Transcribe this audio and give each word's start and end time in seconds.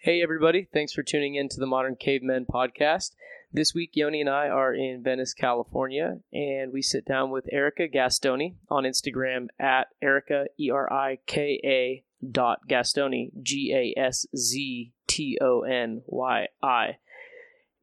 Hey, 0.00 0.22
everybody. 0.22 0.68
Thanks 0.72 0.92
for 0.92 1.02
tuning 1.02 1.34
in 1.34 1.48
to 1.48 1.58
the 1.58 1.66
Modern 1.66 1.96
Cavemen 1.96 2.46
podcast. 2.46 3.16
This 3.52 3.74
week, 3.74 3.90
Yoni 3.94 4.20
and 4.20 4.30
I 4.30 4.46
are 4.46 4.72
in 4.72 5.02
Venice, 5.02 5.34
California, 5.34 6.20
and 6.32 6.72
we 6.72 6.82
sit 6.82 7.04
down 7.04 7.32
with 7.32 7.48
Erika 7.50 7.88
Gasztonyi 7.88 8.54
on 8.70 8.84
Instagram 8.84 9.48
at 9.58 9.88
Erika, 10.00 10.44
E 10.56 10.70
R 10.70 10.92
I 10.92 11.18
K 11.26 11.60
A 11.64 12.04
dot 12.30 12.60
Gasztonyi, 12.70 13.32
G 13.42 13.74
A 13.74 14.00
S 14.00 14.24
Z 14.36 14.92
T 15.08 15.36
O 15.40 15.62
N 15.62 16.02
Y 16.06 16.46
I. 16.62 16.98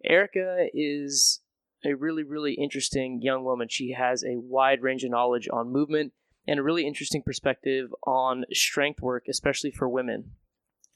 Erika 0.06 0.68
is 0.74 1.42
a 1.84 1.96
really, 1.96 2.24
really 2.24 2.54
interesting 2.54 3.20
young 3.22 3.44
woman. 3.44 3.68
She 3.70 3.92
has 3.92 4.24
a 4.24 4.40
wide 4.40 4.82
range 4.82 5.04
of 5.04 5.12
knowledge 5.12 5.50
on 5.52 5.70
movement 5.70 6.14
and 6.48 6.62
a 6.62 6.64
really 6.64 6.88
interesting 6.88 7.24
perspective 7.24 7.94
on 8.08 8.46
strength 8.54 9.02
work, 9.02 9.26
especially 9.28 9.72
for 9.72 9.90
women. 9.90 10.32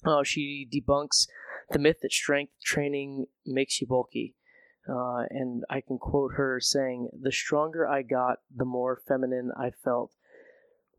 Uh, 0.06 0.24
she 0.24 0.68
debunks 0.72 1.28
the 1.72 1.80
myth 1.80 1.98
that 2.02 2.12
strength 2.12 2.54
training 2.64 3.26
makes 3.46 3.80
you 3.82 3.88
bulky. 3.88 4.36
Uh, 4.88 5.24
and 5.30 5.64
I 5.70 5.82
can 5.82 5.98
quote 6.00 6.34
her 6.36 6.60
saying, 6.60 7.10
The 7.22 7.32
stronger 7.32 7.88
I 7.88 8.02
got, 8.02 8.40
the 8.56 8.66
more 8.66 9.02
feminine 9.08 9.52
I 9.58 9.72
felt. 9.84 10.16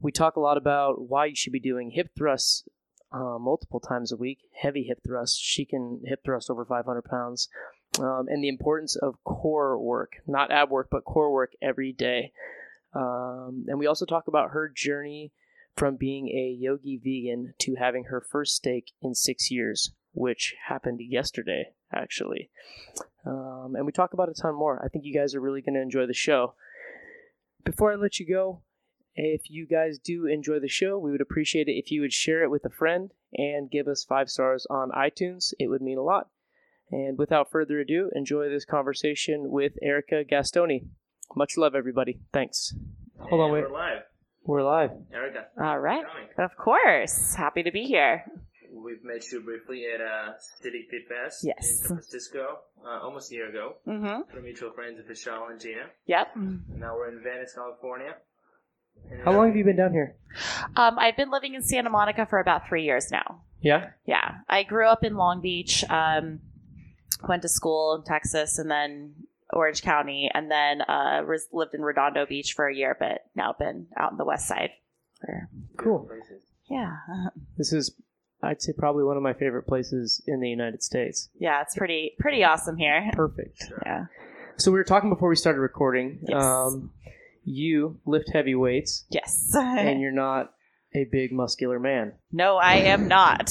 We 0.01 0.13
talk 0.13 0.37
a 0.37 0.41
lot 0.41 0.57
about 0.57 1.09
why 1.09 1.27
you 1.27 1.35
should 1.35 1.53
be 1.53 1.61
doing 1.61 1.91
hip 1.91 2.11
thrusts 2.17 2.65
uh, 3.13 3.39
multiple 3.39 3.81
times 3.81 4.13
a 4.13 4.17
week, 4.17 4.39
heavy 4.55 4.85
hip 4.85 5.01
thrusts. 5.05 5.39
She 5.39 5.65
can 5.65 6.03
hip 6.05 6.21
thrust 6.25 6.51
over 6.51 6.65
500 6.65 7.03
pounds. 7.03 7.49
Um, 7.99 8.27
and 8.29 8.43
the 8.43 8.49
importance 8.49 8.95
of 8.95 9.23
core 9.25 9.77
work, 9.79 10.13
not 10.27 10.53
ab 10.53 10.71
work, 10.71 10.89
but 10.91 11.05
core 11.05 11.33
work 11.33 11.53
every 11.61 11.93
day. 11.93 12.33
Um, 12.95 13.65
and 13.67 13.79
we 13.79 13.87
also 13.87 14.07
talk 14.07 14.29
about 14.29 14.51
her 14.51 14.69
journey 14.69 15.33
from 15.77 15.97
being 15.97 16.29
a 16.29 16.57
yogi 16.59 17.01
vegan 17.03 17.55
to 17.61 17.75
having 17.77 18.05
her 18.05 18.21
first 18.21 18.55
steak 18.57 18.93
in 19.01 19.15
six 19.15 19.51
years, 19.51 19.93
which 20.13 20.55
happened 20.69 21.01
yesterday, 21.03 21.73
actually. 21.95 22.51
Um, 23.27 23.75
and 23.77 23.87
we 23.87 23.93
talk 23.93 24.13
about 24.13 24.29
a 24.29 24.35
ton 24.35 24.55
more. 24.55 24.83
I 24.85 24.89
think 24.89 25.05
you 25.05 25.15
guys 25.15 25.35
are 25.35 25.41
really 25.41 25.63
going 25.63 25.75
to 25.75 25.83
enjoy 25.83 26.07
the 26.07 26.15
show. 26.15 26.55
Before 27.65 27.93
I 27.93 27.97
let 27.97 28.19
you 28.19 28.27
go, 28.27 28.63
if 29.15 29.51
you 29.51 29.67
guys 29.67 29.99
do 29.99 30.27
enjoy 30.27 30.61
the 30.61 30.69
show, 30.69 30.99
we 30.99 31.11
would 31.11 31.21
appreciate 31.21 31.69
it 31.69 31.73
if 31.73 31.91
you 31.91 32.01
would 32.01 32.13
share 32.13 32.43
it 32.43 32.51
with 32.51 32.65
a 32.65 32.71
friend 32.71 33.13
and 33.35 33.71
give 33.71 33.89
us 33.89 34.05
five 34.05 34.31
stars 34.31 34.67
on 34.71 34.91
iTunes. 34.91 35.53
It 35.59 35.69
would 35.69 35.83
mean 35.83 35.99
a 35.99 36.03
lot. 36.03 36.29
And 36.91 37.19
without 37.19 37.51
further 37.51 37.81
ado, 37.81 38.11
enjoy 38.15 38.49
this 38.49 38.65
conversation 38.65 39.51
with 39.51 39.75
Erika 39.83 40.25
Gasztonyi. 40.25 40.87
Much 41.37 41.57
love, 41.57 41.75
everybody. 41.75 42.21
Thanks. 42.33 42.75
Hold 43.19 43.43
on, 43.43 43.53
wait. 43.53 43.65
We're 44.45 44.63
live. 44.65 44.91
We're 44.91 44.97
live. 44.97 45.05
Erika. 45.15 45.45
All 45.61 45.79
right. 45.79 46.05
Of 46.39 46.57
course. 46.57 47.35
Happy 47.35 47.63
to 47.63 47.71
be 47.71 47.85
here. 47.85 48.25
We've 48.73 49.03
met 49.05 49.25
you 49.33 49.41
briefly 49.43 49.85
at 49.95 50.01
uh, 50.01 50.33
City 50.63 50.87
Fit 50.91 51.03
Fest 51.09 51.45
Yes. 51.45 51.57
in 51.71 51.77
San 51.77 51.87
Francisco 51.99 52.59
uh, 52.85 53.01
almost 53.03 53.31
a 53.31 53.35
year 53.35 53.49
ago. 53.49 53.75
Mm-hmm. 53.87 54.35
We're 54.35 54.43
mutual 54.43 54.73
friends 54.73 54.99
of 54.99 55.07
Vishal 55.07 55.51
and 55.51 55.61
Gina. 55.61 55.87
Yep. 56.07 56.29
And 56.37 56.63
now 56.79 56.95
we're 56.97 57.09
in 57.09 57.23
Venice, 57.23 57.53
California. 57.55 58.15
And, 59.11 59.23
How 59.23 59.33
long 59.33 59.49
have 59.49 59.57
you 59.57 59.65
been 59.65 59.77
down 59.77 59.93
here? 59.93 60.17
Um, 60.77 60.99
I've 60.99 61.17
been 61.17 61.31
living 61.31 61.55
in 61.55 61.63
Santa 61.63 61.91
Monica 61.91 62.27
for 62.27 62.39
about 62.39 62.69
three 62.69 62.85
years 62.85 63.11
now. 63.11 63.43
Yeah? 63.61 63.91
Yeah. 64.07 64.37
I 64.49 64.63
grew 64.63 64.87
up 64.87 65.05
in 65.05 65.17
Long 65.17 65.41
Beach, 65.43 65.85
um, 65.91 66.41
went 67.29 67.43
to 67.43 67.49
school 67.49 67.95
in 67.97 68.05
Texas, 68.05 68.59
and 68.59 68.71
then 68.71 69.15
Orange 69.53 69.83
County, 69.83 70.31
and 70.33 70.51
then 70.51 70.83
uh, 70.83 71.23
res- 71.25 71.49
lived 71.53 71.75
in 71.75 71.83
Redondo 71.83 72.27
Beach 72.27 72.53
for 72.55 72.69
a 72.69 72.75
year, 72.75 72.97
but 72.99 73.27
now 73.35 73.55
been 73.59 73.87
out 73.97 74.13
in 74.13 74.19
the 74.19 74.25
west 74.25 74.47
side. 74.49 74.71
For, 75.21 75.49
Cool. 75.77 76.01
Places. 76.01 76.43
yeah. 76.69 76.97
This 77.59 77.73
is, 77.73 77.95
I'd 78.43 78.63
say, 78.63 78.73
probably 78.73 79.05
one 79.05 79.17
of 79.17 79.23
my 79.23 79.35
favorite 79.35 79.65
places 79.67 80.23
in 80.27 80.41
the 80.41 80.49
United 80.49 80.83
States. 80.83 81.29
Yeah, 81.39 81.61
it's 81.63 81.77
pretty 81.77 82.13
pretty 82.19 82.43
awesome 82.45 82.77
here. 82.77 83.11
Perfect. 83.13 83.65
Yeah. 83.85 84.07
So 84.57 84.71
we 84.71 84.79
were 84.79 84.85
talking 84.85 85.09
before 85.11 85.29
we 85.31 85.37
started 85.37 85.61
recording. 85.61 86.19
Yes. 86.29 86.43
Um, 86.43 86.93
you 87.45 87.99
lift 88.05 88.31
heavy 88.33 88.55
weights, 88.55 89.05
Yes. 89.11 89.53
and 89.55 90.01
you're 90.03 90.13
not 90.13 90.53
a 90.95 91.05
big 91.05 91.33
muscular 91.33 91.79
man. 91.79 92.13
No, 92.33 92.57
I 92.57 92.75
am 92.75 93.09
not. 93.09 93.51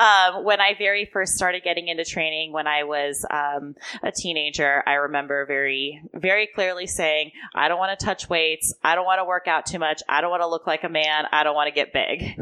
Um, 0.00 0.44
when 0.44 0.62
I 0.62 0.74
very 0.78 1.04
first 1.04 1.34
started 1.34 1.62
getting 1.62 1.88
into 1.88 2.06
training, 2.06 2.52
when 2.52 2.66
I 2.66 2.84
was 2.84 3.26
um, 3.30 3.74
a 4.02 4.10
teenager, 4.10 4.82
I 4.86 4.94
remember 4.94 5.44
very, 5.44 6.02
very 6.14 6.48
clearly 6.54 6.86
saying, 6.86 7.32
I 7.54 7.68
don't 7.68 7.78
want 7.78 7.98
to 7.98 8.02
touch 8.02 8.26
weights. 8.26 8.72
I 8.82 8.94
don't 8.94 9.04
want 9.04 9.18
to 9.18 9.26
work 9.26 9.46
out 9.46 9.66
too 9.66 9.78
much. 9.78 10.02
I 10.08 10.22
don't 10.22 10.30
want 10.30 10.42
to 10.42 10.48
look 10.48 10.66
like 10.66 10.84
a 10.84 10.88
man. 10.88 11.26
I 11.30 11.44
don't 11.44 11.54
want 11.54 11.68
to 11.68 11.74
get 11.74 11.92
big. 11.92 12.34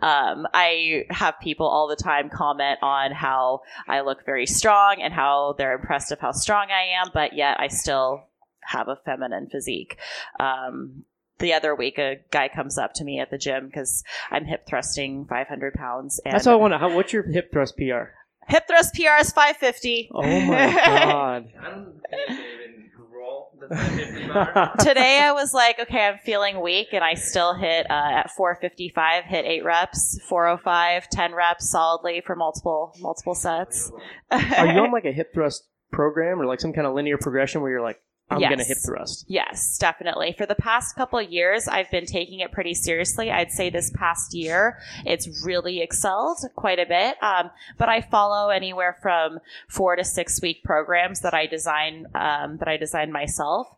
Um, 0.00 0.46
I 0.54 1.04
have 1.10 1.34
people 1.40 1.66
all 1.66 1.86
the 1.86 2.02
time 2.02 2.30
comment 2.30 2.78
on 2.82 3.12
how 3.12 3.60
I 3.86 4.00
look 4.00 4.24
very 4.24 4.46
strong 4.46 5.02
and 5.02 5.12
how 5.12 5.54
they're 5.58 5.74
impressed 5.74 6.12
of 6.12 6.20
how 6.20 6.32
strong 6.32 6.68
I 6.70 7.02
am, 7.02 7.10
but 7.12 7.34
yet 7.34 7.60
I 7.60 7.68
still 7.68 8.24
have 8.62 8.88
a 8.88 8.96
feminine 9.04 9.48
physique. 9.50 9.98
Um, 10.40 11.04
the 11.42 11.52
other 11.52 11.74
week, 11.74 11.98
a 11.98 12.20
guy 12.30 12.48
comes 12.48 12.78
up 12.78 12.94
to 12.94 13.04
me 13.04 13.20
at 13.20 13.30
the 13.30 13.36
gym 13.36 13.66
because 13.66 14.02
I'm 14.30 14.46
hip 14.46 14.66
thrusting 14.66 15.26
500 15.26 15.74
pounds. 15.74 16.20
And 16.24 16.32
That's 16.32 16.46
all 16.46 16.54
I 16.54 16.56
want 16.56 16.72
to. 16.72 16.78
How, 16.78 16.94
what's 16.94 17.12
your 17.12 17.24
hip 17.24 17.52
thrust 17.52 17.76
PR? 17.76 18.14
Hip 18.48 18.66
thrust 18.66 18.94
PR 18.94 19.20
is 19.20 19.30
550. 19.32 20.10
Oh 20.14 20.22
my 20.22 20.72
god! 20.72 21.52
I 21.60 21.70
don't 21.70 21.84
think 21.92 22.04
I 22.12 22.26
can 22.26 22.38
even 22.38 22.90
roll 23.12 23.50
the 23.60 23.68
550 23.68 24.28
bar. 24.28 24.74
Today 24.80 25.20
I 25.22 25.32
was 25.32 25.52
like, 25.52 25.78
okay, 25.78 26.06
I'm 26.06 26.18
feeling 26.18 26.60
weak, 26.60 26.88
and 26.92 27.04
I 27.04 27.14
still 27.14 27.54
hit 27.54 27.90
uh, 27.90 27.92
at 27.92 28.30
455, 28.30 29.24
hit 29.24 29.44
eight 29.44 29.64
reps, 29.64 30.18
405, 30.28 31.08
10 31.10 31.34
reps 31.34 31.68
solidly 31.68 32.22
for 32.24 32.34
multiple 32.34 32.96
multiple 33.00 33.34
sets. 33.34 33.92
Are 34.30 34.66
you 34.66 34.80
on 34.80 34.92
like 34.92 35.04
a 35.04 35.12
hip 35.12 35.34
thrust 35.34 35.68
program 35.92 36.40
or 36.40 36.46
like 36.46 36.60
some 36.60 36.72
kind 36.72 36.86
of 36.86 36.94
linear 36.94 37.18
progression 37.18 37.60
where 37.60 37.70
you're 37.70 37.82
like, 37.82 38.00
I'm 38.34 38.40
Yes. 38.40 38.50
gonna 38.50 38.64
hip 38.64 38.78
thrust? 38.84 39.24
Yes, 39.28 39.78
definitely. 39.78 40.34
For 40.36 40.46
the 40.46 40.54
past 40.54 40.96
couple 40.96 41.18
of 41.18 41.30
years, 41.30 41.68
I've 41.68 41.90
been 41.90 42.06
taking 42.06 42.40
it 42.40 42.52
pretty 42.52 42.74
seriously. 42.74 43.30
I'd 43.30 43.50
say 43.52 43.70
this 43.70 43.90
past 43.90 44.34
year, 44.34 44.78
it's 45.04 45.44
really 45.44 45.80
excelled 45.82 46.38
quite 46.56 46.78
a 46.78 46.86
bit. 46.86 47.16
Um, 47.22 47.50
but 47.78 47.88
I 47.88 48.00
follow 48.00 48.48
anywhere 48.50 48.96
from 49.02 49.40
four 49.68 49.96
to 49.96 50.04
six 50.04 50.40
week 50.40 50.62
programs 50.64 51.20
that 51.20 51.34
I 51.34 51.46
design 51.46 52.06
um, 52.14 52.56
that 52.58 52.68
I 52.68 52.76
design 52.76 53.12
myself. 53.12 53.68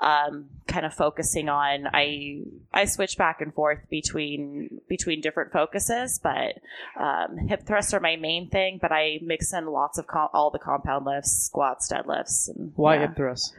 Um, 0.00 0.48
kind 0.66 0.84
of 0.84 0.92
focusing 0.92 1.48
on 1.48 1.86
I 1.92 2.42
I 2.72 2.86
switch 2.86 3.16
back 3.16 3.40
and 3.40 3.54
forth 3.54 3.78
between 3.88 4.80
between 4.88 5.20
different 5.20 5.52
focuses, 5.52 6.18
but 6.20 6.58
um, 7.00 7.38
hip 7.46 7.66
thrusts 7.66 7.94
are 7.94 8.00
my 8.00 8.16
main 8.16 8.48
thing. 8.48 8.78
But 8.82 8.90
I 8.90 9.20
mix 9.22 9.52
in 9.52 9.66
lots 9.66 9.96
of 9.98 10.08
com- 10.08 10.30
all 10.32 10.50
the 10.50 10.58
compound 10.58 11.06
lifts, 11.06 11.44
squats, 11.44 11.90
deadlifts, 11.92 12.48
and 12.48 12.72
Why 12.74 12.94
yeah 12.96 13.00
hip 13.02 13.16
thrust? 13.16 13.54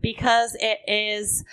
Because 0.00 0.56
it 0.60 0.78
is 0.86 1.44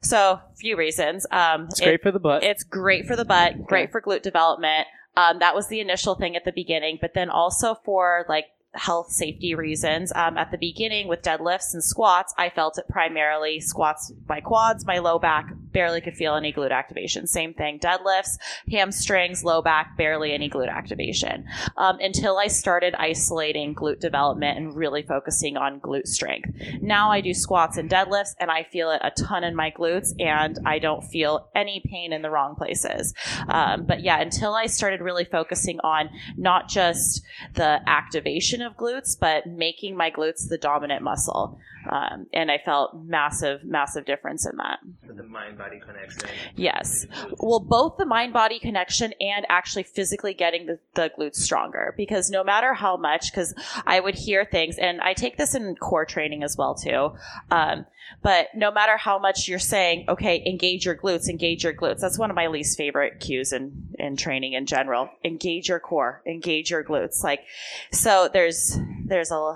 so 0.00 0.40
few 0.56 0.76
reasons. 0.76 1.26
Um, 1.30 1.66
It's 1.70 1.80
it- 1.80 1.84
great 1.84 2.02
for 2.02 2.12
the 2.12 2.20
butt. 2.20 2.42
it's 2.44 2.64
great 2.64 3.06
for 3.06 3.16
the 3.16 3.24
butt, 3.24 3.64
great 3.66 3.90
for 3.90 4.00
glute 4.00 4.22
development. 4.22 4.86
Um, 5.16 5.38
that 5.38 5.54
was 5.54 5.68
the 5.68 5.80
initial 5.80 6.14
thing 6.14 6.36
at 6.36 6.44
the 6.44 6.52
beginning, 6.52 6.98
but 7.00 7.14
then 7.14 7.30
also 7.30 7.74
for 7.84 8.26
like 8.28 8.46
health 8.74 9.10
safety 9.10 9.54
reasons. 9.54 10.12
Um, 10.14 10.36
at 10.36 10.50
the 10.50 10.58
beginning 10.58 11.08
with 11.08 11.22
deadlifts 11.22 11.72
and 11.72 11.82
squats, 11.82 12.34
I 12.36 12.50
felt 12.50 12.76
it 12.78 12.84
primarily 12.88 13.58
squats 13.60 14.12
my 14.28 14.40
quads, 14.40 14.84
my 14.84 14.98
low 14.98 15.18
back, 15.18 15.46
barely 15.76 16.00
could 16.00 16.14
feel 16.14 16.34
any 16.34 16.54
glute 16.54 16.70
activation. 16.70 17.26
Same 17.26 17.52
thing, 17.52 17.78
deadlifts, 17.78 18.38
hamstrings, 18.70 19.44
low 19.44 19.60
back, 19.60 19.94
barely 19.98 20.32
any 20.32 20.48
glute 20.48 20.70
activation. 20.70 21.44
Um, 21.76 21.98
until 22.00 22.38
I 22.38 22.46
started 22.46 22.94
isolating 22.94 23.74
glute 23.74 24.00
development 24.00 24.56
and 24.56 24.74
really 24.74 25.02
focusing 25.02 25.58
on 25.58 25.80
glute 25.80 26.06
strength. 26.06 26.48
Now 26.80 27.10
I 27.10 27.20
do 27.20 27.34
squats 27.34 27.76
and 27.76 27.90
deadlifts 27.90 28.34
and 28.40 28.50
I 28.50 28.62
feel 28.62 28.90
it 28.90 29.02
a 29.04 29.10
ton 29.10 29.44
in 29.44 29.54
my 29.54 29.70
glutes 29.70 30.14
and 30.18 30.58
I 30.64 30.78
don't 30.78 31.04
feel 31.04 31.50
any 31.54 31.82
pain 31.84 32.10
in 32.10 32.22
the 32.22 32.30
wrong 32.30 32.54
places. 32.54 33.12
Um, 33.46 33.84
but 33.84 34.00
yeah, 34.00 34.18
until 34.18 34.54
I 34.54 34.68
started 34.68 35.02
really 35.02 35.26
focusing 35.26 35.78
on 35.80 36.08
not 36.38 36.70
just 36.70 37.22
the 37.52 37.80
activation 37.86 38.62
of 38.62 38.78
glutes, 38.78 39.14
but 39.20 39.46
making 39.46 39.94
my 39.94 40.10
glutes 40.10 40.48
the 40.48 40.56
dominant 40.56 41.02
muscle. 41.02 41.60
Um, 41.90 42.26
and 42.32 42.50
I 42.50 42.58
felt 42.58 42.96
massive, 43.04 43.64
massive 43.64 44.04
difference 44.06 44.46
in 44.46 44.56
that. 44.56 44.78
the 45.06 45.22
mind 45.22 45.58
body 45.66 45.80
connection. 45.80 46.28
Yes. 46.54 47.06
Well, 47.38 47.60
both 47.60 47.96
the 47.96 48.06
mind 48.06 48.32
body 48.32 48.58
connection 48.58 49.12
and 49.20 49.46
actually 49.48 49.82
physically 49.82 50.34
getting 50.34 50.66
the, 50.66 50.78
the 50.94 51.10
glutes 51.18 51.36
stronger. 51.36 51.94
Because 51.96 52.30
no 52.30 52.44
matter 52.44 52.74
how 52.74 52.96
much, 52.96 53.32
because 53.32 53.54
I 53.86 54.00
would 54.00 54.14
hear 54.14 54.44
things, 54.44 54.78
and 54.78 55.00
I 55.00 55.14
take 55.14 55.36
this 55.36 55.54
in 55.54 55.76
core 55.76 56.04
training 56.04 56.42
as 56.42 56.56
well, 56.56 56.74
too. 56.74 57.12
Um, 57.50 57.86
but 58.22 58.48
no 58.54 58.70
matter 58.70 58.96
how 58.96 59.18
much 59.18 59.48
you're 59.48 59.58
saying, 59.58 60.04
okay, 60.08 60.42
engage 60.46 60.86
your 60.86 60.94
glutes, 60.96 61.28
engage 61.28 61.64
your 61.64 61.74
glutes. 61.74 62.00
That's 62.00 62.18
one 62.18 62.30
of 62.30 62.36
my 62.36 62.46
least 62.46 62.78
favorite 62.78 63.18
cues 63.18 63.52
in, 63.52 63.88
in 63.98 64.16
training 64.16 64.52
in 64.52 64.66
general. 64.66 65.10
Engage 65.24 65.68
your 65.68 65.80
core, 65.80 66.22
engage 66.24 66.70
your 66.70 66.84
glutes. 66.84 67.24
Like, 67.24 67.40
so 67.90 68.28
there's, 68.32 68.78
there's 69.04 69.32
a, 69.32 69.54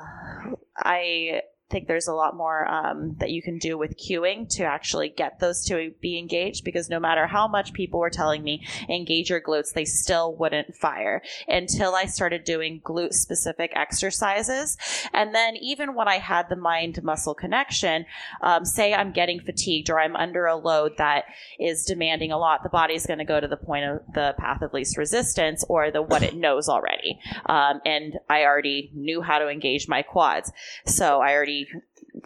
I, 0.76 1.42
think 1.70 1.86
there's 1.86 2.08
a 2.08 2.14
lot 2.14 2.36
more 2.36 2.68
um, 2.68 3.16
that 3.18 3.30
you 3.30 3.42
can 3.42 3.58
do 3.58 3.78
with 3.78 3.96
cueing 3.96 4.48
to 4.56 4.64
actually 4.64 5.08
get 5.08 5.38
those 5.38 5.64
to 5.66 5.92
be 6.00 6.18
engaged 6.18 6.64
because 6.64 6.90
no 6.90 6.98
matter 6.98 7.26
how 7.26 7.46
much 7.46 7.72
people 7.72 8.00
were 8.00 8.10
telling 8.10 8.42
me 8.42 8.66
engage 8.88 9.30
your 9.30 9.40
glutes, 9.40 9.72
they 9.72 9.84
still 9.84 10.34
wouldn't 10.34 10.74
fire 10.74 11.22
until 11.48 11.94
I 11.94 12.06
started 12.06 12.44
doing 12.44 12.80
glute 12.80 13.14
specific 13.14 13.72
exercises. 13.74 14.76
And 15.12 15.34
then 15.34 15.56
even 15.56 15.94
when 15.94 16.08
I 16.08 16.18
had 16.18 16.48
the 16.48 16.56
mind 16.56 17.02
muscle 17.02 17.34
connection, 17.34 18.04
um, 18.42 18.64
say 18.64 18.92
I'm 18.92 19.12
getting 19.12 19.40
fatigued 19.40 19.90
or 19.90 20.00
I'm 20.00 20.16
under 20.16 20.46
a 20.46 20.56
load 20.56 20.96
that 20.98 21.24
is 21.58 21.84
demanding 21.84 22.32
a 22.32 22.38
lot, 22.38 22.62
the 22.62 22.68
body's 22.68 23.06
going 23.06 23.18
to 23.18 23.24
go 23.24 23.40
to 23.40 23.48
the 23.48 23.56
point 23.56 23.84
of 23.84 24.00
the 24.12 24.34
path 24.38 24.62
of 24.62 24.72
least 24.72 24.96
resistance 24.96 25.64
or 25.68 25.90
the 25.90 26.02
what 26.02 26.22
it 26.22 26.34
knows 26.34 26.68
already. 26.68 27.20
Um, 27.46 27.80
and 27.84 28.18
I 28.28 28.44
already 28.44 28.90
knew 28.94 29.22
how 29.22 29.38
to 29.38 29.48
engage 29.48 29.88
my 29.88 30.02
quads. 30.02 30.52
So 30.86 31.20
I 31.20 31.32
already 31.32 31.59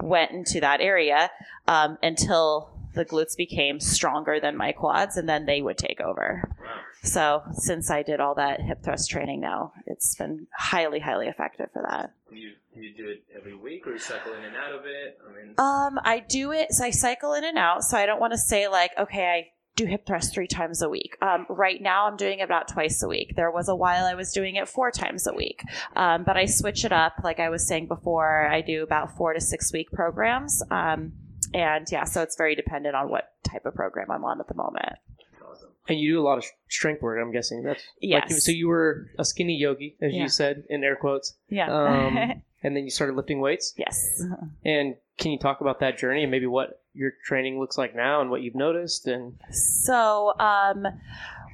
went 0.01 0.31
into 0.33 0.61
that 0.61 0.81
area 0.81 1.31
um, 1.69 1.99
until 2.03 2.71
the 2.95 3.05
glutes 3.05 3.37
became 3.37 3.81
stronger 3.81 4.39
than 4.39 4.57
my 4.57 4.71
quads, 4.73 5.17
and 5.17 5.29
then 5.29 5.47
they 5.47 5.61
would 5.61 5.77
take 5.79 6.01
over. 6.01 6.49
So 7.03 7.43
since 7.53 7.91
I 7.91 8.03
did 8.03 8.21
all 8.21 8.35
that 8.37 8.61
hip 8.61 8.83
thrust 8.83 9.11
training 9.11 9.41
now, 9.41 9.73
it's 9.87 10.15
been 10.15 10.47
highly, 10.57 11.01
highly 11.01 11.27
effective 11.27 11.71
for 11.73 11.83
that. 11.83 12.13
Do 12.31 12.37
you, 12.37 12.53
do 12.75 12.81
you 12.81 12.95
do 12.95 13.09
it 13.09 13.25
every 13.37 13.55
week 13.55 13.87
or 13.87 13.93
you 13.93 13.99
cycle 13.99 14.33
in 14.33 14.45
and 14.45 14.57
out 14.57 14.73
of 14.73 14.87
it? 14.87 15.19
I 15.29 15.37
mean, 15.37 15.55
Um, 15.59 16.01
I 16.05 16.21
do 16.21 16.53
it. 16.53 16.73
So 16.73 16.85
I 16.85 16.91
cycle 16.91 17.35
in 17.35 17.45
and 17.45 17.59
out. 17.59 17.85
So 17.85 17.99
I 17.99 18.07
don't 18.07 18.21
want 18.21 18.33
to 18.33 18.39
say 18.39 18.69
like, 18.69 18.93
okay, 18.99 19.27
I 19.27 19.51
do 19.77 19.87
hip 19.87 20.07
thrust 20.07 20.33
three 20.33 20.47
times 20.47 20.83
a 20.83 20.89
week. 20.89 21.17
Um, 21.21 21.47
right 21.49 21.81
now, 21.83 22.07
I'm 22.07 22.17
doing 22.17 22.39
it 22.39 22.43
about 22.45 22.69
twice 22.69 23.03
a 23.03 23.09
week. 23.09 23.35
There 23.37 23.51
was 23.51 23.69
a 23.69 23.75
while 23.75 24.05
I 24.05 24.15
was 24.15 24.33
doing 24.33 24.55
it 24.57 24.69
four 24.69 24.91
times 24.91 25.27
a 25.27 25.33
week, 25.35 25.63
um, 25.97 26.23
but 26.25 26.37
I 26.37 26.47
switch 26.47 26.85
it 26.85 26.93
up. 26.93 27.15
Like 27.25 27.41
I 27.41 27.49
was 27.49 27.67
saying 27.67 27.89
before, 27.89 28.47
I 28.47 28.61
do 28.61 28.83
about 28.83 29.17
four 29.17 29.33
to 29.33 29.41
six 29.41 29.73
week 29.73 29.91
programs. 29.91 30.63
Um, 30.71 31.13
and 31.53 31.87
yeah, 31.91 32.05
so 32.05 32.23
it's 32.23 32.37
very 32.37 32.55
dependent 32.55 32.95
on 32.95 33.09
what 33.11 33.33
type 33.43 33.67
of 33.67 33.75
program 33.75 34.11
I'm 34.11 34.25
on 34.25 34.41
at 34.41 34.49
the 34.49 34.55
moment. 34.55 34.97
And 35.87 36.01
you 36.01 36.15
do 36.15 36.21
a 36.21 36.25
lot 36.25 36.39
of 36.39 36.45
strength 36.71 37.03
work. 37.03 37.19
I'm 37.21 37.31
guessing 37.31 37.63
that's 37.63 37.83
like, 38.03 38.25
Yes. 38.31 38.43
so 38.45 38.53
you 38.53 38.69
were 38.69 39.11
a 39.19 39.25
skinny 39.25 39.55
yogi, 39.55 39.97
as 40.01 40.15
Yeah. 40.15 40.23
you 40.23 40.29
said 40.29 40.65
in 40.71 40.83
air 40.83 40.97
quotes, 40.97 41.35
Yeah. 41.51 41.67
um, 41.71 42.17
and 42.63 42.75
then 42.75 42.85
you 42.85 42.91
started 42.91 43.17
lifting 43.17 43.39
weights. 43.41 43.75
yes. 43.77 44.23
And 44.65 44.97
can 45.19 45.33
you 45.33 45.39
talk 45.39 45.61
about 45.61 45.81
that 45.81 45.99
journey 45.99 46.23
and 46.23 46.31
maybe 46.31 46.47
what 46.47 46.81
your 46.95 47.13
training 47.25 47.59
looks 47.59 47.77
like 47.77 47.95
now 47.95 48.21
and 48.21 48.31
what 48.31 48.43
you've 48.43 48.55
noticed? 48.55 49.07
And 49.07 49.35
So, 49.51 50.33
um, 50.39 50.87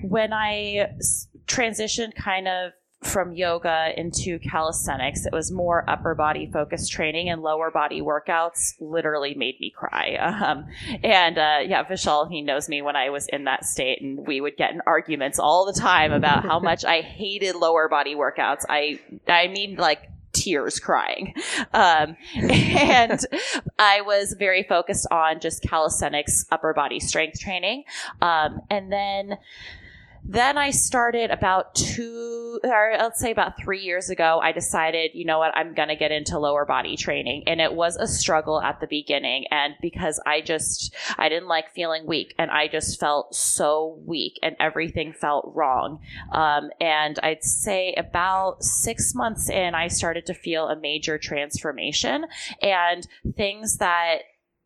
when 0.02 0.32
I 0.32 0.90
s- 0.98 1.28
transitioned 1.46 2.14
kind 2.14 2.46
of 2.48 2.72
from 3.02 3.32
yoga 3.32 3.92
into 3.96 4.38
calisthenics, 4.38 5.24
it 5.24 5.32
was 5.32 5.50
more 5.50 5.88
upper 5.88 6.14
body 6.14 6.50
focused 6.52 6.92
training 6.92 7.30
and 7.30 7.40
lower 7.40 7.70
body 7.70 8.02
workouts 8.02 8.74
literally 8.78 9.32
made 9.34 9.58
me 9.58 9.72
cry. 9.74 10.18
Um, 10.50 10.66
and 11.02 11.38
uh, 11.38 11.60
yeah, 11.66 11.82
Vishal, 11.84 12.30
he 12.30 12.42
knows 12.42 12.68
me 12.68 12.82
when 12.82 12.96
I 12.96 13.08
was 13.08 13.26
in 13.28 13.44
that 13.44 13.64
state, 13.64 14.02
and 14.02 14.26
we 14.26 14.42
would 14.42 14.56
get 14.58 14.72
in 14.72 14.82
arguments 14.86 15.38
all 15.38 15.64
the 15.64 15.72
time 15.78 16.12
about 16.12 16.44
how 16.44 16.58
much 16.70 16.84
I 16.84 17.00
hated 17.00 17.54
lower 17.54 17.88
body 17.88 18.14
workouts. 18.14 18.64
I, 18.68 19.00
I 19.26 19.48
mean, 19.48 19.76
like, 19.76 20.09
tears 20.32 20.78
crying. 20.78 21.34
Um, 21.72 22.16
and 22.34 23.20
I 23.78 24.00
was 24.02 24.34
very 24.38 24.62
focused 24.62 25.06
on 25.10 25.40
just 25.40 25.62
calisthenics, 25.62 26.46
upper 26.50 26.72
body 26.74 27.00
strength 27.00 27.40
training. 27.40 27.84
Um, 28.20 28.60
and 28.70 28.92
then, 28.92 29.38
then 30.24 30.58
I 30.58 30.70
started 30.70 31.30
about 31.30 31.74
two, 31.74 32.60
or 32.62 32.94
let's 32.98 33.20
say 33.20 33.30
about 33.30 33.60
three 33.60 33.80
years 33.80 34.10
ago. 34.10 34.40
I 34.42 34.52
decided, 34.52 35.12
you 35.14 35.24
know 35.24 35.38
what, 35.38 35.56
I'm 35.56 35.74
going 35.74 35.88
to 35.88 35.96
get 35.96 36.12
into 36.12 36.38
lower 36.38 36.64
body 36.64 36.96
training. 36.96 37.44
And 37.46 37.60
it 37.60 37.72
was 37.72 37.96
a 37.96 38.06
struggle 38.06 38.60
at 38.60 38.80
the 38.80 38.86
beginning. 38.86 39.46
And 39.50 39.74
because 39.80 40.20
I 40.26 40.40
just, 40.40 40.94
I 41.18 41.28
didn't 41.28 41.48
like 41.48 41.72
feeling 41.74 42.06
weak 42.06 42.34
and 42.38 42.50
I 42.50 42.68
just 42.68 43.00
felt 43.00 43.34
so 43.34 43.98
weak 44.04 44.38
and 44.42 44.56
everything 44.60 45.12
felt 45.12 45.52
wrong. 45.54 46.00
Um, 46.32 46.70
and 46.80 47.18
I'd 47.22 47.44
say 47.44 47.94
about 47.96 48.62
six 48.62 49.14
months 49.14 49.48
in, 49.48 49.74
I 49.74 49.88
started 49.88 50.26
to 50.26 50.34
feel 50.34 50.68
a 50.68 50.78
major 50.78 51.18
transformation 51.18 52.26
and 52.62 53.06
things 53.36 53.78
that 53.78 54.18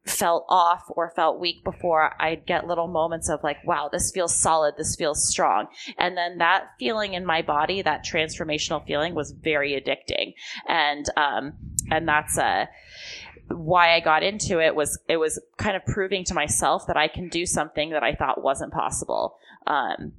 felt 0.07 0.45
off 0.49 0.85
or 0.91 1.11
felt 1.11 1.41
weak 1.41 1.65
before, 1.65 2.13
I'd 2.21 2.47
get 2.47 2.67
little 2.67 2.89
moments 2.89 3.29
of 3.31 3.43
like, 3.43 3.65
wow, 3.65 3.89
this 3.91 4.11
feels 4.11 4.35
solid, 4.35 4.75
this 4.77 4.97
feels 4.97 5.27
strong. 5.27 5.69
And 5.99 6.17
then 6.17 6.39
that 6.39 6.69
feeling 6.79 7.15
in 7.15 7.25
my 7.25 7.41
body, 7.43 7.81
that 7.83 8.05
transformational 8.05 8.87
feeling 8.87 9.15
was 9.15 9.31
very 9.31 9.73
addicting. 9.81 10.35
And 10.69 11.07
um 11.17 11.55
and 11.91 12.07
that's 12.07 12.37
uh 12.39 12.67
why 13.49 13.95
I 13.95 14.01
got 14.01 14.23
into 14.23 14.61
it 14.61 14.75
was 14.75 14.99
it 15.09 15.17
was 15.17 15.41
kind 15.57 15.77
of 15.77 15.85
proving 15.85 16.25
to 16.25 16.35
myself 16.35 16.87
that 16.87 16.97
I 16.97 17.09
can 17.09 17.29
do 17.29 17.47
something 17.47 17.91
that 17.91 18.03
I 18.03 18.15
thought 18.15 18.43
wasn't 18.43 18.73
possible. 18.73 19.37
Um, 19.67 20.13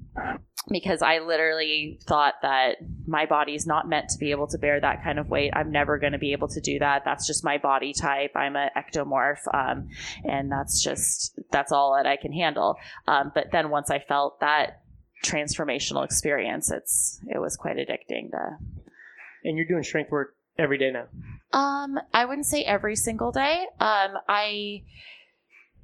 because 0.69 1.03
I 1.03 1.19
literally 1.19 1.99
thought 2.05 2.35
that 2.41 2.77
my 3.05 3.27
body's 3.27 3.67
not 3.67 3.87
meant 3.87 4.09
to 4.09 4.17
be 4.17 4.31
able 4.31 4.47
to 4.47 4.57
bear 4.57 4.79
that 4.79 5.03
kind 5.03 5.19
of 5.19 5.29
weight. 5.29 5.51
I'm 5.55 5.71
never 5.71 5.99
going 5.99 6.13
to 6.13 6.17
be 6.17 6.31
able 6.31 6.47
to 6.47 6.59
do 6.59 6.79
that. 6.79 7.03
That's 7.05 7.27
just 7.27 7.43
my 7.43 7.59
body 7.59 7.93
type. 7.93 8.31
I'm 8.35 8.55
an 8.55 8.69
ectomorph, 8.75 9.41
um, 9.53 9.89
and 10.23 10.51
that's 10.51 10.83
just 10.83 11.39
that's 11.51 11.71
all 11.71 11.95
that 11.95 12.07
I 12.07 12.17
can 12.17 12.33
handle. 12.33 12.77
Um, 13.07 13.31
but 13.35 13.51
then 13.51 13.69
once 13.69 13.91
I 13.91 13.99
felt 13.99 14.39
that 14.39 14.81
transformational 15.23 16.03
experience, 16.03 16.71
it's 16.71 17.19
it 17.27 17.39
was 17.39 17.55
quite 17.55 17.77
addicting 17.77 18.31
to 18.31 18.57
and 19.45 19.57
you're 19.57 19.67
doing 19.67 19.83
strength 19.83 20.11
work 20.11 20.34
every 20.57 20.77
day 20.77 20.91
now. 20.91 21.07
um, 21.57 21.99
I 22.13 22.25
wouldn't 22.25 22.45
say 22.47 22.63
every 22.63 22.95
single 22.95 23.31
day. 23.31 23.65
Um, 23.79 24.13
I 24.27 24.83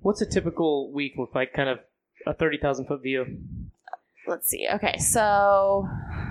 What's 0.01 0.21
a 0.21 0.25
typical 0.25 0.91
week 0.91 1.13
look 1.17 1.35
like? 1.35 1.53
Kind 1.53 1.69
of 1.69 1.79
a 2.25 2.33
thirty 2.33 2.57
thousand 2.57 2.85
foot 2.87 3.01
view. 3.03 3.25
let's 4.27 4.47
see. 4.47 4.67
Okay, 4.73 4.97
so 4.97 5.87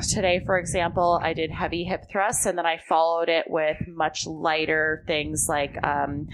today, 0.08 0.42
for 0.44 0.58
example, 0.58 1.20
I 1.22 1.34
did 1.34 1.50
heavy 1.50 1.84
hip 1.84 2.04
thrusts, 2.10 2.46
and 2.46 2.58
then 2.58 2.66
I 2.66 2.78
followed 2.88 3.28
it 3.28 3.48
with 3.48 3.76
much 3.86 4.26
lighter 4.26 5.04
things 5.06 5.46
like 5.48 5.76
um, 5.84 6.28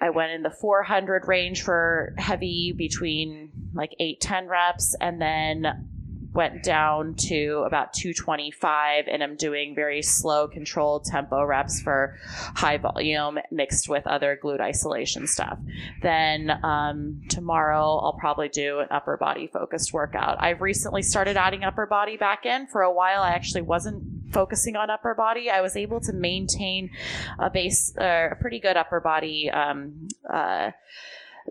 I 0.00 0.10
went 0.10 0.32
in 0.32 0.42
the 0.42 0.50
400 0.50 1.28
range 1.28 1.62
for 1.62 2.14
heavy 2.18 2.72
between 2.76 3.50
like 3.74 3.94
8 4.00 4.20
10 4.20 4.48
reps, 4.48 4.96
and 5.00 5.20
then 5.20 5.88
went 6.34 6.62
down 6.62 7.14
to 7.14 7.62
about 7.66 7.92
225 7.92 9.04
and 9.08 9.22
I'm 9.22 9.36
doing 9.36 9.74
very 9.74 10.02
slow 10.02 10.48
controlled 10.48 11.04
tempo 11.04 11.44
reps 11.44 11.80
for 11.80 12.16
high 12.24 12.78
volume 12.78 13.38
mixed 13.50 13.88
with 13.88 14.06
other 14.06 14.38
glute 14.42 14.60
isolation 14.60 15.26
stuff. 15.26 15.58
Then 16.00 16.50
um, 16.64 17.22
tomorrow 17.28 17.98
I'll 17.98 18.16
probably 18.18 18.48
do 18.48 18.80
an 18.80 18.88
upper 18.90 19.16
body 19.16 19.46
focused 19.46 19.92
workout. 19.92 20.42
I've 20.42 20.60
recently 20.60 21.02
started 21.02 21.36
adding 21.36 21.64
upper 21.64 21.86
body 21.86 22.16
back 22.16 22.46
in. 22.46 22.66
For 22.66 22.82
a 22.82 22.92
while 22.92 23.22
I 23.22 23.30
actually 23.30 23.62
wasn't 23.62 24.02
focusing 24.32 24.76
on 24.76 24.90
upper 24.90 25.14
body. 25.14 25.50
I 25.50 25.60
was 25.60 25.76
able 25.76 26.00
to 26.00 26.12
maintain 26.12 26.90
a 27.38 27.50
base, 27.50 27.94
uh, 28.00 28.30
a 28.32 28.36
pretty 28.40 28.60
good 28.60 28.76
upper 28.76 29.00
body 29.00 29.50
um, 29.50 30.08
uh, 30.32 30.70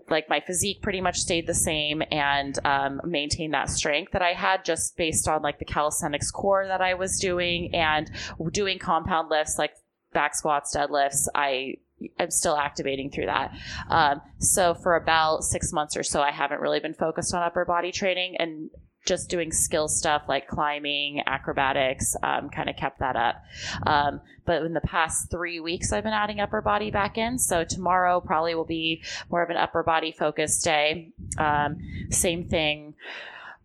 like 0.08 0.28
my 0.28 0.40
physique 0.40 0.82
pretty 0.82 1.00
much 1.00 1.18
stayed 1.18 1.46
the 1.46 1.54
same 1.54 2.02
and 2.10 2.58
um, 2.64 3.00
maintain 3.04 3.50
that 3.52 3.70
strength 3.70 4.12
that 4.12 4.22
I 4.22 4.32
had 4.32 4.64
just 4.64 4.96
based 4.96 5.28
on 5.28 5.42
like 5.42 5.58
the 5.58 5.64
calisthenics 5.64 6.30
core 6.30 6.66
that 6.66 6.80
I 6.80 6.94
was 6.94 7.18
doing 7.18 7.74
and 7.74 8.10
doing 8.52 8.78
compound 8.78 9.28
lifts 9.30 9.58
like 9.58 9.72
back 10.12 10.34
squats, 10.34 10.74
deadlifts. 10.76 11.26
I 11.34 11.74
I'm 12.18 12.30
still 12.30 12.56
activating 12.56 13.10
through 13.10 13.26
that. 13.26 13.52
Um, 13.88 14.20
so 14.38 14.74
for 14.74 14.96
about 14.96 15.44
six 15.44 15.72
months 15.72 15.96
or 15.96 16.02
so, 16.02 16.20
I 16.20 16.32
haven't 16.32 16.60
really 16.60 16.80
been 16.80 16.94
focused 16.94 17.32
on 17.32 17.42
upper 17.42 17.64
body 17.64 17.92
training 17.92 18.36
and 18.38 18.70
just 19.04 19.28
doing 19.28 19.50
skill 19.50 19.88
stuff 19.88 20.22
like 20.28 20.46
climbing, 20.46 21.22
acrobatics, 21.26 22.14
um, 22.22 22.48
kind 22.50 22.70
of 22.70 22.76
kept 22.76 23.00
that 23.00 23.16
up. 23.16 23.42
Um, 23.86 24.20
but 24.44 24.62
in 24.62 24.74
the 24.74 24.80
past 24.80 25.30
three 25.30 25.60
weeks, 25.60 25.92
I've 25.92 26.04
been 26.04 26.12
adding 26.12 26.40
upper 26.40 26.60
body 26.60 26.90
back 26.90 27.18
in. 27.18 27.38
So 27.38 27.64
tomorrow 27.64 28.20
probably 28.20 28.54
will 28.54 28.64
be 28.64 29.02
more 29.30 29.42
of 29.42 29.50
an 29.50 29.56
upper 29.56 29.82
body 29.82 30.12
focused 30.12 30.64
day. 30.64 31.12
Um, 31.36 31.78
same 32.10 32.48
thing, 32.48 32.94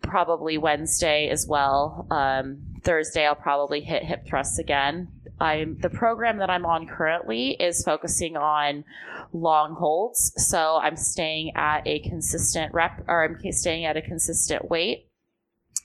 probably 0.02 0.58
Wednesday 0.58 1.30
as 1.30 1.46
well. 1.48 2.08
Um, 2.10 2.64
Thursday, 2.84 3.26
I'll 3.26 3.36
probably 3.36 3.82
hit 3.82 4.04
hip 4.04 4.26
thrusts 4.26 4.60
again. 4.60 5.10
I'm 5.40 5.78
the 5.82 5.90
program 5.90 6.38
that 6.38 6.50
I'm 6.50 6.66
on 6.66 6.88
currently 6.88 7.52
is 7.52 7.84
focusing 7.84 8.38
on 8.38 8.84
long 9.34 9.76
holds. 9.76 10.34
So 10.38 10.78
I'm 10.82 10.98
staying 10.98 11.52
at 11.56 11.86
a 11.86 12.00
consistent 12.00 12.74
rep 12.74 13.04
or 13.08 13.24
I'm 13.24 13.52
staying 13.52 13.86
at 13.86 13.98
a 13.98 14.02
consistent 14.02 14.68
weight 14.70 15.08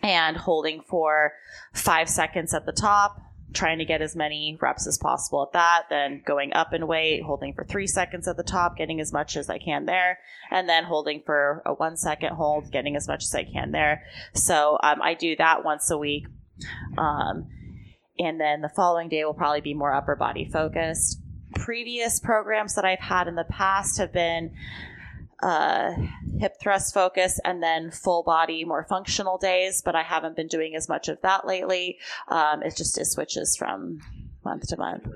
and 0.03 0.37
holding 0.37 0.83
for 0.83 1.33
five 1.73 2.09
seconds 2.09 2.55
at 2.55 2.67
the 2.67 2.73
top, 2.73 3.21
trying 3.53 3.79
to 3.79 3.85
get 3.85 4.03
as 4.03 4.17
many 4.17 4.59
reps 4.61 4.87
as 4.87 4.99
possible 4.99 5.43
at 5.43 5.53
that, 5.53 5.83
then 5.91 6.23
going 6.25 6.53
up 6.55 6.73
in 6.73 6.87
weight, 6.87 7.23
holding 7.23 7.53
for 7.53 7.65
three 7.65 7.87
seconds 7.87 8.27
at 8.27 8.37
the 8.37 8.43
top, 8.43 8.77
getting 8.77 9.01
as 9.01 9.13
much 9.13 9.37
as 9.37 9.49
I 9.51 9.59
can 9.59 9.85
there, 9.87 10.19
and 10.51 10.69
then 10.69 10.85
holding 10.85 11.23
for 11.25 11.63
a 11.67 11.75
one 11.75 11.97
second 11.97 12.35
hold, 12.35 12.73
getting 12.73 12.97
as 12.97 13.07
much 13.07 13.25
as 13.25 13.35
I 13.35 13.45
can 13.45 13.71
there. 13.71 14.05
So 14.35 14.79
um, 14.83 15.03
I 15.03 15.15
do 15.15 15.37
that 15.37 15.65
once 15.65 15.91
a 15.91 15.99
week. 15.99 16.27
Um, 16.97 17.49
and 18.19 18.41
then 18.41 18.61
the 18.61 18.69
following 18.69 19.09
day 19.09 19.25
will 19.25 19.35
probably 19.35 19.61
be 19.61 19.75
more 19.75 19.93
upper 19.95 20.17
body 20.17 20.49
focused. 20.51 21.21
previous 21.55 22.21
programs 22.21 22.75
that 22.75 22.85
I've 22.85 23.01
had 23.01 23.29
in 23.29 23.35
the 23.35 23.45
past 23.45 23.99
have 23.99 24.13
been 24.13 24.53
uh, 25.43 25.93
hip 26.39 26.55
thrust 26.61 26.95
focus 26.95 27.41
and 27.45 27.63
then 27.63 27.91
full 27.91 28.23
body, 28.23 28.65
more 28.65 28.85
functional 28.89 29.39
days, 29.39 29.83
but 29.83 29.95
I 29.95 30.03
haven't 30.03 30.37
been 30.37 30.47
doing 30.47 30.75
as 30.77 30.89
much 30.89 31.09
of 31.09 31.21
that 31.23 31.47
lately. 31.47 31.99
Um, 32.29 32.63
it 32.63 32.77
just 32.77 32.99
it 32.99 33.07
switches 33.07 33.57
from 33.57 33.99
month 34.45 34.67
to 34.69 34.77
month. 34.77 35.07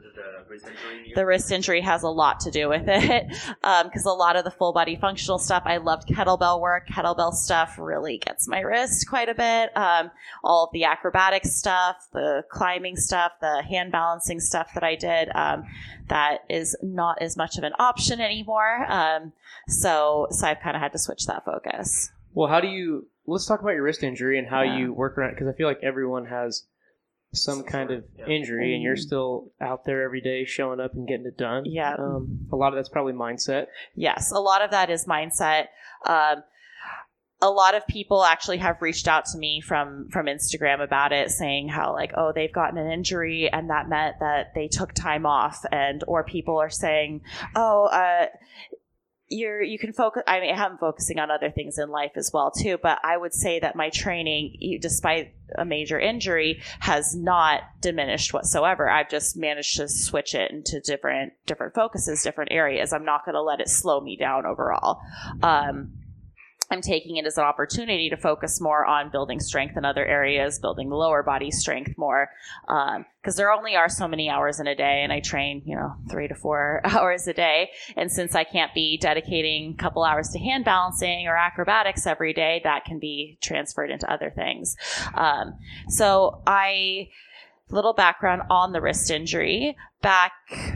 The 1.15 1.27
wrist 1.27 1.51
injury 1.51 1.81
has 1.81 2.03
a 2.03 2.09
lot 2.09 2.41
to 2.41 2.51
do 2.51 2.69
with 2.69 2.85
it 2.87 3.27
because 3.29 4.07
um, 4.07 4.13
a 4.13 4.15
lot 4.15 4.37
of 4.37 4.45
the 4.45 4.51
full 4.51 4.73
body 4.73 4.97
functional 4.97 5.39
stuff, 5.39 5.63
I 5.67 5.79
loved 5.79 6.09
kettlebell 6.09 6.61
work. 6.61 6.89
Kettlebell 6.89 7.33
stuff 7.33 7.79
really 7.79 8.19
gets 8.19 8.49
my 8.49 8.61
wrist 8.61 9.09
quite 9.09 9.29
a 9.29 9.35
bit. 9.35 9.77
Um, 9.77 10.11
all 10.45 10.65
of 10.65 10.73
the 10.73 10.85
acrobatic 10.85 11.45
stuff, 11.45 12.09
the 12.13 12.45
climbing 12.51 12.97
stuff, 12.97 13.33
the 13.41 13.63
hand 13.63 13.93
balancing 13.93 14.41
stuff 14.41 14.71
that 14.75 14.85
I 14.85 14.95
did, 14.95 15.31
um, 15.35 15.65
that 16.09 16.45
is 16.49 16.77
not 16.83 17.21
as 17.21 17.37
much 17.37 17.59
of 17.59 17.65
an 17.65 17.73
option 17.79 18.21
anymore. 18.21 18.87
Um, 18.91 19.33
so, 19.69 20.29
so 20.31 20.47
I've 20.47 20.61
kind 20.61 20.77
of 20.77 20.83
had 20.83 20.93
to 20.93 20.99
switch 20.99 21.27
that 21.27 21.45
focus. 21.45 22.11
Well, 22.35 22.49
how 22.49 22.61
do 22.61 22.69
you? 22.69 23.07
Let's 23.27 23.47
talk 23.47 23.61
about 23.61 23.71
your 23.71 23.83
wrist 23.83 24.03
injury 24.03 24.39
and 24.39 24.47
how 24.47 24.63
yeah. 24.63 24.79
you 24.79 24.93
work 24.93 25.19
around 25.19 25.31
because 25.31 25.49
I 25.49 25.53
feel 25.53 25.67
like 25.67 25.81
everyone 25.83 26.27
has 26.27 26.65
some 27.37 27.63
kind 27.63 27.91
of 27.91 28.05
injury 28.27 28.75
and 28.75 28.83
you're 28.83 28.95
mm-hmm. 28.95 29.01
still 29.01 29.53
out 29.61 29.85
there 29.85 30.03
every 30.03 30.21
day 30.21 30.45
showing 30.45 30.81
up 30.81 30.95
and 30.95 31.07
getting 31.07 31.27
it 31.27 31.37
done. 31.37 31.65
Yeah. 31.67 31.95
Um, 31.95 32.47
a 32.53 32.57
lot 32.57 32.69
of 32.69 32.77
that's 32.77 32.89
probably 32.89 33.13
mindset. 33.13 33.67
Yes, 33.95 34.33
a 34.33 34.41
lot 34.41 34.63
of 34.63 34.71
that 34.71 34.91
is 34.91 35.07
mindset. 35.07 35.67
Um, 36.05 36.43
a 37.43 37.51
lot 37.51 37.75
of 37.75 37.87
people 37.87 38.25
actually 38.25 38.57
have 38.59 38.81
reached 38.81 39.07
out 39.07 39.27
to 39.27 39.39
me 39.39 39.61
from 39.61 40.09
from 40.11 40.27
Instagram 40.27 40.83
about 40.83 41.13
it 41.13 41.31
saying 41.31 41.69
how 41.69 41.93
like 41.93 42.13
oh 42.17 42.33
they've 42.35 42.53
gotten 42.53 42.79
an 42.79 42.91
injury 42.91 43.51
and 43.53 43.69
that 43.69 43.89
meant 43.89 44.17
that 44.21 44.55
they 44.55 44.69
took 44.69 44.95
time 44.95 45.27
off 45.27 45.65
and 45.71 46.03
or 46.07 46.25
people 46.25 46.59
are 46.59 46.71
saying 46.71 47.21
oh 47.55 47.87
uh, 47.87 48.27
you're 49.29 49.63
you 49.63 49.79
can 49.79 49.93
focus 49.93 50.23
i 50.27 50.41
mean 50.41 50.55
i'm 50.55 50.79
focusing 50.79 51.19
on 51.19 51.31
other 51.31 51.51
things 51.51 51.79
in 51.79 51.89
life 51.89 52.13
as 52.17 52.31
well 52.33 52.51
too 52.51 52.79
but 52.83 52.99
i 53.03 53.17
would 53.17 53.35
say 53.35 53.59
that 53.59 53.75
my 53.75 53.91
training 53.91 54.79
despite 54.81 55.33
a 55.55 55.65
major 55.65 55.99
injury 55.99 56.61
has 56.81 57.15
not 57.15 57.63
diminished 57.81 58.33
whatsoever. 58.33 58.89
I've 58.91 59.09
just 59.09 59.37
managed 59.37 59.77
to 59.77 59.89
switch 59.89 60.35
it 60.35 60.51
into 60.51 60.81
different 60.81 61.33
different 61.47 61.75
focuses 61.75 62.23
different 62.23 62.53
areas. 62.53 62.93
I'm 62.93 63.05
not 63.05 63.25
going 63.25 63.35
to 63.35 63.43
let 63.43 63.61
it 63.61 63.69
slow 63.69 64.01
me 64.01 64.17
down 64.17 64.47
overall. 64.47 65.01
Um, 65.43 65.93
I'm 66.71 66.81
taking 66.81 67.17
it 67.17 67.27
as 67.27 67.39
an 67.39 67.45
opportunity 67.45 68.11
to 68.11 68.17
focus 68.17 68.61
more 68.61 68.85
on 68.85 69.11
building 69.11 69.41
strength 69.41 69.77
in 69.77 69.85
other 69.85 70.05
areas, 70.05 70.59
building 70.59 70.89
the 70.89 70.97
lower 70.97 71.23
body 71.23 71.51
strength 71.51 71.97
more, 71.97 72.31
because 72.63 72.97
um, 72.97 73.37
there 73.37 73.53
only 73.53 73.77
are 73.77 73.89
so 73.89 74.09
many 74.09 74.29
hours 74.29 74.61
in 74.61 74.67
a 74.67 74.75
day, 74.75 75.03
and 75.03 75.13
I 75.13 75.21
train, 75.21 75.63
you 75.65 75.77
know, 75.77 75.95
three 76.11 76.29
to 76.29 76.35
four 76.35 76.81
hours 76.85 77.27
a 77.27 77.33
day. 77.33 77.71
And 77.97 78.11
since 78.11 78.35
I 78.35 78.45
can't 78.45 78.75
be 78.75 78.99
dedicating 78.99 79.75
a 79.79 79.83
couple 79.83 80.05
hours 80.05 80.29
to 80.31 80.39
hand 80.39 80.65
balancing 80.65 81.27
or 81.27 81.37
acrobatics 81.37 82.07
every 82.07 82.33
day, 82.33 82.61
that 82.65 82.85
can 82.85 82.99
be 82.99 83.39
transferred 83.43 83.91
into 83.91 84.11
other 84.11 84.31
things. 84.31 84.77
Um, 85.15 85.55
so 85.89 86.43
I 86.47 87.09
little 87.71 87.93
background 87.93 88.43
on 88.51 88.73
the 88.73 88.81
wrist 88.81 89.11
injury. 89.11 89.77
Back 90.03 90.33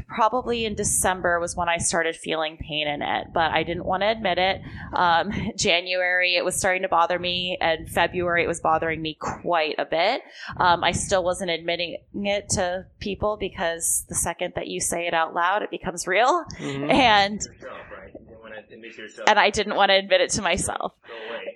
probably 0.09 0.65
in 0.65 0.75
December 0.75 1.39
was 1.39 1.55
when 1.55 1.69
I 1.69 1.79
started 1.79 2.17
feeling 2.17 2.57
pain 2.57 2.89
in 2.89 3.01
it, 3.01 3.29
but 3.33 3.53
I 3.53 3.63
didn't 3.63 3.85
want 3.85 4.03
to 4.03 4.11
admit 4.11 4.39
it. 4.39 4.61
Um, 4.93 5.31
January, 5.57 6.35
it 6.35 6.45
was 6.45 6.57
starting 6.57 6.83
to 6.83 6.89
bother 6.89 7.19
me, 7.19 7.57
and 7.61 7.89
February, 7.89 8.43
it 8.43 8.49
was 8.49 8.61
bothering 8.61 9.01
me 9.01 9.17
quite 9.21 9.77
a 9.79 9.85
bit. 9.85 10.23
Um, 10.57 10.83
I 10.83 10.93
still 10.93 11.23
wasn't 11.23 11.51
admitting 11.51 11.99
it 12.15 12.49
to 12.51 12.87
people 12.99 13.37
because 13.37 14.05
the 14.09 14.17
second 14.17 14.55
that 14.57 14.67
you 14.67 14.81
say 14.81 15.07
it 15.07 15.15
out 15.15 15.33
loud, 15.33 15.63
it 15.63 15.71
becomes 15.71 16.07
real. 16.07 16.45
Mm-hmm. 16.59 16.91
And 17.01 17.41
and 19.27 19.39
I 19.39 19.51
didn't 19.51 19.77
want 19.77 19.91
to 19.91 19.97
admit 19.97 20.21
it 20.21 20.31
to 20.31 20.43
myself. 20.43 20.93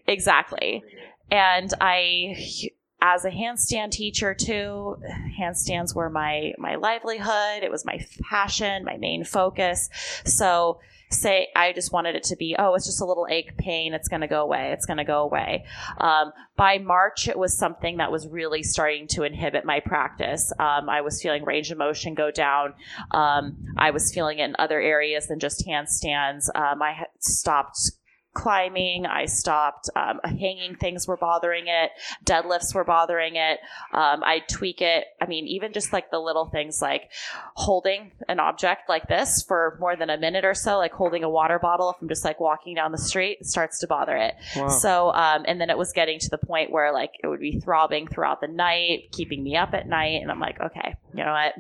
Exactly. 0.07 0.83
And 1.31 1.73
I 1.81 2.71
as 3.05 3.27
a 3.27 3.31
handstand 3.31 3.91
teacher 3.91 4.33
too 4.35 4.97
handstands 5.39 5.95
were 5.95 6.09
my 6.09 6.55
my 6.57 6.77
livelihood. 6.77 7.63
It 7.63 7.71
was 7.71 7.85
my 7.85 8.05
passion 8.23 8.83
my 8.83 8.97
main 8.97 9.25
focus. 9.25 9.91
So 10.25 10.81
say 11.11 11.49
i 11.55 11.73
just 11.73 11.93
wanted 11.93 12.17
it 12.17 12.25
to 12.25 12.35
be 12.35 12.57
oh 12.59 12.75
it's 12.75 12.87
just 12.87 13.01
a 13.01 13.05
little 13.05 13.27
ache 13.31 13.57
pain 13.57 13.95
it's 13.95 14.09
going 14.09 14.23
to 14.23 14.27
go 14.27 14.43
away 14.43 14.73
it's 14.73 14.87
going 14.87 14.97
to 14.97 15.05
go 15.05 15.23
away. 15.23 15.65
Um, 15.99 16.33
by 16.57 16.79
march 16.79 17.29
it 17.29 17.39
was 17.39 17.57
something 17.57 17.99
that 17.99 18.11
was 18.11 18.27
really 18.27 18.63
starting 18.65 19.07
to 19.09 19.23
inhibit 19.23 19.65
my 19.67 19.81
practice. 19.81 20.51
Um, 20.59 20.89
i 20.89 21.03
was 21.03 21.23
feeling 21.23 21.45
range 21.45 21.71
of 21.71 21.77
motion 21.77 22.15
go 22.15 22.31
down. 22.31 22.73
Um, 23.11 23.59
i 23.77 23.91
was 23.91 24.13
feeling 24.13 24.39
it 24.39 24.45
in 24.45 24.57
other 24.59 24.81
areas 24.81 25.27
than 25.27 25.39
just 25.39 25.65
handstands. 25.67 26.49
Um, 26.57 26.81
i 26.83 27.05
stopped 27.21 27.93
climbing. 28.35 29.07
I 29.07 29.27
stopped. 29.27 29.89
Um, 29.97 30.21
hanging 30.25 30.77
things 30.77 31.07
were 31.09 31.17
bothering 31.17 31.65
it. 31.69 31.91
Deadlifts 32.25 32.75
were 32.75 32.85
bothering 32.85 33.37
it. 33.37 33.61
Um, 33.93 34.23
I 34.23 34.41
tweak 34.49 34.83
it. 34.83 35.05
I 35.21 35.27
mean, 35.27 35.47
even 35.47 35.73
just 35.73 35.93
like 35.93 36.11
the 36.11 36.19
little 36.19 36.47
things 36.47 36.83
like 36.83 37.11
holding 37.55 38.13
an 38.29 38.41
object 38.41 38.89
like 38.89 39.09
this 39.09 39.43
for 39.47 39.77
more 39.81 39.97
than 39.97 40.11
a 40.11 40.19
minute 40.19 40.45
or 40.45 40.55
so, 40.55 40.77
like 40.77 40.93
holding 40.93 41.25
a 41.25 41.31
water 41.31 41.59
bottle 41.59 41.91
if 41.91 41.97
I'm 42.03 42.09
just 42.09 42.25
like 42.25 42.41
walking 42.41 42.75
down 42.75 42.93
the 42.93 42.99
street, 42.99 43.47
starts 43.47 43.79
to 43.81 43.87
bother 43.87 44.17
it. 44.17 44.35
Wow. 44.57 44.69
So, 44.69 45.13
um, 45.13 45.45
and 45.47 45.61
then 45.61 45.71
it 45.71 45.79
was 45.79 45.93
getting 45.93 46.19
to 46.19 46.29
the 46.29 46.39
point 46.39 46.71
where 46.71 46.93
like 46.93 47.13
it 47.23 47.29
would 47.29 47.41
be 47.41 47.61
throbbing 47.61 48.09
throughout 48.09 48.41
the 48.41 48.49
night, 48.49 49.11
keeping 49.13 49.43
me 49.43 49.57
up 49.57 49.73
at 49.73 49.89
night. 49.89 50.21
And 50.21 50.31
I'm 50.31 50.41
like, 50.41 50.61
okay, 50.61 50.97
you 51.15 51.25
know 51.25 51.33
what? 51.33 51.55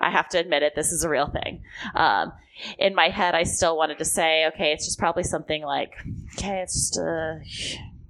I 0.00 0.10
have 0.10 0.28
to 0.30 0.38
admit 0.38 0.62
it. 0.62 0.74
This 0.74 0.92
is 0.92 1.02
a 1.02 1.08
real 1.08 1.26
thing. 1.26 1.62
Um, 1.94 2.32
in 2.78 2.94
my 2.94 3.08
head, 3.08 3.34
I 3.34 3.44
still 3.44 3.76
wanted 3.76 3.98
to 3.98 4.04
say, 4.04 4.46
okay, 4.48 4.72
it's 4.72 4.84
just 4.84 4.98
probably 4.98 5.22
something 5.22 5.62
like, 5.62 5.94
okay, 6.34 6.60
it's 6.60 6.74
just 6.74 6.98
a, 6.98 7.40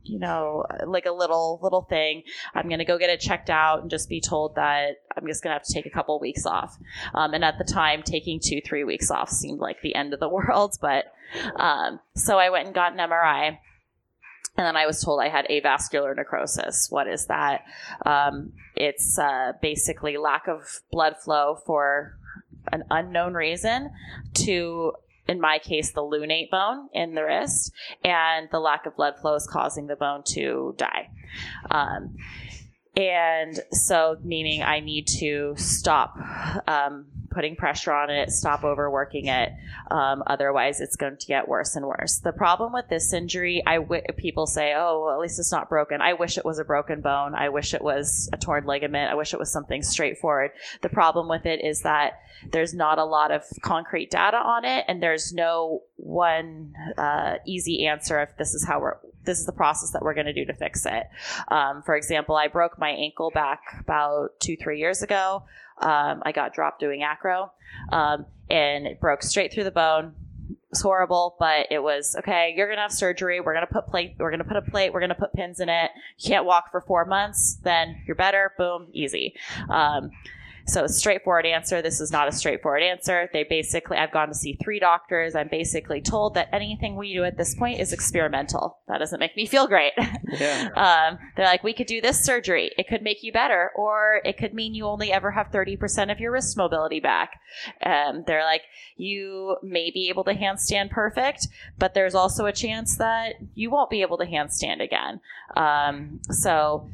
you 0.03 0.19
know, 0.19 0.67
like 0.85 1.07
a 1.07 1.13
little 1.13 1.61
little 1.63 1.83
thing. 1.83 2.25
I'm 2.53 2.69
gonna 2.69 2.85
go 2.85 2.99
get 2.99 3.11
it 3.11 3.21
checked 3.21 3.49
out 3.49 3.83
and 3.83 3.91
just 3.91 4.09
be 4.09 4.21
told 4.21 4.57
that 4.57 5.03
I'm 5.17 5.27
just 5.29 5.45
gonna 5.45 5.55
have 5.55 5.63
to 5.63 5.73
take 5.73 5.87
a 5.87 5.91
couple 5.91 6.19
weeks 6.19 6.47
off. 6.47 6.77
Um, 7.15 7.33
and 7.33 7.45
at 7.45 7.59
the 7.59 7.65
time, 7.65 8.03
taking 8.03 8.41
two 8.41 8.61
three 8.61 8.83
weeks 8.83 9.09
off 9.11 9.31
seemed 9.31 9.61
like 9.61 9.81
the 9.83 9.95
end 9.95 10.13
of 10.13 10.19
the 10.19 10.29
world. 10.37 10.77
But 10.81 11.07
um, 11.55 12.01
so 12.17 12.39
I 12.39 12.51
went 12.51 12.67
and 12.67 12.75
got 12.75 12.93
an 12.93 12.99
MRI. 12.99 13.59
And 14.57 14.67
then 14.67 14.77
I 14.77 14.87
was 14.87 15.03
told 15.03 15.21
I 15.21 15.29
had 15.29 15.47
avascular 15.49 16.15
necrosis. 16.15 16.89
What 16.91 17.09
is 17.09 17.27
that? 17.27 17.65
Um, 18.05 18.53
it's 18.77 19.19
uh, 19.19 19.53
basically 19.63 20.19
lack 20.19 20.47
of 20.47 20.81
blood 20.91 21.17
flow 21.23 21.57
for 21.65 22.19
an 22.71 22.85
unknown 22.91 23.35
reason 23.35 23.91
to 24.35 24.93
in 25.29 25.41
my 25.41 25.59
case, 25.59 25.93
the 25.93 26.03
lunate 26.03 26.51
bone 26.51 26.89
in 26.93 27.15
the 27.15 27.25
wrist, 27.25 27.73
and 28.05 28.49
the 28.51 28.59
lack 28.59 28.87
of 28.87 28.97
blood 28.97 29.15
flow 29.21 29.35
is 29.35 29.47
causing 29.47 29.87
the 29.87 29.97
bone 29.97 30.23
to 30.25 30.75
die. 30.77 31.11
Um, 31.71 32.17
and 32.97 33.61
so, 33.71 34.19
meaning 34.23 34.63
I 34.63 34.81
need 34.81 35.07
to 35.21 35.55
stop 35.57 36.17
um, 36.67 37.07
putting 37.33 37.57
pressure 37.57 37.93
on 37.93 38.11
it, 38.11 38.31
stop 38.31 38.65
overworking 38.65 39.27
it. 39.27 39.53
Um, 39.91 40.23
otherwise, 40.27 40.81
it's 40.81 40.97
going 40.97 41.17
to 41.17 41.27
get 41.27 41.49
worse 41.49 41.77
and 41.77 41.87
worse. 41.87 42.19
The 42.19 42.33
problem 42.33 42.73
with 42.73 42.89
this 42.89 43.13
injury, 43.13 43.63
I 43.67 43.77
w- 43.79 44.03
people 44.17 44.47
say, 44.47 44.75
"Oh, 44.77 45.05
well, 45.07 45.15
at 45.15 45.21
least 45.21 45.39
it's 45.39 45.53
not 45.53 45.69
broken." 45.69 46.01
I 46.01 46.15
wish 46.15 46.39
it 46.39 46.45
was 46.45 46.59
a 46.59 46.65
broken 46.65 47.01
bone. 47.01 47.35
I 47.35 47.49
wish 47.49 47.75
it 47.75 47.83
was 47.83 48.29
a 48.33 48.37
torn 48.37 48.65
ligament. 48.65 49.11
I 49.11 49.15
wish 49.15 49.35
it 49.35 49.41
was 49.41 49.51
something 49.51 49.83
straightforward. 49.83 50.53
The 50.83 50.89
problem 50.89 51.29
with 51.29 51.47
it 51.47 51.65
is 51.65 51.83
that 51.83 52.21
there's 52.51 52.75
not 52.75 52.99
a 52.99 53.05
lot 53.05 53.31
of 53.31 53.45
concrete 53.63 54.11
data 54.11 54.37
on 54.37 54.65
it, 54.65 54.85
and 54.89 55.03
there's 55.03 55.33
no 55.33 55.83
one 55.97 56.75
uh, 56.99 57.37
easy 57.47 57.87
answer 57.87 58.21
if 58.21 58.37
this 58.37 58.55
is 58.55 58.65
how 58.65 58.81
we're 58.81 58.97
this 59.25 59.39
is 59.39 59.47
the 59.47 59.53
process 59.53 59.91
that 59.91 60.03
we're 60.03 60.15
going 60.15 60.27
to 60.27 60.33
do 60.33 60.45
to 60.45 60.55
fix 60.55 60.87
it. 60.87 61.09
Um, 61.49 61.83
for 61.83 61.95
example, 61.95 62.37
I 62.37 62.49
broke 62.49 62.79
my 62.79 62.91
ankle 62.91 63.31
back 63.31 63.61
about 63.81 64.41
two, 64.41 64.57
three 64.57 64.79
years 64.79 65.03
ago. 65.03 65.45
Um, 65.83 66.23
I 66.25 66.33
got 66.33 66.55
dropped 66.55 66.81
doing 66.81 67.03
acro, 67.03 67.53
um, 67.91 68.27
and 68.49 68.87
it 68.87 69.01
broke 69.01 69.23
straight 69.23 69.53
through 69.53 69.65
the 69.65 69.71
bone. 69.71 70.15
It 70.51 70.57
was 70.71 70.81
horrible, 70.81 71.37
but 71.39 71.67
it 71.71 71.83
was 71.83 72.17
okay. 72.19 72.55
You're 72.57 72.69
gonna 72.69 72.83
have 72.83 72.93
surgery. 72.93 73.41
We're 73.41 73.55
gonna 73.55 73.67
put 73.67 73.87
plate. 73.89 74.15
We're 74.19 74.31
gonna 74.31 74.45
put 74.45 74.57
a 74.57 74.63
plate. 74.63 74.93
We're 74.93 75.01
gonna 75.01 75.15
put 75.15 75.33
pins 75.33 75.61
in 75.61 75.69
it. 75.69 75.91
You 76.19 76.29
can't 76.29 76.47
walk 76.47 76.71
for 76.71 76.81
four 76.81 77.05
months. 77.05 77.59
Then 77.63 78.03
you're 78.07 78.17
better. 78.17 78.53
Boom, 78.57 78.89
easy. 78.93 79.35
Um, 79.69 80.11
so, 80.67 80.87
straightforward 80.87 81.47
answer. 81.47 81.83
This 81.83 82.01
is 82.01 82.13
not 82.13 82.29
a 82.29 82.33
straightforward 82.33 82.83
answer. 82.83 83.29
They 83.33 83.45
basically, 83.45 83.97
I've 83.97 84.13
gone 84.13 84.29
to 84.29 84.35
see 84.35 84.59
three 84.63 84.79
doctors. 84.79 85.35
I'm 85.35 85.49
basically 85.49 86.01
told 86.01 86.35
that 86.35 86.49
anything 86.53 86.97
we 86.97 87.13
do 87.13 87.25
at 87.25 87.37
this 87.37 87.55
point 87.55 87.81
is 87.81 87.93
experimental. 87.93 88.79
That 88.89 88.99
doesn't 88.99 89.19
make 89.19 89.37
me 89.37 89.47
feel 89.47 89.67
great. 89.67 89.93
Yeah. 90.29 90.69
um, 91.11 91.19
they're 91.37 91.47
like, 91.47 91.65
we 91.65 91.73
could 91.73 91.87
do 91.87 92.01
this 92.01 92.25
surgery. 92.25 92.71
It 92.79 92.89
could 92.89 93.03
make 93.03 93.23
you 93.23 93.33
better, 93.33 93.71
or 93.75 94.21
it 94.25 94.39
could 94.39 94.55
mean 94.55 94.75
you 94.75 94.87
only 94.87 95.13
ever 95.13 95.31
have 95.33 95.51
30% 95.51 96.13
of 96.13 96.21
your 96.21 96.33
wrist 96.33 96.57
mobility 96.57 97.01
back. 97.01 97.41
Um, 97.85 98.25
they're 98.27 98.45
like, 98.45 98.63
you 98.97 99.57
may 99.63 99.91
be 99.91 100.09
able 100.09 100.25
to 100.25 100.35
handstand 100.35 100.91
perfect, 100.91 101.49
but 101.79 101.95
there's 101.95 102.15
also 102.15 102.47
a 102.47 102.53
chance 102.53 102.97
that 102.99 103.35
you 103.55 103.71
won't 103.71 103.91
be 103.91 104.03
able 104.03 104.19
to 104.19 104.27
handstand 104.27 104.83
again. 104.83 105.21
Um, 105.57 106.21
so, 106.31 106.89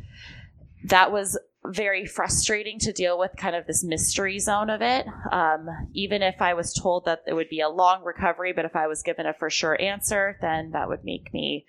that 0.84 1.12
was 1.12 1.38
very 1.64 2.06
frustrating 2.06 2.78
to 2.78 2.92
deal 2.92 3.18
with 3.18 3.32
kind 3.36 3.56
of 3.56 3.66
this 3.66 3.84
mystery 3.84 4.38
zone 4.38 4.70
of 4.70 4.80
it. 4.80 5.06
Um, 5.30 5.68
even 5.92 6.22
if 6.22 6.40
I 6.40 6.54
was 6.54 6.72
told 6.72 7.04
that 7.04 7.22
it 7.26 7.34
would 7.34 7.48
be 7.48 7.60
a 7.60 7.68
long 7.68 8.04
recovery, 8.04 8.52
but 8.52 8.64
if 8.64 8.76
I 8.76 8.86
was 8.86 9.02
given 9.02 9.26
a 9.26 9.34
for 9.34 9.50
sure 9.50 9.80
answer, 9.80 10.38
then 10.40 10.70
that 10.72 10.88
would 10.88 11.04
make 11.04 11.32
me 11.32 11.66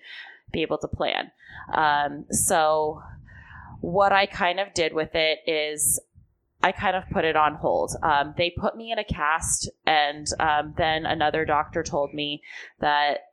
be 0.52 0.62
able 0.62 0.78
to 0.78 0.88
plan. 0.88 1.30
Um, 1.72 2.26
so, 2.30 3.02
what 3.80 4.12
I 4.12 4.26
kind 4.26 4.60
of 4.60 4.74
did 4.74 4.92
with 4.92 5.14
it 5.14 5.38
is 5.46 6.00
I 6.62 6.72
kind 6.72 6.96
of 6.96 7.08
put 7.10 7.24
it 7.24 7.36
on 7.36 7.54
hold. 7.54 7.92
Um, 8.02 8.34
they 8.36 8.50
put 8.50 8.76
me 8.76 8.92
in 8.92 8.98
a 8.98 9.04
cast, 9.04 9.70
and 9.86 10.26
um, 10.38 10.74
then 10.76 11.06
another 11.06 11.44
doctor 11.44 11.82
told 11.82 12.12
me 12.12 12.42
that 12.80 13.29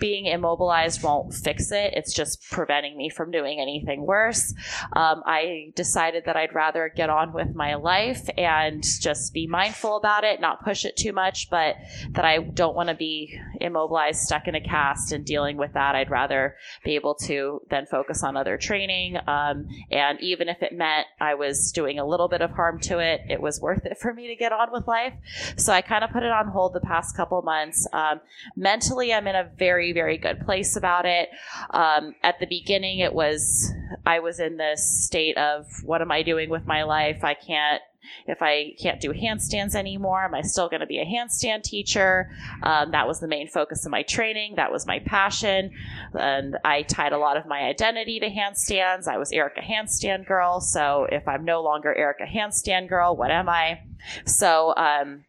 being 0.00 0.26
immobilized 0.26 1.02
won't 1.02 1.34
fix 1.34 1.70
it. 1.70 1.92
It's 1.94 2.12
just 2.12 2.42
preventing 2.50 2.96
me 2.96 3.08
from 3.08 3.30
doing 3.30 3.60
anything 3.60 4.04
worse. 4.04 4.54
Um, 4.94 5.22
I 5.26 5.72
decided 5.74 6.24
that 6.26 6.36
I'd 6.36 6.54
rather 6.54 6.92
get 6.94 7.10
on 7.10 7.32
with 7.32 7.54
my 7.54 7.74
life 7.74 8.28
and 8.36 8.82
just 9.00 9.32
be 9.32 9.46
mindful 9.46 9.96
about 9.96 10.24
it, 10.24 10.40
not 10.40 10.64
push 10.64 10.84
it 10.84 10.96
too 10.96 11.12
much, 11.12 11.50
but 11.50 11.76
that 12.10 12.24
I 12.24 12.38
don't 12.38 12.74
want 12.74 12.88
to 12.88 12.94
be 12.94 13.38
immobilized, 13.60 14.20
stuck 14.20 14.48
in 14.48 14.54
a 14.54 14.60
cast, 14.60 15.12
and 15.12 15.24
dealing 15.24 15.56
with 15.56 15.72
that. 15.74 15.94
I'd 15.94 16.10
rather 16.10 16.56
be 16.84 16.94
able 16.94 17.14
to 17.26 17.60
then 17.70 17.86
focus 17.86 18.22
on 18.22 18.36
other 18.36 18.56
training. 18.56 19.16
Um, 19.26 19.68
and 19.90 20.20
even 20.20 20.48
if 20.48 20.62
it 20.62 20.72
meant 20.72 21.06
I 21.20 21.34
was 21.34 21.72
doing 21.72 21.98
a 21.98 22.06
little 22.06 22.28
bit 22.28 22.40
of 22.40 22.50
harm 22.50 22.80
to 22.80 22.98
it, 22.98 23.20
it 23.28 23.40
was 23.40 23.60
worth 23.60 23.84
it 23.86 23.98
for 24.00 24.12
me 24.12 24.28
to 24.28 24.36
get 24.36 24.52
on 24.52 24.72
with 24.72 24.86
life. 24.86 25.14
So 25.56 25.72
I 25.72 25.80
kind 25.80 26.04
of 26.04 26.10
put 26.10 26.22
it 26.22 26.32
on 26.32 26.48
hold 26.48 26.74
the 26.74 26.80
past 26.80 27.16
couple 27.16 27.40
months. 27.42 27.86
Um, 27.92 28.20
mentally, 28.56 29.12
I'm 29.12 29.26
in 29.26 29.36
a 29.36 29.48
very 29.56 29.81
very, 29.82 29.92
very 29.92 30.18
good 30.18 30.40
place 30.44 30.76
about 30.76 31.06
it. 31.06 31.28
Um, 31.70 32.14
at 32.22 32.38
the 32.38 32.46
beginning, 32.46 33.00
it 33.00 33.12
was, 33.12 33.72
I 34.06 34.20
was 34.20 34.38
in 34.38 34.56
this 34.56 35.04
state 35.04 35.36
of, 35.36 35.66
what 35.82 36.00
am 36.00 36.12
I 36.12 36.22
doing 36.22 36.50
with 36.50 36.66
my 36.66 36.84
life? 36.84 37.24
I 37.24 37.34
can't 37.34 37.82
if 38.26 38.42
I 38.42 38.74
can't 38.82 39.00
do 39.00 39.12
handstands 39.12 39.76
anymore, 39.76 40.24
am 40.24 40.34
I 40.34 40.42
still 40.42 40.68
going 40.68 40.80
to 40.80 40.86
be 40.86 40.98
a 40.98 41.04
handstand 41.04 41.62
teacher? 41.62 42.32
Um, 42.64 42.90
that 42.90 43.06
was 43.06 43.20
the 43.20 43.28
main 43.28 43.46
focus 43.46 43.86
of 43.86 43.92
my 43.92 44.02
training. 44.02 44.54
That 44.56 44.72
was 44.72 44.88
my 44.88 44.98
passion. 44.98 45.70
And 46.12 46.58
I 46.64 46.82
tied 46.82 47.12
a 47.12 47.18
lot 47.18 47.36
of 47.36 47.46
my 47.46 47.60
identity 47.60 48.18
to 48.18 48.28
handstands. 48.28 49.06
I 49.06 49.18
was 49.18 49.30
Erika 49.30 49.60
Handstand 49.60 50.26
Girl. 50.26 50.60
So 50.60 51.06
if 51.12 51.28
I'm 51.28 51.44
no 51.44 51.62
longer 51.62 51.94
Erika 51.94 52.24
Handstand 52.24 52.88
Girl, 52.88 53.14
what 53.14 53.30
am 53.30 53.48
I? 53.48 53.82
So, 54.26 54.74
um, 54.76 55.24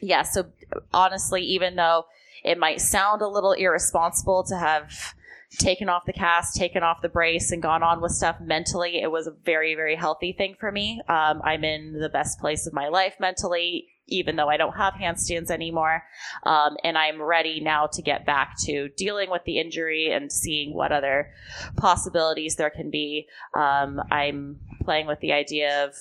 yeah, 0.00 0.22
so 0.22 0.46
honestly, 0.94 1.42
even 1.42 1.76
though 1.76 2.06
it 2.44 2.58
might 2.58 2.80
sound 2.80 3.22
a 3.22 3.28
little 3.28 3.52
irresponsible 3.52 4.44
to 4.44 4.56
have 4.56 5.14
taken 5.58 5.88
off 5.88 6.06
the 6.06 6.12
cast, 6.12 6.56
taken 6.56 6.82
off 6.82 7.02
the 7.02 7.08
brace, 7.08 7.52
and 7.52 7.62
gone 7.62 7.82
on 7.82 8.00
with 8.00 8.12
stuff 8.12 8.36
mentally. 8.40 9.00
It 9.00 9.10
was 9.10 9.26
a 9.26 9.34
very, 9.44 9.74
very 9.74 9.96
healthy 9.96 10.32
thing 10.32 10.56
for 10.58 10.72
me. 10.72 11.00
Um, 11.08 11.42
I'm 11.44 11.64
in 11.64 11.98
the 12.00 12.08
best 12.08 12.40
place 12.40 12.66
of 12.66 12.72
my 12.72 12.88
life 12.88 13.14
mentally, 13.20 13.88
even 14.06 14.36
though 14.36 14.48
I 14.48 14.56
don't 14.56 14.76
have 14.76 14.94
handstands 14.94 15.50
anymore. 15.50 16.04
Um, 16.44 16.76
and 16.84 16.96
I'm 16.96 17.20
ready 17.20 17.60
now 17.60 17.86
to 17.92 18.02
get 18.02 18.24
back 18.24 18.56
to 18.64 18.88
dealing 18.96 19.30
with 19.30 19.44
the 19.44 19.58
injury 19.58 20.10
and 20.10 20.32
seeing 20.32 20.74
what 20.74 20.92
other 20.92 21.32
possibilities 21.76 22.56
there 22.56 22.70
can 22.70 22.90
be. 22.90 23.28
Um, 23.54 24.00
I'm 24.10 24.58
playing 24.82 25.06
with 25.06 25.20
the 25.20 25.32
idea 25.32 25.84
of 25.84 25.94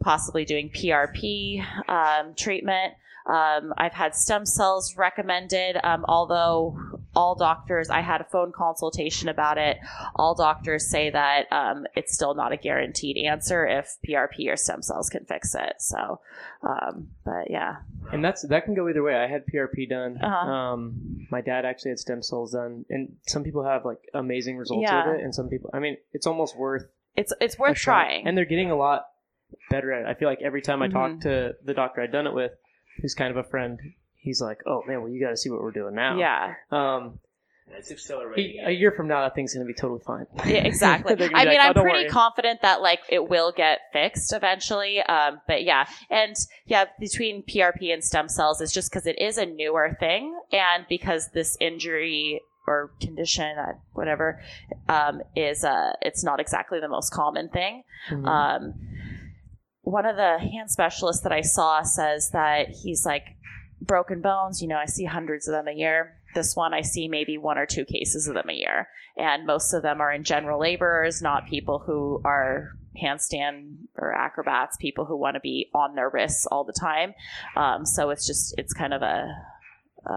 possibly 0.00 0.44
doing 0.44 0.70
PRP 0.70 1.64
um, 1.88 2.34
treatment. 2.34 2.94
Um, 3.26 3.72
I've 3.78 3.94
had 3.94 4.14
stem 4.14 4.44
cells 4.44 4.96
recommended, 4.96 5.76
um, 5.82 6.04
although 6.06 6.78
all 7.16 7.34
doctors, 7.34 7.88
I 7.88 8.00
had 8.00 8.20
a 8.20 8.24
phone 8.24 8.52
consultation 8.52 9.28
about 9.30 9.56
it. 9.56 9.78
All 10.16 10.34
doctors 10.34 10.86
say 10.90 11.08
that 11.10 11.50
um, 11.50 11.86
it's 11.96 12.12
still 12.12 12.34
not 12.34 12.52
a 12.52 12.56
guaranteed 12.58 13.16
answer 13.16 13.66
if 13.66 13.96
PRP 14.06 14.52
or 14.52 14.56
stem 14.56 14.82
cells 14.82 15.08
can 15.08 15.24
fix 15.24 15.54
it. 15.54 15.74
So, 15.78 16.20
um, 16.62 17.08
but 17.24 17.50
yeah. 17.50 17.76
And 18.12 18.22
that's 18.22 18.42
that 18.48 18.66
can 18.66 18.74
go 18.74 18.88
either 18.90 19.02
way. 19.02 19.14
I 19.14 19.26
had 19.26 19.44
PRP 19.46 19.88
done. 19.88 20.18
Uh-huh. 20.22 20.50
Um, 20.50 21.26
my 21.30 21.40
dad 21.40 21.64
actually 21.64 21.92
had 21.92 21.98
stem 22.00 22.22
cells 22.22 22.52
done, 22.52 22.84
and 22.90 23.16
some 23.26 23.42
people 23.42 23.64
have 23.64 23.84
like 23.86 24.00
amazing 24.12 24.58
results 24.58 24.82
Yeah. 24.82 25.06
with 25.10 25.20
it, 25.20 25.24
and 25.24 25.34
some 25.34 25.48
people. 25.48 25.70
I 25.72 25.78
mean, 25.78 25.96
it's 26.12 26.26
almost 26.26 26.56
worth 26.58 26.86
It's 27.16 27.32
it's 27.40 27.58
worth 27.58 27.78
shot. 27.78 28.02
trying. 28.02 28.26
and 28.26 28.36
they're 28.36 28.44
getting 28.44 28.70
a 28.70 28.76
lot 28.76 29.06
better 29.70 29.92
at 29.92 30.02
it. 30.02 30.08
I 30.08 30.14
feel 30.14 30.28
like 30.28 30.42
every 30.42 30.60
time 30.62 30.82
I 30.82 30.88
Mhm. 30.88 30.92
talk 30.92 31.20
to 31.20 31.54
the 31.64 31.72
doctor 31.74 32.02
I'd 32.02 32.12
done 32.12 32.26
it 32.26 32.34
with, 32.34 32.52
who's 33.00 33.14
kind 33.14 33.30
of 33.30 33.36
a 33.36 33.48
friend, 33.48 33.78
he's 34.16 34.40
like, 34.40 34.62
"Oh 34.66 34.82
man, 34.86 35.00
well 35.02 35.10
you 35.10 35.20
got 35.20 35.30
to 35.30 35.36
see 35.36 35.50
what 35.50 35.60
we're 35.62 35.70
doing 35.72 35.94
now." 35.94 36.16
yeah. 36.18 36.54
Um, 36.70 37.18
It's 37.76 37.90
accelerating. 37.90 38.60
a, 38.64 38.68
a 38.68 38.70
year 38.72 38.92
from 38.92 39.08
now, 39.08 39.22
that 39.22 39.34
thing's 39.34 39.54
gonna 39.54 39.66
be 39.66 39.74
totally 39.74 40.00
fine. 40.04 40.26
Yeah, 40.46 40.58
exactly. 40.72 41.14
I 41.14 41.16
mean, 41.16 41.32
like, 41.32 41.46
"Oh, 41.46 41.50
I'm 41.60 41.72
don't 41.72 41.82
pretty 41.84 42.04
worry." 42.04 42.08
confident 42.10 42.62
that 42.62 42.80
like 42.82 43.00
it 43.08 43.28
will 43.28 43.52
get 43.52 43.80
fixed 43.92 44.32
eventually. 44.32 45.00
Um, 45.00 45.40
but 45.48 45.64
yeah, 45.64 45.86
and 46.10 46.36
yeah, 46.66 46.84
between 47.00 47.42
PRP 47.42 47.92
and 47.92 48.04
stem 48.04 48.28
cells 48.28 48.60
is 48.60 48.70
just 48.72 48.90
because 48.90 49.06
it 49.06 49.18
is 49.18 49.38
a 49.38 49.46
newer 49.46 49.96
thing, 49.98 50.38
and 50.52 50.84
because 50.88 51.28
this 51.30 51.56
injury 51.60 52.40
or 52.66 52.90
condition, 53.00 53.58
uh, 53.58 53.72
whatever, 53.92 54.40
um, 54.88 55.20
is 55.36 55.64
uh, 55.64 55.92
it's 56.00 56.24
not 56.24 56.40
exactly 56.40 56.80
the 56.80 56.88
most 56.88 57.12
common 57.12 57.48
thing. 57.50 57.82
Mhm. 58.10 58.26
Um, 58.26 58.74
one 59.84 60.06
of 60.06 60.16
the 60.16 60.38
hand 60.38 60.70
specialists 60.70 61.22
that 61.22 61.32
I 61.32 61.42
saw 61.42 61.82
says 61.82 62.30
that 62.30 62.68
he's 62.70 63.04
like 63.06 63.36
broken 63.80 64.20
bones. 64.20 64.60
You 64.60 64.68
know, 64.68 64.78
I 64.78 64.86
see 64.86 65.04
hundreds 65.04 65.46
of 65.46 65.52
them 65.52 65.68
a 65.68 65.72
year. 65.72 66.16
This 66.34 66.56
one, 66.56 66.74
I 66.74 66.80
see 66.80 67.06
maybe 67.06 67.38
one 67.38 67.58
or 67.58 67.66
two 67.66 67.84
cases 67.84 68.26
of 68.26 68.34
them 68.34 68.50
a 68.50 68.54
year, 68.54 68.88
and 69.16 69.46
most 69.46 69.72
of 69.72 69.82
them 69.82 70.00
are 70.00 70.12
in 70.12 70.24
general 70.24 70.58
laborers, 70.58 71.22
not 71.22 71.46
people 71.46 71.78
who 71.78 72.20
are 72.24 72.72
handstand 73.00 73.76
or 73.96 74.12
acrobats. 74.12 74.76
People 74.78 75.04
who 75.04 75.16
want 75.16 75.34
to 75.34 75.40
be 75.40 75.70
on 75.74 75.94
their 75.94 76.10
wrists 76.10 76.46
all 76.46 76.64
the 76.64 76.72
time. 76.72 77.14
Um, 77.56 77.86
so 77.86 78.10
it's 78.10 78.26
just 78.26 78.54
it's 78.58 78.72
kind 78.72 78.94
of 78.94 79.02
a, 79.02 79.28
a 80.06 80.16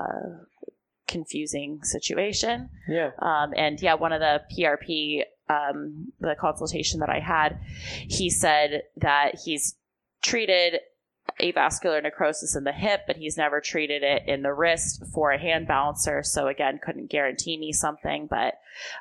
confusing 1.08 1.84
situation. 1.84 2.70
yeah. 2.88 3.12
Um, 3.20 3.54
and 3.56 3.80
yeah, 3.82 3.96
one 3.96 4.14
of 4.14 4.20
the 4.20 4.42
PRP, 4.58 5.24
um, 5.50 6.12
the 6.20 6.36
consultation 6.40 7.00
that 7.00 7.10
I 7.10 7.20
had, 7.20 7.60
he 8.08 8.30
said 8.30 8.84
that 8.98 9.40
he's 9.46 9.76
treated 10.22 10.80
avascular 11.42 12.02
necrosis 12.02 12.56
in 12.56 12.64
the 12.64 12.72
hip, 12.72 13.02
but 13.06 13.18
he's 13.18 13.38
never 13.38 13.62
treated 13.62 14.02
it 14.04 14.24
in 14.28 14.42
the 14.42 14.54
wrist 14.54 15.04
for 15.14 15.32
a 15.32 15.40
hand 15.40 15.68
balancer. 15.68 16.24
So 16.24 16.48
again, 16.48 16.80
couldn't 16.84 17.10
guarantee 17.12 17.58
me 17.58 17.72
something, 17.74 18.28
but 18.30 18.56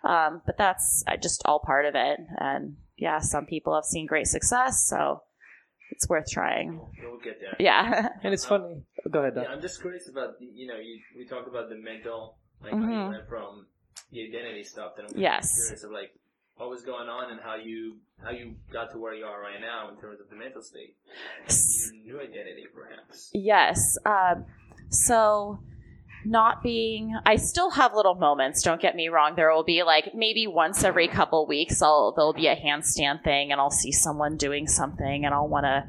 um, 0.04 0.42
but 0.44 0.58
that's 0.58 1.04
uh, 1.06 1.16
just 1.16 1.42
all 1.46 1.60
part 1.60 1.86
of 1.86 1.94
it. 1.94 2.20
And 2.38 2.76
yeah, 2.96 3.20
some 3.20 3.46
people 3.46 3.74
have 3.74 3.84
seen 3.84 4.06
great 4.06 4.26
success, 4.26 4.86
so 4.88 5.22
it's 5.90 6.08
worth 6.08 6.28
trying. 6.30 6.80
We'll 7.02 7.18
get 7.18 7.40
there. 7.40 7.54
Yeah. 7.58 8.08
And 8.22 8.34
it's 8.34 8.44
funny. 8.44 8.82
Go 9.10 9.20
ahead, 9.20 9.34
Doc. 9.36 9.44
Yeah, 9.48 9.54
I'm 9.54 9.62
just 9.62 9.80
curious 9.80 10.08
about 10.08 10.38
the, 10.38 10.46
you 10.46 10.66
know, 10.66 10.76
you, 10.76 10.98
we 11.16 11.26
talked 11.26 11.48
about 11.48 11.68
the 11.68 11.76
mental, 11.76 12.36
like 12.62 12.72
how 12.72 12.78
Mhm. 12.80 13.04
you 13.04 13.08
went 13.10 13.28
from 13.28 13.66
the 14.10 14.26
identity 14.28 14.64
stuff. 14.64 14.96
That 14.96 15.06
I'm 15.10 15.18
Yes. 15.20 15.54
curious 15.54 15.84
of 15.84 15.90
like 15.92 16.10
what 16.56 16.70
was 16.70 16.82
going 16.82 17.08
on 17.08 17.30
and 17.30 17.40
how 17.40 17.54
you 17.56 17.96
how 18.22 18.30
you 18.30 18.54
got 18.72 18.90
to 18.92 18.98
where 18.98 19.14
you 19.14 19.24
are 19.24 19.40
right 19.40 19.60
now 19.60 19.90
in 19.90 19.96
terms 19.96 20.20
of 20.20 20.30
the 20.30 20.36
mental 20.36 20.62
state, 20.62 20.96
your 21.48 22.16
new 22.16 22.20
identity, 22.20 22.64
perhaps. 22.74 23.30
Yes. 23.34 23.98
Um, 24.06 24.46
so, 24.88 25.58
not 26.24 26.62
being, 26.62 27.14
I 27.26 27.36
still 27.36 27.70
have 27.70 27.94
little 27.94 28.14
moments. 28.14 28.62
Don't 28.62 28.80
get 28.80 28.96
me 28.96 29.08
wrong. 29.08 29.34
There 29.36 29.52
will 29.52 29.64
be 29.64 29.82
like 29.82 30.14
maybe 30.14 30.46
once 30.46 30.82
every 30.82 31.08
couple 31.08 31.46
weeks, 31.46 31.82
I'll 31.82 32.12
there'll 32.16 32.32
be 32.32 32.46
a 32.46 32.56
handstand 32.56 33.22
thing, 33.22 33.52
and 33.52 33.60
I'll 33.60 33.70
see 33.70 33.92
someone 33.92 34.36
doing 34.36 34.66
something, 34.66 35.26
and 35.26 35.34
I'll 35.34 35.48
want 35.48 35.64
to, 35.64 35.84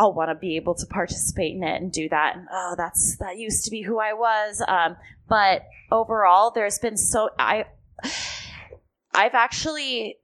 I'll 0.00 0.12
want 0.12 0.30
to 0.30 0.34
be 0.34 0.56
able 0.56 0.74
to 0.74 0.86
participate 0.86 1.54
in 1.54 1.62
it 1.62 1.80
and 1.80 1.92
do 1.92 2.08
that. 2.08 2.36
And 2.36 2.48
oh, 2.52 2.74
that's 2.76 3.16
that 3.18 3.38
used 3.38 3.64
to 3.66 3.70
be 3.70 3.82
who 3.82 4.00
I 4.00 4.12
was. 4.12 4.62
Um, 4.66 4.96
but 5.28 5.62
overall, 5.92 6.50
there's 6.50 6.80
been 6.80 6.96
so 6.96 7.30
I, 7.38 7.66
I've 9.20 9.34
actually 9.34 10.16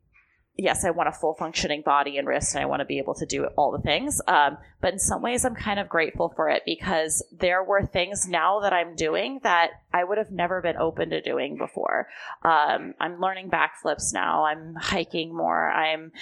yes, 0.56 0.84
I 0.84 0.90
want 0.90 1.08
a 1.08 1.12
full 1.12 1.34
functioning 1.34 1.82
body 1.82 2.18
and 2.18 2.26
wrist, 2.26 2.54
and 2.54 2.62
I 2.62 2.66
want 2.66 2.80
to 2.80 2.86
be 2.86 2.98
able 2.98 3.14
to 3.14 3.26
do 3.26 3.44
all 3.56 3.72
the 3.72 3.78
things. 3.78 4.20
Um, 4.26 4.58
but 4.80 4.92
in 4.92 4.98
some 4.98 5.22
ways, 5.22 5.44
I'm 5.44 5.54
kind 5.54 5.80
of 5.80 5.88
grateful 5.88 6.32
for 6.34 6.48
it 6.48 6.62
because 6.64 7.24
there 7.32 7.62
were 7.62 7.84
things 7.84 8.28
now 8.28 8.60
that 8.60 8.72
I'm 8.72 8.94
doing 8.94 9.40
that 9.42 9.70
I 9.92 10.04
would 10.04 10.18
have 10.18 10.30
never 10.30 10.60
been 10.60 10.76
open 10.76 11.10
to 11.10 11.20
doing 11.20 11.56
before. 11.56 12.08
Um, 12.42 12.94
I'm 13.00 13.20
learning 13.20 13.50
backflips 13.50 14.12
now. 14.12 14.44
I'm 14.44 14.74
hiking 14.74 15.34
more. 15.34 15.70
I'm 15.70 16.12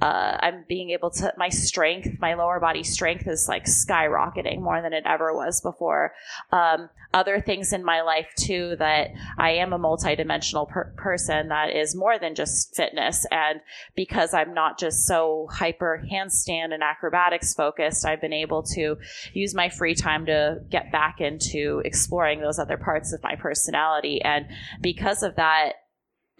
uh, 0.00 0.38
I'm 0.40 0.64
being 0.68 0.90
able 0.90 1.10
to 1.10 1.32
my 1.36 1.48
strength, 1.48 2.18
my 2.20 2.34
lower 2.34 2.60
body 2.60 2.82
strength 2.82 3.26
is 3.26 3.48
like 3.48 3.64
skyrocketing 3.64 4.60
more 4.60 4.80
than 4.80 4.92
it 4.92 5.04
ever 5.06 5.34
was 5.34 5.60
before. 5.60 6.12
Um, 6.52 6.88
other 7.12 7.40
things 7.40 7.72
in 7.72 7.84
my 7.84 8.02
life 8.02 8.28
too 8.36 8.74
that 8.78 9.10
I 9.38 9.50
am 9.50 9.72
a 9.72 9.78
multidimensional 9.78 10.68
per- 10.68 10.92
person 10.96 11.48
that 11.48 11.70
is 11.70 11.94
more 11.94 12.18
than 12.18 12.34
just 12.34 12.74
fitness 12.74 13.24
and 13.30 13.60
because 13.94 14.34
I'm 14.34 14.54
not 14.54 14.78
just 14.78 15.06
so 15.06 15.48
hyper 15.50 16.04
handstand 16.10 16.72
and 16.72 16.82
acrobatics 16.82 17.54
focused, 17.54 18.06
I've 18.06 18.20
been 18.20 18.32
able 18.32 18.62
to 18.74 18.96
use 19.32 19.54
my 19.54 19.68
free 19.68 19.94
time 19.94 20.26
to 20.26 20.60
get 20.70 20.92
back 20.92 21.20
into 21.20 21.82
exploring 21.84 22.40
those 22.40 22.58
other 22.58 22.76
parts 22.76 23.12
of 23.12 23.22
my 23.22 23.36
personality. 23.36 24.20
And 24.22 24.46
because 24.80 25.22
of 25.22 25.36
that, 25.36 25.74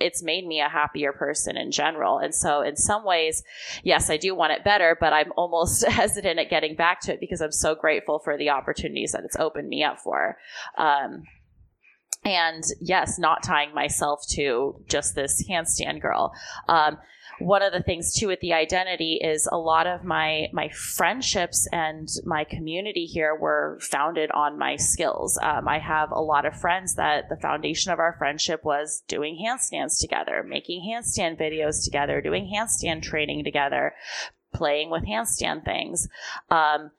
it's 0.01 0.23
made 0.23 0.47
me 0.47 0.61
a 0.61 0.69
happier 0.69 1.13
person 1.13 1.57
in 1.57 1.71
general. 1.71 2.19
And 2.19 2.35
so, 2.35 2.63
in 2.63 2.77
some 2.77 3.05
ways, 3.05 3.45
yes, 3.85 4.11
I 4.11 4.17
do 4.17 4.35
want 4.35 4.53
it 4.53 4.65
better, 4.65 4.97
but 4.99 5.13
I'm 5.13 5.33
almost 5.37 5.87
hesitant 5.89 6.39
at 6.39 6.51
getting 6.51 6.75
back 6.75 7.01
to 7.03 7.13
it 7.13 7.21
because 7.21 7.41
I'm 7.41 7.53
so 7.53 7.75
grateful 7.75 8.19
for 8.19 8.37
the 8.37 8.51
opportunities 8.51 9.13
that 9.13 9.25
it's 9.25 9.37
opened 9.37 9.69
me 9.69 9.85
up 9.85 10.01
for. 10.01 10.37
Um, 10.77 11.23
and 12.25 12.65
yes, 12.81 13.19
not 13.19 13.43
tying 13.43 13.75
myself 13.75 14.27
to 14.31 14.83
just 14.89 15.15
this 15.15 15.45
handstand 15.49 16.01
girl. 16.01 16.33
Um, 16.69 16.99
one 17.39 17.63
of 17.63 17.73
the 17.73 17.83
things 17.83 18.13
too 18.13 18.29
with 18.29 18.41
the 18.41 18.53
identity 18.53 19.21
is 19.23 19.49
a 19.51 19.57
lot 19.57 19.87
of 19.87 20.05
my 20.05 20.49
my 20.53 20.69
friendships 20.71 21.69
and 21.73 22.09
my 22.25 22.45
community 22.45 23.07
here 23.07 23.35
were 23.35 23.79
founded 23.81 24.31
on 24.33 24.59
my 24.59 24.77
skills. 24.77 25.39
Um, 25.43 25.69
I 25.69 25.79
have 25.79 26.11
a 26.11 26.21
lot 26.21 26.47
of 26.47 26.59
friends 26.59 26.95
that 26.95 27.29
the 27.29 27.37
foundation 27.37 27.93
of 27.93 27.99
our 27.99 28.15
friendship 28.19 28.65
was 28.65 29.03
doing 29.09 29.39
handstands 29.45 30.01
together, 30.01 30.45
making 30.47 30.83
handstand 30.83 31.39
videos 31.39 31.85
together, 31.85 32.21
doing 32.21 32.51
handstand 32.55 33.03
training 33.03 33.45
together, 33.45 33.95
playing 34.53 34.91
with 34.91 35.05
handstand 35.05 35.65
things. 35.65 36.09
Um, 36.51 36.91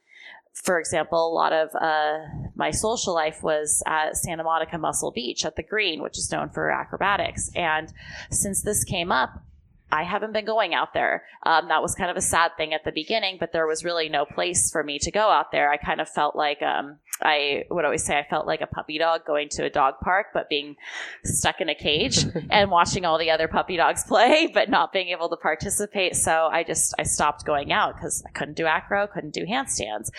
for 0.54 0.80
example, 0.80 1.28
a 1.28 1.34
lot 1.34 1.52
of 1.52 1.70
uh, 1.76 2.20
my 2.56 2.72
social 2.72 3.14
life 3.14 3.44
was 3.44 3.84
at 3.86 4.16
Santa 4.16 4.44
Monica 4.44 4.78
Muscle 4.78 5.12
Beach 5.12 5.46
at 5.46 5.58
the 5.58 5.64
Green, 5.64 6.02
which 6.02 6.18
is 6.18 6.32
known 6.32 6.50
for 6.50 6.72
acrobatics. 6.72 7.52
And 7.56 7.92
since 8.32 8.62
this 8.62 8.84
came 8.86 9.12
up, 9.12 9.44
I 9.92 10.04
haven't 10.04 10.34
been 10.34 10.46
going 10.46 10.74
out 10.74 10.94
there. 10.94 11.24
Um, 11.44 11.68
that 11.70 11.82
was 11.82 11.96
kind 11.96 12.10
of 12.10 12.18
a 12.18 12.22
sad 12.22 12.52
thing 12.58 12.74
at 12.74 12.84
the 12.84 12.92
beginning, 12.92 13.38
but 13.40 13.52
there 13.54 13.68
was 13.68 13.84
really 13.84 14.10
no 14.10 14.26
place 14.26 14.72
for 14.72 14.84
me 14.84 15.00
to 15.00 15.12
go 15.12 15.30
out 15.30 15.52
there. 15.52 15.72
I 15.72 15.78
kind 15.78 16.02
of 16.02 16.10
felt 16.10 16.36
like 16.36 16.62
um, 16.62 16.98
I 17.22 17.66
would 17.70 17.86
always 17.86 18.04
say 18.04 18.18
I 18.18 18.26
felt 18.28 18.48
like 18.48 18.62
a 18.62 18.68
puppy 18.68 18.98
dog 18.98 19.26
going 19.26 19.48
to 19.50 19.64
a 19.64 19.70
dog 19.70 19.96
park, 20.02 20.28
but 20.34 20.50
being 20.50 20.76
stuck 21.24 21.62
in 21.62 21.70
a 21.70 21.76
cage 21.76 22.26
and 22.50 22.72
watching 22.72 23.06
all 23.06 23.18
the 23.18 23.32
other 23.32 23.48
puppy 23.48 23.78
dogs 23.78 24.04
play, 24.08 24.48
but 24.48 24.70
not 24.70 24.92
being 24.92 25.10
able 25.10 25.30
to 25.30 25.38
participate. 25.38 26.16
So 26.16 26.50
I 26.52 26.64
just 26.64 26.94
I 26.98 27.04
stopped 27.04 27.46
going 27.46 27.72
out 27.72 27.96
because 27.96 28.24
I 28.26 28.32
couldn't 28.32 28.56
do 28.58 28.66
acro, 28.66 29.08
couldn't 29.08 29.34
do 29.34 29.46
handstands. 29.46 30.10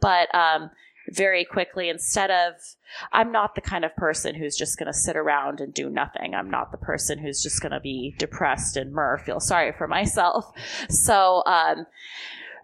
But 0.00 0.34
um, 0.34 0.70
very 1.10 1.44
quickly 1.44 1.88
instead 1.88 2.30
of 2.30 2.54
I'm 3.12 3.32
not 3.32 3.54
the 3.54 3.60
kind 3.60 3.84
of 3.84 3.96
person 3.96 4.34
who's 4.34 4.56
just 4.56 4.78
going 4.78 4.86
to 4.86 4.98
sit 4.98 5.16
around 5.16 5.60
and 5.60 5.72
do 5.72 5.88
nothing. 5.88 6.34
I'm 6.34 6.50
not 6.50 6.72
the 6.72 6.78
person 6.78 7.18
who's 7.18 7.42
just 7.42 7.60
going 7.60 7.72
to 7.72 7.80
be 7.80 8.14
depressed 8.18 8.76
and 8.76 8.92
mer 8.92 9.18
feel 9.18 9.40
sorry 9.40 9.72
for 9.72 9.86
myself. 9.86 10.52
So 10.88 11.42
um, 11.46 11.86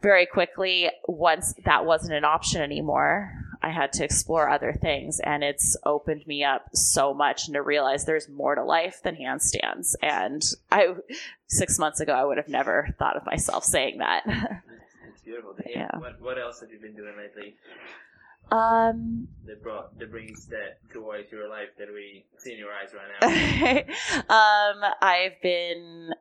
very 0.02 0.26
quickly, 0.26 0.90
once 1.06 1.54
that 1.64 1.84
wasn't 1.84 2.14
an 2.14 2.24
option 2.24 2.62
anymore, 2.62 3.32
I 3.62 3.70
had 3.70 3.92
to 3.94 4.04
explore 4.04 4.48
other 4.48 4.72
things, 4.72 5.20
and 5.20 5.42
it's 5.42 5.76
opened 5.84 6.26
me 6.26 6.44
up 6.44 6.66
so 6.72 7.12
much 7.12 7.46
and 7.46 7.54
to 7.54 7.62
realize 7.62 8.04
there's 8.04 8.28
more 8.28 8.54
to 8.54 8.64
life 8.64 9.02
than 9.02 9.16
handstands. 9.16 9.94
And 10.02 10.42
I 10.70 10.94
six 11.48 11.78
months 11.78 12.00
ago, 12.00 12.12
I 12.12 12.24
would 12.24 12.36
have 12.36 12.48
never 12.48 12.94
thought 12.98 13.16
of 13.16 13.26
myself 13.26 13.64
saying 13.64 13.98
that. 13.98 14.24
It's 15.10 15.22
beautiful. 15.22 15.56
Yeah. 15.66 15.90
What, 15.98 16.20
what 16.20 16.38
else 16.38 16.60
have 16.60 16.70
you 16.70 16.78
been 16.78 16.94
doing 16.94 17.14
lately? 17.16 17.54
Um, 18.50 19.28
that 19.46 19.62
brought 19.62 19.98
that 19.98 20.10
brings 20.10 20.46
that 20.46 20.78
joy 20.92 21.24
to 21.28 21.36
your 21.36 21.48
life 21.48 21.68
that 21.78 21.88
we 21.92 22.24
see 22.38 22.52
in 22.52 22.58
your 22.58 22.72
eyes 22.72 22.94
right 22.94 23.86
now. 24.28 24.34
um, 24.34 24.92
I've 25.02 25.40
been 25.42 26.14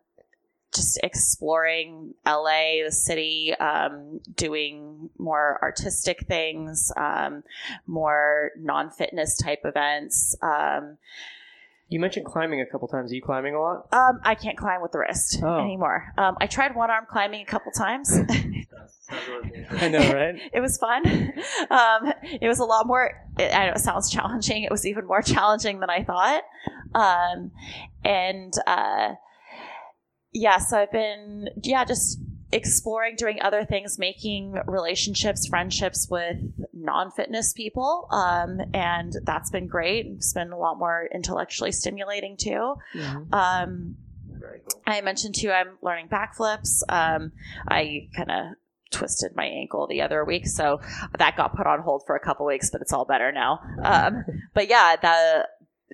just 0.74 1.00
exploring 1.04 2.14
LA, 2.26 2.84
the 2.86 2.92
city, 2.92 3.54
um, 3.60 4.20
doing 4.36 5.10
more 5.18 5.60
artistic 5.62 6.26
things, 6.28 6.92
um, 6.98 7.44
more 7.86 8.52
non 8.58 8.90
fitness 8.92 9.38
type 9.38 9.62
events. 9.64 10.36
Um, 10.42 10.98
you 11.90 12.00
mentioned 12.00 12.26
climbing 12.26 12.62
a 12.62 12.66
couple 12.66 12.88
times. 12.88 13.12
Are 13.12 13.16
you 13.16 13.22
climbing 13.22 13.56
a 13.56 13.62
lot? 13.62 13.88
Um, 13.94 14.20
I 14.24 14.36
can't 14.36 14.58
climb 14.58 14.82
with 14.82 14.92
the 14.92 15.00
wrist 15.00 15.40
oh. 15.42 15.60
anymore. 15.60 16.14
Um, 16.18 16.36
I 16.42 16.48
tried 16.48 16.76
one 16.76 16.92
arm 16.92 17.06
climbing 17.10 17.42
a 17.42 17.46
couple 17.46 17.72
times. 17.72 18.14
I 19.72 19.88
know, 19.88 20.00
right? 20.14 20.36
it 20.54 20.60
was 20.60 20.78
fun. 20.78 21.04
Um, 21.70 22.14
it 22.24 22.48
was 22.48 22.60
a 22.60 22.66
lot 22.66 22.88
more. 22.88 23.12
It, 23.38 23.54
I 23.54 23.68
know 23.68 23.74
it 23.74 23.80
sounds 23.80 24.10
challenging. 24.10 24.64
It 24.64 24.72
was 24.72 24.86
even 24.86 25.06
more 25.06 25.22
challenging 25.22 25.80
than 25.80 25.90
I 25.90 26.04
thought. 26.04 26.44
Um, 26.96 27.52
and 28.06 28.54
uh, 28.66 29.16
yeah, 30.32 30.58
so 30.60 30.78
I've 30.78 30.92
been 30.92 31.50
yeah 31.64 31.84
just 31.84 32.20
exploring 32.52 33.16
doing 33.18 33.42
other 33.42 33.66
things, 33.66 34.00
making 34.00 34.56
relationships, 34.66 35.48
friendships 35.48 36.08
with 36.10 36.38
non 36.82 37.12
fitness 37.12 37.54
people. 37.54 38.08
Um, 38.12 38.60
and 38.74 39.14
that's 39.24 39.50
been 39.50 39.68
great. 39.68 40.06
It's 40.08 40.34
been 40.34 40.52
a 40.52 40.58
lot 40.58 40.78
more 40.78 41.08
intellectually 41.14 41.72
stimulating 41.72 42.38
too. 42.38 42.76
Mm-hmm. 42.96 43.34
Um, 43.34 43.96
cool. 44.40 44.82
I 44.86 45.02
mentioned 45.02 45.36
too, 45.36 45.52
I'm 45.52 45.78
learning 45.82 46.10
backflips. 46.10 46.82
Um, 46.90 47.32
I 47.68 48.10
kind 48.16 48.32
of 48.32 48.46
twisted 48.92 49.36
my 49.36 49.46
ankle 49.46 49.88
the 49.88 50.02
other 50.02 50.24
week, 50.24 50.48
so 50.48 50.80
that 51.18 51.36
got 51.36 51.56
put 51.56 51.68
on 51.68 51.82
hold 51.82 52.04
for 52.06 52.16
a 52.16 52.20
couple 52.20 52.46
weeks, 52.46 52.70
but 52.70 52.82
it's 52.82 52.94
all 52.94 53.06
better 53.06 53.32
now. 53.32 53.60
Um, 53.84 54.24
but 54.54 54.70
yeah, 54.70 54.96
the 54.96 55.48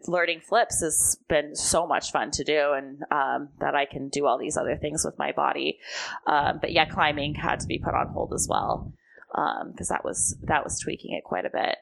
learning 0.07 0.41
flips 0.41 0.81
has 0.81 1.17
been 1.29 1.55
so 1.55 1.87
much 1.87 2.11
fun 2.11 2.31
to 2.31 2.43
do 2.43 2.73
and 2.73 3.03
um, 3.11 3.49
that 3.59 3.75
i 3.75 3.85
can 3.85 4.09
do 4.09 4.25
all 4.25 4.37
these 4.37 4.57
other 4.57 4.75
things 4.75 5.05
with 5.05 5.17
my 5.17 5.31
body 5.31 5.79
um, 6.27 6.57
but 6.59 6.71
yeah 6.71 6.85
climbing 6.85 7.35
had 7.35 7.59
to 7.59 7.67
be 7.67 7.77
put 7.77 7.93
on 7.93 8.07
hold 8.07 8.33
as 8.33 8.47
well 8.49 8.91
because 9.33 9.89
um, 9.91 9.95
that 9.95 10.05
was 10.05 10.35
that 10.43 10.63
was 10.63 10.79
tweaking 10.79 11.13
it 11.13 11.23
quite 11.23 11.45
a 11.45 11.49
bit 11.49 11.77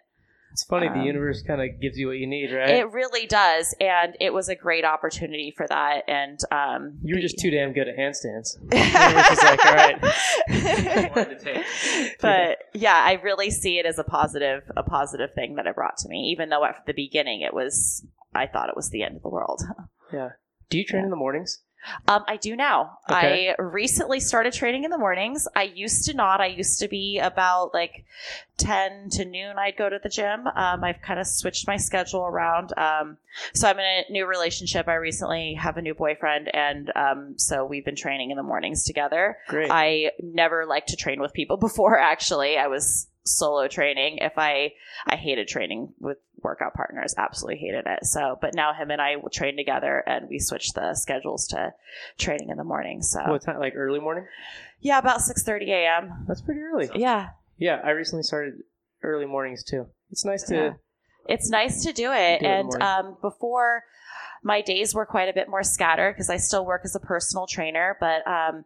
it's 0.51 0.63
funny 0.65 0.87
um, 0.87 0.97
the 0.97 1.05
universe 1.05 1.41
kind 1.41 1.61
of 1.61 1.79
gives 1.79 1.97
you 1.97 2.07
what 2.07 2.17
you 2.17 2.27
need, 2.27 2.51
right? 2.51 2.69
It 2.69 2.91
really 2.91 3.25
does, 3.25 3.73
and 3.79 4.17
it 4.19 4.33
was 4.33 4.49
a 4.49 4.55
great 4.55 4.83
opportunity 4.83 5.53
for 5.55 5.65
that. 5.67 6.03
And 6.09 6.39
um, 6.51 6.99
you 7.03 7.15
were 7.15 7.21
just 7.21 7.39
too 7.39 7.51
damn 7.51 7.71
good 7.71 7.87
at 7.87 7.97
handstands. 7.97 8.57
like, 8.71 9.65
all 9.65 9.75
right. 9.75 10.01
but 12.21 12.57
yeah, 12.73 12.95
I 12.95 13.13
really 13.23 13.49
see 13.49 13.79
it 13.79 13.85
as 13.85 13.97
a 13.97 14.03
positive, 14.03 14.63
a 14.75 14.83
positive 14.83 15.33
thing 15.33 15.55
that 15.55 15.67
it 15.67 15.75
brought 15.75 15.97
to 15.97 16.09
me. 16.09 16.31
Even 16.31 16.49
though 16.49 16.65
at 16.65 16.85
the 16.85 16.93
beginning 16.93 17.41
it 17.41 17.53
was, 17.53 18.05
I 18.35 18.47
thought 18.47 18.69
it 18.69 18.75
was 18.75 18.89
the 18.89 19.03
end 19.03 19.15
of 19.15 19.21
the 19.21 19.29
world. 19.29 19.61
Yeah. 20.13 20.31
Do 20.69 20.77
you 20.77 20.83
train 20.83 21.03
yeah. 21.03 21.05
in 21.05 21.09
the 21.09 21.15
mornings? 21.15 21.61
Um, 22.07 22.23
I 22.27 22.37
do 22.37 22.55
now. 22.55 22.99
Okay. 23.09 23.53
I 23.57 23.61
recently 23.61 24.19
started 24.19 24.53
training 24.53 24.83
in 24.83 24.91
the 24.91 24.97
mornings. 24.97 25.47
I 25.55 25.63
used 25.63 26.05
to 26.05 26.13
not. 26.13 26.41
I 26.41 26.47
used 26.47 26.79
to 26.79 26.87
be 26.87 27.19
about 27.19 27.73
like 27.73 28.05
10 28.61 29.09
to 29.09 29.25
noon, 29.25 29.57
I'd 29.57 29.75
go 29.75 29.89
to 29.89 29.99
the 30.01 30.09
gym. 30.09 30.47
Um, 30.47 30.83
I've 30.83 31.01
kind 31.01 31.19
of 31.19 31.25
switched 31.25 31.67
my 31.67 31.77
schedule 31.77 32.21
around. 32.21 32.77
Um, 32.77 33.17
so 33.53 33.67
I'm 33.67 33.79
in 33.79 33.85
a 33.85 34.11
new 34.11 34.27
relationship. 34.27 34.87
I 34.87 34.95
recently 34.95 35.55
have 35.55 35.77
a 35.77 35.81
new 35.81 35.95
boyfriend. 35.95 36.53
And 36.53 36.91
um, 36.95 37.33
so 37.37 37.65
we've 37.65 37.83
been 37.83 37.95
training 37.95 38.29
in 38.29 38.37
the 38.37 38.43
mornings 38.43 38.83
together. 38.83 39.37
Great. 39.47 39.69
I 39.71 40.11
never 40.21 40.65
liked 40.65 40.89
to 40.89 40.95
train 40.95 41.19
with 41.19 41.33
people 41.33 41.57
before, 41.57 41.97
actually. 41.99 42.57
I 42.57 42.67
was 42.67 43.07
solo 43.23 43.67
training. 43.67 44.19
If 44.19 44.33
I, 44.37 44.73
I 45.07 45.15
hated 45.15 45.47
training 45.47 45.93
with 45.99 46.17
workout 46.43 46.73
partners 46.73 47.13
absolutely 47.17 47.59
hated 47.59 47.85
it. 47.85 48.05
So 48.05 48.37
but 48.41 48.53
now 48.55 48.73
him 48.73 48.91
and 48.91 49.01
i 49.01 49.15
will 49.15 49.29
train 49.29 49.55
together 49.55 50.03
and 50.05 50.27
we 50.29 50.39
switch 50.39 50.73
the 50.73 50.93
schedules 50.95 51.47
to 51.47 51.73
training 52.17 52.49
in 52.49 52.57
the 52.57 52.63
morning. 52.63 53.01
So 53.01 53.21
what 53.27 53.43
time 53.43 53.59
like 53.59 53.73
early 53.75 53.99
morning? 53.99 54.25
Yeah 54.79 54.99
about 54.99 55.19
6.30 55.19 55.67
a.m 55.69 56.25
that's 56.27 56.41
pretty 56.41 56.61
early. 56.61 56.89
Yeah. 56.95 57.29
Yeah 57.57 57.81
i 57.83 57.91
recently 57.91 58.23
started 58.23 58.55
early 59.03 59.25
mornings 59.25 59.63
too. 59.63 59.87
It's 60.11 60.25
nice 60.25 60.43
to 60.43 60.55
yeah. 60.55 60.73
it's 61.27 61.49
nice 61.49 61.83
to 61.83 61.93
do 61.93 62.11
it. 62.11 62.39
Do 62.39 62.45
and 62.45 62.73
it 62.73 62.81
um, 62.81 63.17
before 63.21 63.83
my 64.43 64.61
days 64.61 64.93
were 64.93 65.05
quite 65.05 65.29
a 65.29 65.33
bit 65.33 65.47
more 65.49 65.63
scattered 65.63 66.13
because 66.13 66.29
i 66.29 66.37
still 66.37 66.65
work 66.65 66.81
as 66.83 66.95
a 66.95 66.99
personal 66.99 67.45
trainer 67.45 67.95
but 67.99 68.25
um, 68.27 68.65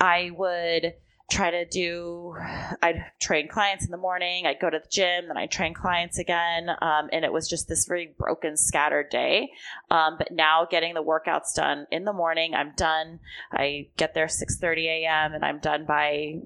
i 0.00 0.30
would 0.36 0.94
try 1.28 1.50
to 1.50 1.64
do 1.66 2.34
i'd 2.82 3.04
train 3.20 3.48
clients 3.48 3.84
in 3.84 3.90
the 3.90 3.98
morning 3.98 4.46
i'd 4.46 4.60
go 4.60 4.70
to 4.70 4.78
the 4.78 4.88
gym 4.88 5.28
then 5.28 5.36
i'd 5.36 5.50
train 5.50 5.74
clients 5.74 6.18
again 6.18 6.70
um, 6.80 7.08
and 7.12 7.24
it 7.24 7.32
was 7.32 7.48
just 7.48 7.68
this 7.68 7.84
very 7.86 8.14
broken 8.18 8.56
scattered 8.56 9.10
day. 9.10 9.50
Um, 9.90 10.16
but 10.16 10.32
now 10.32 10.66
getting 10.70 10.94
the 10.94 11.02
workouts 11.02 11.54
done 11.54 11.86
in 11.90 12.04
the 12.04 12.12
morning 12.12 12.54
i'm 12.54 12.72
done. 12.76 13.20
I 13.52 13.88
get 13.96 14.14
there 14.14 14.26
6.30 14.26 14.86
a.m 14.86 15.34
and 15.34 15.44
i'm 15.44 15.58
done 15.58 15.84
by 15.84 16.40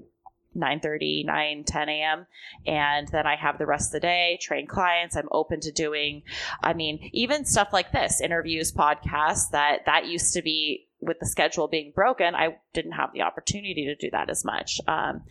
9.30 0.55 1.25
9 1.25 1.63
10 1.63 1.89
a.m 1.89 2.27
and 2.67 3.07
then 3.07 3.25
i 3.25 3.35
have 3.35 3.57
the 3.57 3.65
rest 3.65 3.89
of 3.89 3.93
the 3.93 3.99
day 4.01 4.37
train 4.41 4.67
clients 4.67 5.15
i'm 5.15 5.27
open 5.31 5.59
to 5.59 5.71
doing 5.71 6.21
i 6.61 6.73
mean 6.73 7.09
even 7.11 7.45
stuff 7.45 7.69
like 7.73 7.91
this 7.91 8.21
interviews 8.21 8.71
podcasts 8.71 9.49
that 9.51 9.85
that 9.85 10.05
used 10.05 10.33
to 10.33 10.41
be 10.41 10.87
with 11.05 11.19
the 11.19 11.25
schedule 11.25 11.67
being 11.67 11.91
broken, 11.93 12.35
I 12.35 12.57
didn't 12.73 12.93
have 12.93 13.13
the 13.13 13.21
opportunity 13.21 13.85
to 13.85 13.95
do 13.95 14.09
that 14.11 14.29
as 14.29 14.43
much. 14.43 14.79
Um, 14.87 15.23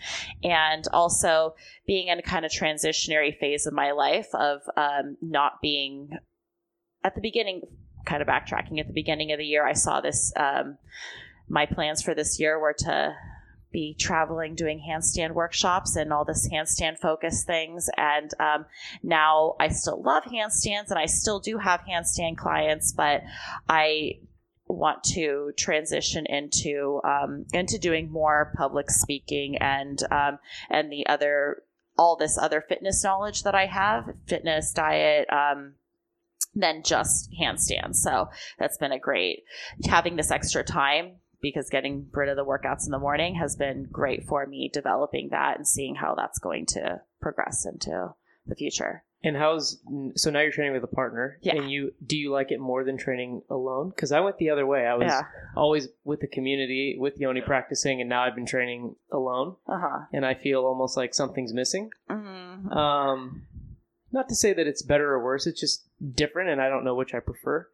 and 0.43 0.87
also 0.93 1.55
being 1.87 2.09
in 2.09 2.19
a 2.19 2.23
kind 2.23 2.45
of 2.45 2.51
transitionary 2.51 3.37
phase 3.39 3.67
of 3.67 3.75
my 3.75 3.93
life 3.93 4.29
of 4.35 4.63
um, 4.77 5.17
not 5.21 5.61
being 5.61 6.19
at 7.05 7.15
the 7.15 7.21
beginning, 7.21 7.63
kind 8.05 8.23
of 8.23 8.29
backtracking 8.29 8.79
at 8.79 8.87
the 8.87 8.93
beginning 8.93 9.33
of 9.33 9.39
the 9.39 9.47
year, 9.47 9.67
I 9.67 9.73
saw 9.73 10.01
this. 10.01 10.33
Um, 10.37 10.79
my 11.49 11.67
plans 11.67 12.03
for 12.03 12.15
this 12.15 12.39
year 12.41 12.59
were 12.59 12.75
to 12.79 13.15
be 13.73 13.97
traveling 13.99 14.55
doing 14.55 14.85
handstand 14.87 15.33
workshops 15.33 15.97
and 15.97 16.13
all 16.13 16.25
this 16.25 16.49
handstand 16.49 16.99
focus 16.99 17.43
things 17.43 17.89
and 17.97 18.31
um, 18.39 18.67
now 19.03 19.57
i 19.59 19.69
still 19.69 20.01
love 20.03 20.23
handstands 20.25 20.91
and 20.91 20.99
i 20.99 21.07
still 21.07 21.41
do 21.41 21.57
have 21.57 21.81
handstand 21.89 22.37
clients 22.37 22.93
but 22.93 23.23
i 23.69 24.13
want 24.73 25.05
to 25.05 25.53
transition 25.57 26.27
into 26.27 27.01
um, 27.05 27.47
into 27.53 27.79
doing 27.79 28.11
more 28.11 28.53
public 28.57 28.91
speaking 28.91 29.57
and 29.57 30.03
um, 30.11 30.39
and 30.71 30.91
the 30.91 31.07
other 31.07 31.63
all 31.99 32.17
this 32.17 32.39
other 32.39 32.61
fitness 32.61 33.05
knowledge 33.05 33.43
that 33.43 33.55
I 33.55 33.67
have, 33.67 34.09
fitness, 34.27 34.73
diet, 34.73 35.29
um, 35.31 35.75
than 36.55 36.83
just 36.83 37.31
handstands. 37.41 37.97
So 37.97 38.29
that's 38.59 38.79
been 38.79 38.93
a 38.93 38.99
great 38.99 39.45
having 39.85 40.17
this 40.17 40.31
extra 40.31 40.65
time 40.65 41.17
because 41.41 41.71
getting 41.71 42.07
rid 42.13 42.29
of 42.29 42.37
the 42.37 42.45
workouts 42.45 42.87
in 42.87 42.93
the 42.93 42.99
morning 42.99 43.35
has 43.35 43.57
been 43.57 43.89
great 43.91 44.25
for 44.25 44.47
me 44.47 44.71
developing 44.73 45.29
that 45.31 45.57
and 45.57 45.67
seeing 45.67 45.97
how 45.97 46.15
that's 46.15 46.39
going 46.39 46.67
to 46.67 47.01
progress 47.21 47.67
into 47.67 48.15
the 48.47 48.55
future. 48.55 49.05
And 49.25 49.37
how's 49.37 49.79
so 50.17 50.31
now 50.31 50.41
you're 50.41 50.51
training 50.51 50.73
with 50.73 50.83
a 50.83 50.89
partner? 50.89 51.39
Yeah. 51.43 51.55
And 51.55 51.71
you 51.71 51.93
do 52.05 52.17
you 52.17 52.33
like 52.33 52.51
it 52.51 52.59
more 52.59 52.83
than 52.83 52.97
training 52.97 53.43
alone? 53.49 53.91
Because 53.91 54.11
I 54.11 54.19
went 54.21 54.39
the 54.39 54.51
other 54.51 54.67
way. 54.67 54.85
I 54.87 54.95
was 54.95 55.07
Yeah. 55.07 55.23
always 55.57 55.89
with 56.05 56.21
the 56.21 56.27
community, 56.27 56.97
with 56.99 57.19
Yoni 57.19 57.41
practicing, 57.41 58.01
and 58.01 58.11
now 58.11 58.23
I've 58.25 58.35
been 58.35 58.47
training 58.47 58.97
alone, 59.13 59.57
Uh 59.69 59.79
huh. 59.79 59.99
and 60.13 60.27
I 60.27 60.35
feel 60.35 60.65
almost 60.65 60.97
like 60.97 61.15
something's 61.15 61.53
missing. 61.55 61.91
Mm-hmm. 62.11 62.69
Um, 62.73 63.47
not 64.11 64.29
to 64.29 64.35
say 64.35 64.53
that 64.53 64.67
it's 64.67 64.83
better 64.83 65.13
or 65.13 65.23
worse. 65.23 65.47
It's 65.47 65.61
just 65.61 65.87
different, 66.15 66.51
and 66.51 66.61
I 66.61 66.69
don't 66.69 66.85
know 66.85 66.95
which 66.97 67.15
I 67.15 67.21
prefer. 67.21 67.69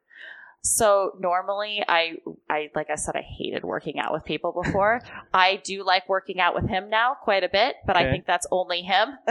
So 0.62 1.12
normally 1.20 1.82
I 1.86 2.16
I 2.50 2.70
like 2.74 2.90
I 2.90 2.96
said 2.96 3.14
I 3.16 3.22
hated 3.22 3.64
working 3.64 3.98
out 3.98 4.12
with 4.12 4.24
people 4.24 4.52
before. 4.62 5.00
I 5.32 5.60
do 5.64 5.84
like 5.84 6.08
working 6.08 6.40
out 6.40 6.54
with 6.54 6.68
him 6.68 6.90
now 6.90 7.14
quite 7.22 7.44
a 7.44 7.48
bit, 7.48 7.76
but 7.86 7.96
I 7.96 8.10
think 8.10 8.26
that's 8.26 8.46
only 8.50 8.82
him. 8.82 9.08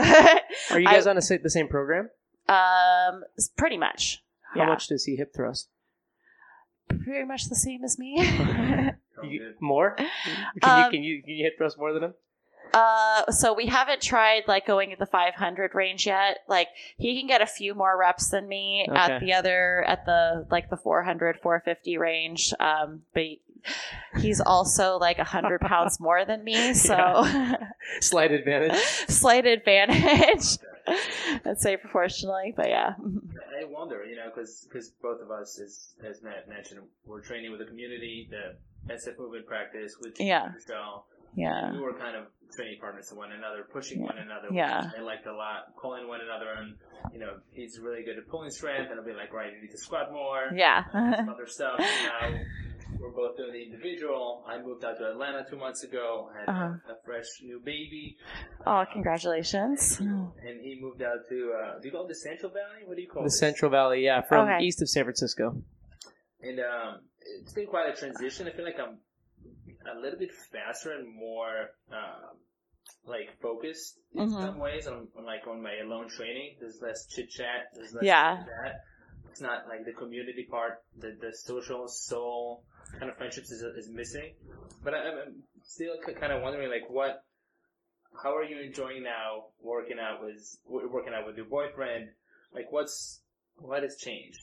Are 0.70 0.80
you 0.80 0.86
guys 0.86 1.06
on 1.06 1.16
a, 1.18 1.20
the 1.20 1.50
same 1.50 1.68
program? 1.68 2.10
um 2.48 3.24
pretty 3.56 3.76
much. 3.76 4.24
How 4.54 4.60
Yeah. 4.60 4.66
much 4.66 4.88
does 4.88 5.04
he 5.04 5.16
hip 5.16 5.34
thrust? 5.34 5.68
Pretty 6.88 7.24
much 7.26 7.48
the 7.50 7.54
same 7.56 7.84
as 7.84 7.98
me. 7.98 8.16
You, 9.20 9.54
more? 9.60 9.96
Can 9.96 10.06
Um, 10.62 10.78
you 10.78 10.90
can 10.90 11.02
you 11.02 11.22
can 11.22 11.30
you 11.34 11.44
hip 11.44 11.54
thrust 11.58 11.76
more 11.76 11.92
than 11.92 12.04
him? 12.04 12.14
Uh, 12.74 13.30
so 13.30 13.52
we 13.54 13.66
haven't 13.66 14.02
tried 14.02 14.42
like 14.46 14.66
going 14.66 14.92
at 14.92 14.98
the 14.98 15.06
500 15.06 15.74
range 15.74 16.06
yet. 16.06 16.38
Like 16.48 16.68
he 16.96 17.18
can 17.18 17.26
get 17.26 17.40
a 17.42 17.46
few 17.46 17.74
more 17.74 17.96
reps 17.98 18.28
than 18.28 18.46
me 18.48 18.86
at 18.92 19.20
the 19.20 19.32
other 19.32 19.84
at 19.86 20.04
the 20.06 20.46
like 20.50 20.70
the 20.70 20.76
400 20.76 21.38
450 21.40 21.98
range. 21.98 22.52
Um, 22.60 23.02
but 23.14 23.22
he's 24.20 24.40
also 24.40 24.98
like 24.98 25.18
100 25.18 25.60
pounds 25.60 25.98
more 26.00 26.24
than 26.24 26.44
me, 26.44 26.74
so 26.74 27.24
Slight 28.00 28.32
advantage. 28.32 28.76
slight 29.08 29.46
advantage. 29.46 30.58
I'd 31.44 31.58
say 31.60 31.76
proportionally, 31.76 32.54
but 32.56 32.68
yeah. 32.68 32.94
I 33.60 33.64
wonder, 33.64 34.04
you 34.04 34.16
know, 34.16 34.30
because 34.34 34.66
both 35.02 35.20
of 35.20 35.30
us, 35.30 35.58
as 35.62 35.94
as 36.02 36.22
Matt 36.22 36.48
mentioned, 36.48 36.80
we're 37.06 37.20
training 37.20 37.50
with 37.50 37.60
the 37.60 37.66
community, 37.66 38.28
the 38.30 38.56
SF 38.94 39.18
movement 39.18 39.46
practice 39.46 39.96
with 40.00 40.18
Yeah. 40.18 40.52
Michelle. 40.54 41.06
Yeah. 41.34 41.72
We 41.72 41.80
were 41.80 41.94
kind 41.94 42.16
of 42.16 42.24
training 42.54 42.78
partners 42.80 43.08
to 43.10 43.14
one 43.14 43.32
another, 43.32 43.66
pushing 43.72 44.00
Yeah. 44.00 44.06
one 44.06 44.18
another. 44.18 44.48
Yeah. 44.50 44.84
Which 44.86 44.94
I 44.98 45.02
liked 45.02 45.26
a 45.26 45.32
lot, 45.34 45.74
calling 45.76 46.08
one 46.08 46.20
another, 46.20 46.50
and 46.58 46.74
you 47.12 47.20
know, 47.20 47.38
he's 47.52 47.78
really 47.80 48.02
good 48.02 48.18
at 48.18 48.26
pulling 48.28 48.50
strength, 48.50 48.90
and 48.90 48.98
I'll 48.98 49.06
be 49.06 49.12
like, 49.12 49.32
right, 49.32 49.52
you 49.52 49.60
need 49.60 49.70
to 49.70 49.78
squat 49.78 50.10
more. 50.12 50.50
Yeah. 50.54 50.84
some 50.92 51.28
other 51.34 51.46
stuff. 51.46 51.78
And 51.78 52.34
now 52.34 52.40
we're 52.98 53.12
both 53.12 53.36
doing 53.36 53.52
the 53.52 53.62
individual. 53.62 54.44
I 54.48 54.60
moved 54.60 54.84
out 54.84 54.98
to 54.98 55.10
Atlanta 55.10 55.44
two 55.48 55.56
months 55.58 55.84
ago. 55.84 56.30
I 56.34 56.40
had 56.40 56.48
Uh-huh. 56.48 56.92
a 56.92 56.96
fresh 57.04 57.26
new 57.42 57.60
baby. 57.64 58.16
oh, 58.66 58.84
congratulations. 58.92 60.00
And 60.00 60.60
he 60.60 60.78
moved 60.80 61.02
out 61.02 61.18
to, 61.28 61.52
uh, 61.62 61.78
do 61.80 61.86
you 61.88 61.92
call 61.92 62.04
it 62.06 62.08
the 62.08 62.14
Central 62.16 62.50
Valley? 62.50 62.82
What 62.86 62.96
do 62.96 63.02
you 63.02 63.08
call 63.08 63.22
it? 63.22 63.26
The 63.26 63.34
it? 63.34 63.38
Central 63.38 63.70
Valley, 63.70 64.04
yeah, 64.04 64.22
from 64.22 64.48
Okay. 64.48 64.64
east 64.64 64.82
of 64.82 64.88
San 64.88 65.04
Francisco. 65.04 65.62
And 66.40 66.58
um, 66.60 67.00
it's 67.42 67.52
been 67.52 67.66
quite 67.66 67.88
a 67.90 67.96
transition. 67.96 68.48
I 68.48 68.52
feel 68.52 68.64
like 68.64 68.78
I'm 68.80 68.98
a 69.94 69.98
little 70.00 70.18
bit 70.18 70.30
faster 70.52 70.92
and 70.92 71.08
more 71.14 71.70
um, 71.92 72.36
like 73.06 73.28
focused 73.40 73.98
in 74.14 74.30
Mhm. 74.30 74.40
some 74.40 74.58
ways. 74.58 74.86
I'm, 74.86 75.08
I'm 75.16 75.24
like 75.24 75.46
on 75.46 75.62
my 75.62 75.76
alone 75.84 76.08
training. 76.08 76.56
There's 76.60 76.80
less 76.82 77.06
chit 77.06 77.30
chat. 77.30 77.68
There's 77.74 77.94
less 77.94 78.04
Yeah. 78.04 78.44
that. 78.46 78.74
It's 79.30 79.40
not 79.40 79.68
like 79.68 79.84
the 79.84 79.92
community 79.92 80.46
part, 80.50 80.82
the 80.96 81.16
the 81.20 81.32
social 81.36 81.86
soul 81.88 82.64
kind 82.98 83.10
of 83.10 83.16
friendships 83.16 83.50
is 83.50 83.62
is 83.62 83.88
missing. 83.88 84.34
But 84.82 84.94
I, 84.94 84.98
I'm 85.10 85.42
still 85.62 85.96
kind 86.20 86.32
of 86.32 86.42
wondering 86.42 86.70
like 86.70 86.88
what. 86.88 87.22
How 88.22 88.34
are 88.34 88.42
you 88.42 88.58
enjoying 88.60 89.02
now 89.04 89.44
working 89.60 89.98
out 90.00 90.22
with 90.24 90.56
working 90.66 91.12
out 91.14 91.26
with 91.26 91.36
your 91.36 91.46
boyfriend? 91.46 92.08
Like 92.52 92.72
what's 92.72 93.20
what 93.56 93.82
has 93.82 93.96
changed? 93.96 94.40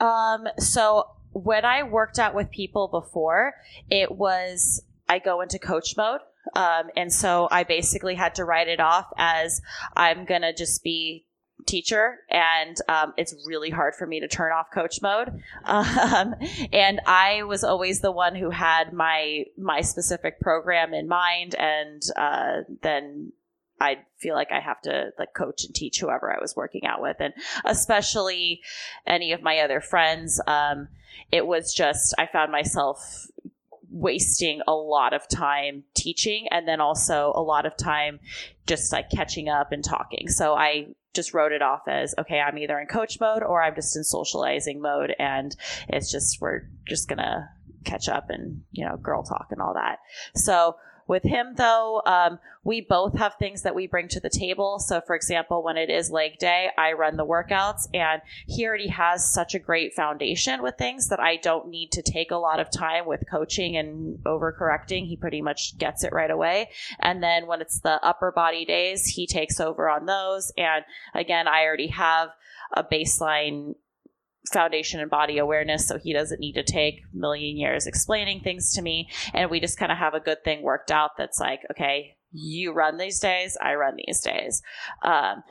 Um, 0.00 0.48
so 0.58 1.06
when 1.32 1.64
I 1.64 1.82
worked 1.82 2.18
out 2.18 2.34
with 2.34 2.50
people 2.50 2.88
before, 2.88 3.54
it 3.90 4.10
was 4.10 4.82
I 5.08 5.18
go 5.18 5.40
into 5.40 5.58
coach 5.58 5.96
mode. 5.96 6.20
Um, 6.54 6.90
and 6.96 7.12
so 7.12 7.48
I 7.50 7.62
basically 7.62 8.16
had 8.16 8.34
to 8.36 8.44
write 8.44 8.68
it 8.68 8.80
off 8.80 9.06
as 9.16 9.62
I'm 9.96 10.24
gonna 10.24 10.52
just 10.52 10.82
be 10.82 11.26
teacher 11.66 12.18
and 12.28 12.76
um, 12.88 13.14
it's 13.16 13.34
really 13.46 13.70
hard 13.70 13.94
for 13.94 14.06
me 14.06 14.20
to 14.20 14.28
turn 14.28 14.52
off 14.52 14.66
coach 14.72 15.00
mode 15.00 15.28
um, 15.64 16.34
and 16.72 17.00
i 17.06 17.42
was 17.44 17.64
always 17.64 18.00
the 18.00 18.10
one 18.10 18.34
who 18.34 18.50
had 18.50 18.92
my 18.92 19.44
my 19.56 19.80
specific 19.80 20.40
program 20.40 20.92
in 20.92 21.06
mind 21.08 21.54
and 21.54 22.02
uh, 22.16 22.62
then 22.82 23.32
i 23.82 23.96
feel 24.18 24.34
like 24.34 24.52
i 24.52 24.60
have 24.60 24.80
to 24.80 25.10
like 25.18 25.34
coach 25.34 25.64
and 25.64 25.74
teach 25.74 26.00
whoever 26.00 26.34
i 26.34 26.40
was 26.40 26.56
working 26.56 26.86
out 26.86 27.02
with. 27.02 27.16
And 27.20 27.34
especially 27.64 28.60
any 29.06 29.32
of 29.32 29.42
my 29.42 29.58
other 29.58 29.80
friends 29.80 30.40
um, 30.46 30.88
it 31.30 31.46
was 31.46 31.74
just 31.74 32.14
i 32.18 32.26
found 32.26 32.52
myself 32.52 33.26
wasting 33.90 34.62
a 34.66 34.72
lot 34.72 35.12
of 35.12 35.28
time 35.28 35.84
teaching 35.94 36.46
and 36.50 36.66
then 36.66 36.80
also 36.80 37.32
a 37.34 37.42
lot 37.42 37.66
of 37.66 37.76
time 37.76 38.18
just 38.66 38.90
like 38.90 39.10
catching 39.10 39.48
up 39.48 39.72
and 39.72 39.84
talking. 39.84 40.28
So 40.28 40.54
i 40.54 40.86
just 41.14 41.34
wrote 41.34 41.52
it 41.52 41.60
off 41.60 41.82
as 41.88 42.14
okay 42.16 42.40
i'm 42.40 42.56
either 42.56 42.78
in 42.78 42.86
coach 42.86 43.20
mode 43.20 43.42
or 43.42 43.62
i'm 43.62 43.74
just 43.74 43.94
in 43.96 44.02
socializing 44.02 44.80
mode 44.80 45.14
and 45.18 45.54
it's 45.88 46.10
just 46.10 46.40
we're 46.40 46.62
just 46.86 47.06
gonna 47.06 47.50
catch 47.84 48.08
up 48.08 48.30
and 48.30 48.62
you 48.70 48.84
know 48.86 48.96
girl 48.96 49.22
talk 49.22 49.48
and 49.50 49.60
all 49.60 49.74
that. 49.74 49.98
So 50.34 50.76
with 51.12 51.22
him 51.24 51.54
though 51.56 52.00
um, 52.06 52.38
we 52.64 52.80
both 52.80 53.18
have 53.18 53.34
things 53.34 53.62
that 53.62 53.74
we 53.74 53.86
bring 53.86 54.08
to 54.08 54.18
the 54.18 54.30
table. 54.30 54.78
So 54.78 55.02
for 55.02 55.14
example 55.14 55.62
when 55.62 55.76
it 55.76 55.90
is 55.90 56.10
leg 56.10 56.38
day 56.38 56.70
i 56.78 56.92
run 56.92 57.18
the 57.18 57.26
workouts 57.26 57.86
and 57.92 58.22
he 58.46 58.66
already 58.66 58.88
has 58.88 59.30
such 59.30 59.54
a 59.54 59.58
great 59.58 59.92
foundation 59.92 60.62
with 60.62 60.76
things 60.78 61.08
that 61.08 61.20
i 61.20 61.36
don't 61.36 61.68
need 61.68 61.92
to 61.92 62.00
take 62.00 62.30
a 62.30 62.36
lot 62.36 62.60
of 62.60 62.70
time 62.70 63.04
with 63.04 63.28
coaching 63.30 63.76
and 63.76 64.18
overcorrecting. 64.24 65.06
He 65.06 65.16
pretty 65.16 65.42
much 65.42 65.76
gets 65.76 66.02
it 66.02 66.14
right 66.14 66.30
away. 66.30 66.70
And 66.98 67.22
then 67.22 67.46
when 67.46 67.60
it's 67.60 67.80
the 67.80 68.02
upper 68.02 68.32
body 68.32 68.64
days 68.64 69.04
he 69.04 69.26
takes 69.26 69.60
over 69.60 69.90
on 69.90 70.06
those. 70.06 70.50
And 70.56 70.84
again 71.14 71.46
i 71.46 71.64
already 71.64 71.88
have 71.88 72.30
a 72.72 72.82
baseline 72.82 73.74
foundation 74.50 75.00
and 75.00 75.10
body 75.10 75.38
awareness 75.38 75.86
so 75.86 75.98
he 75.98 76.12
doesn't 76.12 76.40
need 76.40 76.54
to 76.54 76.62
take 76.62 77.02
million 77.12 77.56
years 77.56 77.86
explaining 77.86 78.40
things 78.40 78.72
to 78.74 78.82
me. 78.82 79.08
And 79.34 79.50
we 79.50 79.60
just 79.60 79.78
kind 79.78 79.92
of 79.92 79.98
have 79.98 80.14
a 80.14 80.20
good 80.20 80.42
thing 80.44 80.62
worked 80.62 80.90
out 80.90 81.12
that's 81.16 81.38
like 81.38 81.60
okay 81.70 82.16
you 82.32 82.72
run 82.72 82.98
these 82.98 83.20
days 83.20 83.56
i 83.60 83.74
run 83.74 83.96
these 84.06 84.20
days 84.20 84.62
um, 85.02 85.42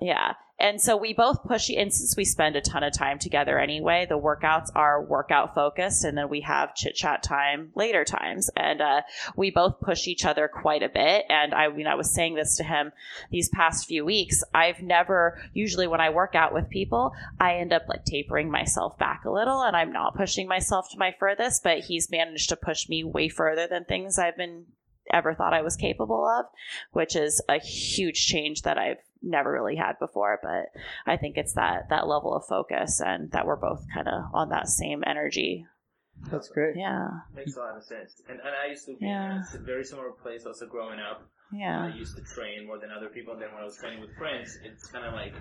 yeah. 0.00 0.34
And 0.58 0.78
so 0.78 0.94
we 0.94 1.14
both 1.14 1.42
push, 1.42 1.70
and 1.70 1.90
since 1.90 2.14
we 2.18 2.26
spend 2.26 2.54
a 2.54 2.60
ton 2.60 2.82
of 2.82 2.92
time 2.92 3.18
together 3.18 3.58
anyway, 3.58 4.04
the 4.06 4.18
workouts 4.18 4.68
are 4.74 5.02
workout 5.02 5.54
focused, 5.54 6.04
and 6.04 6.18
then 6.18 6.28
we 6.28 6.42
have 6.42 6.74
chit 6.74 6.94
chat 6.94 7.22
time 7.22 7.70
later 7.74 8.04
times. 8.04 8.50
And 8.54 8.82
uh, 8.82 9.00
we 9.34 9.50
both 9.50 9.80
push 9.80 10.06
each 10.06 10.26
other 10.26 10.48
quite 10.48 10.82
a 10.82 10.90
bit. 10.90 11.24
And 11.30 11.54
I 11.54 11.68
mean, 11.68 11.86
I 11.86 11.94
was 11.94 12.12
saying 12.12 12.34
this 12.34 12.56
to 12.56 12.64
him 12.64 12.92
these 13.30 13.48
past 13.48 13.86
few 13.86 14.04
weeks. 14.04 14.44
I've 14.52 14.82
never, 14.82 15.40
usually 15.54 15.86
when 15.86 16.02
I 16.02 16.10
work 16.10 16.34
out 16.34 16.52
with 16.52 16.68
people, 16.68 17.14
I 17.40 17.54
end 17.54 17.72
up 17.72 17.88
like 17.88 18.04
tapering 18.04 18.50
myself 18.50 18.98
back 18.98 19.24
a 19.24 19.30
little, 19.30 19.62
and 19.62 19.74
I'm 19.74 19.92
not 19.92 20.14
pushing 20.14 20.46
myself 20.46 20.90
to 20.90 20.98
my 20.98 21.14
furthest, 21.18 21.62
but 21.62 21.78
he's 21.78 22.10
managed 22.10 22.50
to 22.50 22.56
push 22.56 22.86
me 22.86 23.02
way 23.02 23.30
further 23.30 23.66
than 23.66 23.86
things 23.86 24.18
I've 24.18 24.36
been 24.36 24.66
ever 25.12 25.34
thought 25.34 25.54
I 25.54 25.62
was 25.62 25.76
capable 25.76 26.26
of, 26.26 26.46
which 26.92 27.16
is 27.16 27.42
a 27.48 27.58
huge 27.58 28.26
change 28.26 28.62
that 28.62 28.78
I've 28.78 28.98
never 29.22 29.52
really 29.52 29.76
had 29.76 29.98
before. 29.98 30.38
But 30.42 30.66
I 31.06 31.16
think 31.16 31.36
it's 31.36 31.54
that 31.54 31.88
that 31.90 32.06
level 32.08 32.34
of 32.34 32.46
focus 32.46 33.00
and 33.00 33.30
that 33.32 33.46
we're 33.46 33.56
both 33.56 33.84
kind 33.92 34.08
of 34.08 34.24
on 34.34 34.48
that 34.50 34.68
same 34.68 35.02
energy. 35.06 35.66
That's 36.30 36.48
great. 36.48 36.76
Yeah, 36.76 37.08
Makes 37.34 37.56
a 37.56 37.60
lot 37.60 37.76
of 37.76 37.82
sense. 37.84 38.20
And, 38.28 38.40
and 38.40 38.50
I 38.50 38.68
used 38.68 38.84
to 38.86 38.92
be 38.96 39.06
Yeah. 39.06 39.42
in 39.54 39.60
a 39.60 39.62
very 39.62 39.84
similar 39.84 40.10
place 40.10 40.44
also 40.44 40.66
growing 40.66 41.00
up. 41.00 41.22
Yeah, 41.52 41.84
I 41.84 41.94
used 41.94 42.16
to 42.16 42.22
train 42.22 42.66
more 42.66 42.78
than 42.78 42.90
other 42.90 43.08
people. 43.08 43.32
And 43.34 43.42
then 43.42 43.52
when 43.52 43.62
I 43.62 43.64
was 43.64 43.76
training 43.76 44.00
with 44.00 44.14
friends, 44.16 44.58
it's 44.64 44.86
kind 44.86 45.04
of 45.06 45.14
like 45.14 45.34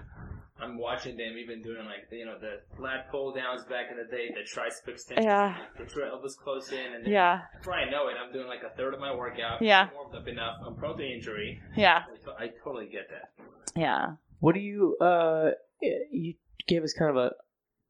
I'm 0.61 0.77
watching 0.77 1.15
them 1.15 1.37
even 1.37 1.61
doing 1.61 1.85
like, 1.85 2.07
you 2.11 2.25
know, 2.25 2.37
the 2.39 2.59
lat 2.81 3.09
pull 3.11 3.33
downs 3.33 3.63
back 3.65 3.85
in 3.91 3.97
the 3.97 4.03
day, 4.15 4.29
the 4.33 4.41
tricep 4.41 4.87
extension, 4.91 5.23
Yeah. 5.23 5.55
the 5.77 5.85
tra- 5.85 6.09
elbows 6.09 6.35
close 6.35 6.71
in. 6.71 6.93
And 6.95 7.05
then 7.05 7.11
yeah, 7.13 7.41
before 7.57 7.75
I 7.75 7.89
know 7.89 8.07
it, 8.09 8.15
I'm 8.21 8.33
doing 8.33 8.47
like 8.47 8.63
a 8.63 8.75
third 8.75 8.93
of 8.93 8.99
my 8.99 9.15
workout. 9.15 9.61
Yeah. 9.61 9.87
I'm 9.89 9.93
warmed 9.95 10.15
up 10.15 10.27
enough. 10.27 10.57
I'm 10.65 10.75
prone 10.75 10.97
to 10.97 11.03
injury. 11.05 11.61
yeah, 11.77 12.03
I 12.37 12.43
I 12.45 12.47
totally 12.63 12.87
get 12.87 13.07
that. 13.09 13.45
yeah. 13.75 14.13
What 14.39 14.53
do 14.55 14.61
you 14.61 14.97
uh 15.01 15.51
you 15.81 16.33
gave 16.67 16.83
us 16.83 16.93
kind 16.93 17.09
of 17.09 17.17
a 17.17 17.31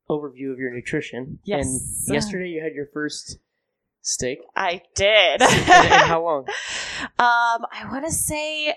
overview 0.09 0.51
of 0.51 0.57
your 0.57 0.73
nutrition. 0.73 1.39
Yes. 1.43 1.65
And 2.07 2.15
yesterday 2.15 2.47
you 2.49 2.61
had 2.63 2.73
your 2.73 2.87
first 2.93 3.37
steak. 4.01 4.39
I 4.55 4.81
did. 4.95 5.41
and, 5.41 5.51
and 5.51 5.69
how 5.69 6.23
long? 6.23 6.45
Um, 7.17 7.65
I 7.71 7.87
want 7.91 8.05
to 8.05 8.11
say. 8.11 8.75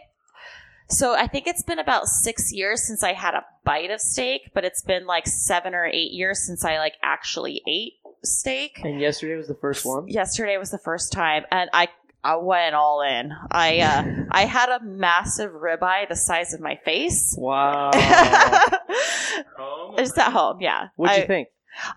So 0.89 1.15
I 1.15 1.27
think 1.27 1.47
it's 1.47 1.63
been 1.63 1.79
about 1.79 2.07
six 2.07 2.53
years 2.53 2.87
since 2.87 3.03
I 3.03 3.15
had 3.15 3.35
a 3.35 3.45
bite 3.65 3.91
of 3.91 4.01
steak, 4.01 4.51
but 4.53 4.65
it's 4.65 4.83
been 4.83 5.07
like 5.07 5.27
seven 5.27 5.75
or 5.75 5.87
eight 5.87 6.13
years 6.13 6.45
since 6.45 6.65
I 6.65 6.79
like 6.79 6.95
actually 7.03 7.63
ate 7.67 7.95
steak. 8.25 8.81
And 8.85 9.01
yesterday 9.01 9.37
was 9.37 9.49
the 9.49 9.55
first 9.55 9.87
one. 9.87 10.09
Yesterday 10.09 10.59
was 10.59 10.71
the 10.71 10.79
first 10.79 11.13
time, 11.13 11.45
and 11.51 11.71
I 11.73 11.89
I 12.25 12.37
went 12.37 12.75
all 12.75 13.03
in. 13.03 13.33
I 13.51 13.81
uh, 13.81 14.25
I 14.31 14.45
had 14.45 14.69
a 14.69 14.85
massive 14.85 15.53
ribeye 15.53 16.09
the 16.09 16.17
size 16.17 16.55
of 16.55 16.61
my 16.61 16.77
face. 16.85 17.35
Wow. 17.37 17.91
Home? 19.57 19.97
Just 19.97 20.19
at 20.19 20.33
home, 20.33 20.61
yeah. 20.61 20.89
What'd 20.97 21.19
you 21.19 21.27
think? 21.27 21.49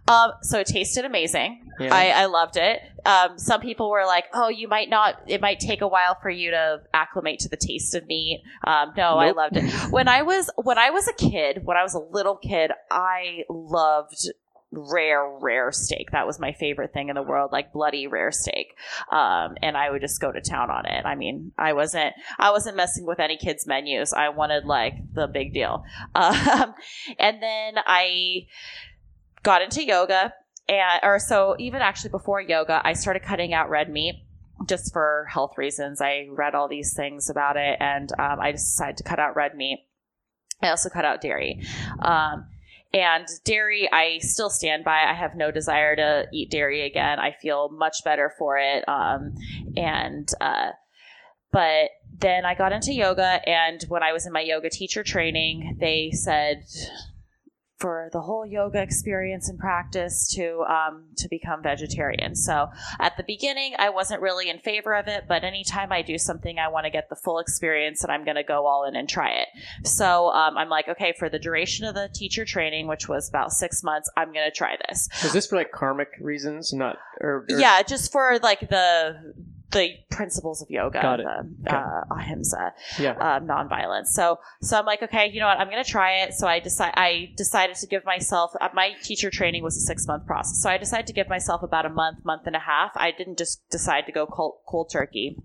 Um, 0.07 0.31
so 0.41 0.59
it 0.59 0.67
tasted 0.67 1.05
amazing. 1.05 1.71
Yeah. 1.79 1.93
I, 1.93 2.07
I 2.09 2.25
loved 2.25 2.57
it. 2.57 2.79
Um, 3.05 3.37
some 3.37 3.61
people 3.61 3.89
were 3.89 4.05
like, 4.05 4.25
"Oh, 4.33 4.47
you 4.47 4.67
might 4.67 4.89
not. 4.89 5.21
It 5.27 5.41
might 5.41 5.59
take 5.59 5.81
a 5.81 5.87
while 5.87 6.17
for 6.21 6.29
you 6.29 6.51
to 6.51 6.81
acclimate 6.93 7.39
to 7.39 7.49
the 7.49 7.57
taste 7.57 7.93
of 7.95 8.07
meat." 8.07 8.43
Um, 8.65 8.93
no, 8.95 9.17
I 9.17 9.31
loved 9.31 9.57
it. 9.57 9.69
When 9.91 10.07
I 10.07 10.21
was 10.21 10.49
when 10.55 10.77
I 10.77 10.89
was 10.91 11.07
a 11.07 11.13
kid, 11.13 11.61
when 11.65 11.77
I 11.77 11.83
was 11.83 11.93
a 11.93 11.99
little 11.99 12.37
kid, 12.37 12.71
I 12.89 13.43
loved 13.49 14.29
rare 14.71 15.25
rare 15.39 15.71
steak 15.71 16.11
that 16.11 16.27
was 16.27 16.39
my 16.39 16.51
favorite 16.51 16.91
thing 16.91 17.09
in 17.09 17.15
the 17.15 17.21
world 17.21 17.51
like 17.51 17.71
bloody 17.71 18.07
rare 18.07 18.31
steak 18.31 18.75
um 19.11 19.55
and 19.61 19.77
i 19.77 19.89
would 19.89 20.01
just 20.01 20.19
go 20.19 20.31
to 20.31 20.41
town 20.41 20.69
on 20.69 20.85
it 20.85 21.05
i 21.05 21.15
mean 21.15 21.51
i 21.57 21.71
wasn't 21.71 22.13
i 22.39 22.51
wasn't 22.51 22.75
messing 22.75 23.05
with 23.05 23.19
any 23.19 23.37
kids 23.37 23.65
menus 23.65 24.11
i 24.11 24.29
wanted 24.29 24.65
like 24.65 24.95
the 25.13 25.27
big 25.27 25.53
deal 25.53 25.85
um 26.15 26.73
and 27.19 27.41
then 27.41 27.75
i 27.85 28.45
got 29.45 29.61
into 29.61 29.81
yoga 29.81 30.33
and 30.67 30.99
or 31.03 31.19
so 31.19 31.55
even 31.59 31.81
actually 31.81 32.09
before 32.09 32.41
yoga 32.41 32.81
i 32.83 32.91
started 32.91 33.21
cutting 33.23 33.53
out 33.53 33.69
red 33.69 33.89
meat 33.89 34.25
just 34.65 34.93
for 34.93 35.27
health 35.29 35.57
reasons. 35.57 36.01
I 36.01 36.27
read 36.29 36.55
all 36.55 36.67
these 36.67 36.93
things 36.93 37.29
about 37.29 37.57
it 37.57 37.77
and 37.79 38.11
um, 38.19 38.39
i 38.39 38.51
decided 38.51 38.97
to 38.97 39.03
cut 39.03 39.19
out 39.19 39.35
red 39.35 39.55
meat. 39.55 39.85
I 40.61 40.69
also 40.69 40.89
cut 40.89 41.05
out 41.05 41.21
dairy. 41.21 41.61
Um, 41.99 42.47
and 42.93 43.27
dairy 43.43 43.89
i 43.91 44.19
still 44.19 44.49
stand 44.49 44.83
by. 44.83 45.03
I 45.03 45.13
have 45.13 45.35
no 45.35 45.51
desire 45.51 45.95
to 45.95 46.27
eat 46.31 46.49
dairy 46.49 46.85
again. 46.85 47.19
I 47.19 47.31
feel 47.31 47.69
much 47.69 48.03
better 48.03 48.33
for 48.37 48.57
it. 48.57 48.87
Um, 48.87 49.35
and 49.75 50.29
uh, 50.39 50.71
but 51.51 51.89
then 52.17 52.45
i 52.45 52.55
got 52.55 52.71
into 52.71 52.93
yoga 52.93 53.41
and 53.47 53.83
when 53.89 54.01
i 54.01 54.13
was 54.13 54.25
in 54.25 54.31
my 54.31 54.39
yoga 54.39 54.69
teacher 54.69 55.03
training 55.03 55.75
they 55.81 56.11
said 56.11 56.63
for 57.77 58.09
the 58.13 58.21
whole 58.21 58.45
yoga 58.45 58.81
experience 58.81 59.49
and 59.49 59.59
practice 59.59 60.33
to 60.35 60.61
um, 60.61 61.05
to 61.17 61.27
become 61.27 61.61
vegetarian. 61.61 62.35
So 62.35 62.67
at 62.99 63.17
the 63.17 63.23
beginning, 63.23 63.75
I 63.77 63.89
wasn't 63.89 64.21
really 64.21 64.49
in 64.49 64.59
favor 64.59 64.95
of 64.95 65.07
it, 65.07 65.25
but 65.27 65.43
anytime 65.43 65.91
I 65.91 66.01
do 66.01 66.17
something, 66.17 66.57
I 66.57 66.69
want 66.69 66.85
to 66.85 66.89
get 66.89 67.09
the 67.09 67.15
full 67.15 67.39
experience, 67.39 68.03
and 68.03 68.11
I'm 68.11 68.23
going 68.23 68.35
to 68.35 68.43
go 68.43 68.65
all 68.65 68.85
in 68.85 68.95
and 68.95 69.09
try 69.09 69.31
it. 69.31 69.47
So 69.83 70.29
um, 70.29 70.57
I'm 70.57 70.69
like, 70.69 70.87
okay, 70.87 71.13
for 71.19 71.29
the 71.29 71.39
duration 71.39 71.85
of 71.85 71.95
the 71.95 72.09
teacher 72.13 72.45
training, 72.45 72.87
which 72.87 73.09
was 73.09 73.27
about 73.27 73.51
six 73.51 73.83
months, 73.83 74.09
I'm 74.15 74.31
going 74.31 74.49
to 74.49 74.55
try 74.55 74.77
this. 74.87 75.09
Is 75.23 75.33
this 75.33 75.47
for 75.47 75.57
like 75.57 75.71
karmic 75.71 76.09
reasons? 76.21 76.71
Not 76.73 76.97
or, 77.19 77.45
or 77.49 77.59
Yeah, 77.59 77.81
just 77.83 78.11
for 78.11 78.39
like 78.41 78.61
the 78.61 79.33
the 79.71 79.89
principles 80.11 80.61
of 80.61 80.69
yoga, 80.69 81.01
Got 81.01 81.19
it. 81.19 81.25
the 81.25 81.69
Okay. 81.69 81.75
uh, 81.75 82.01
ahimsa 82.15 82.73
yeah. 82.99 83.11
um, 83.37 83.47
nonviolence. 83.47 84.07
So, 84.07 84.39
so 84.61 84.77
I'm 84.77 84.85
like, 84.85 85.01
okay, 85.03 85.29
you 85.31 85.39
know 85.39 85.47
what? 85.47 85.59
I'm 85.59 85.69
going 85.69 85.83
to 85.83 85.89
try 85.89 86.17
it. 86.23 86.33
So 86.33 86.47
I 86.47 86.59
decide, 86.59 86.93
I 86.95 87.31
decided 87.35 87.75
to 87.77 87.87
give 87.87 88.05
myself. 88.05 88.51
Uh, 88.61 88.69
my 88.73 88.91
teacher 89.03 89.29
training 89.29 89.63
was 89.63 89.75
a 89.77 89.81
six 89.81 90.07
month 90.07 90.25
process, 90.25 90.61
so 90.61 90.69
I 90.69 90.77
decided 90.77 91.07
to 91.07 91.13
give 91.13 91.27
myself 91.27 91.63
about 91.63 91.85
a 91.85 91.89
month, 91.89 92.23
month 92.23 92.43
and 92.45 92.55
a 92.55 92.59
half. 92.59 92.91
I 92.95 93.11
didn't 93.11 93.37
just 93.37 93.67
decide 93.69 94.05
to 94.05 94.11
go 94.11 94.25
cold, 94.25 94.59
cold 94.67 94.89
turkey. 94.91 95.37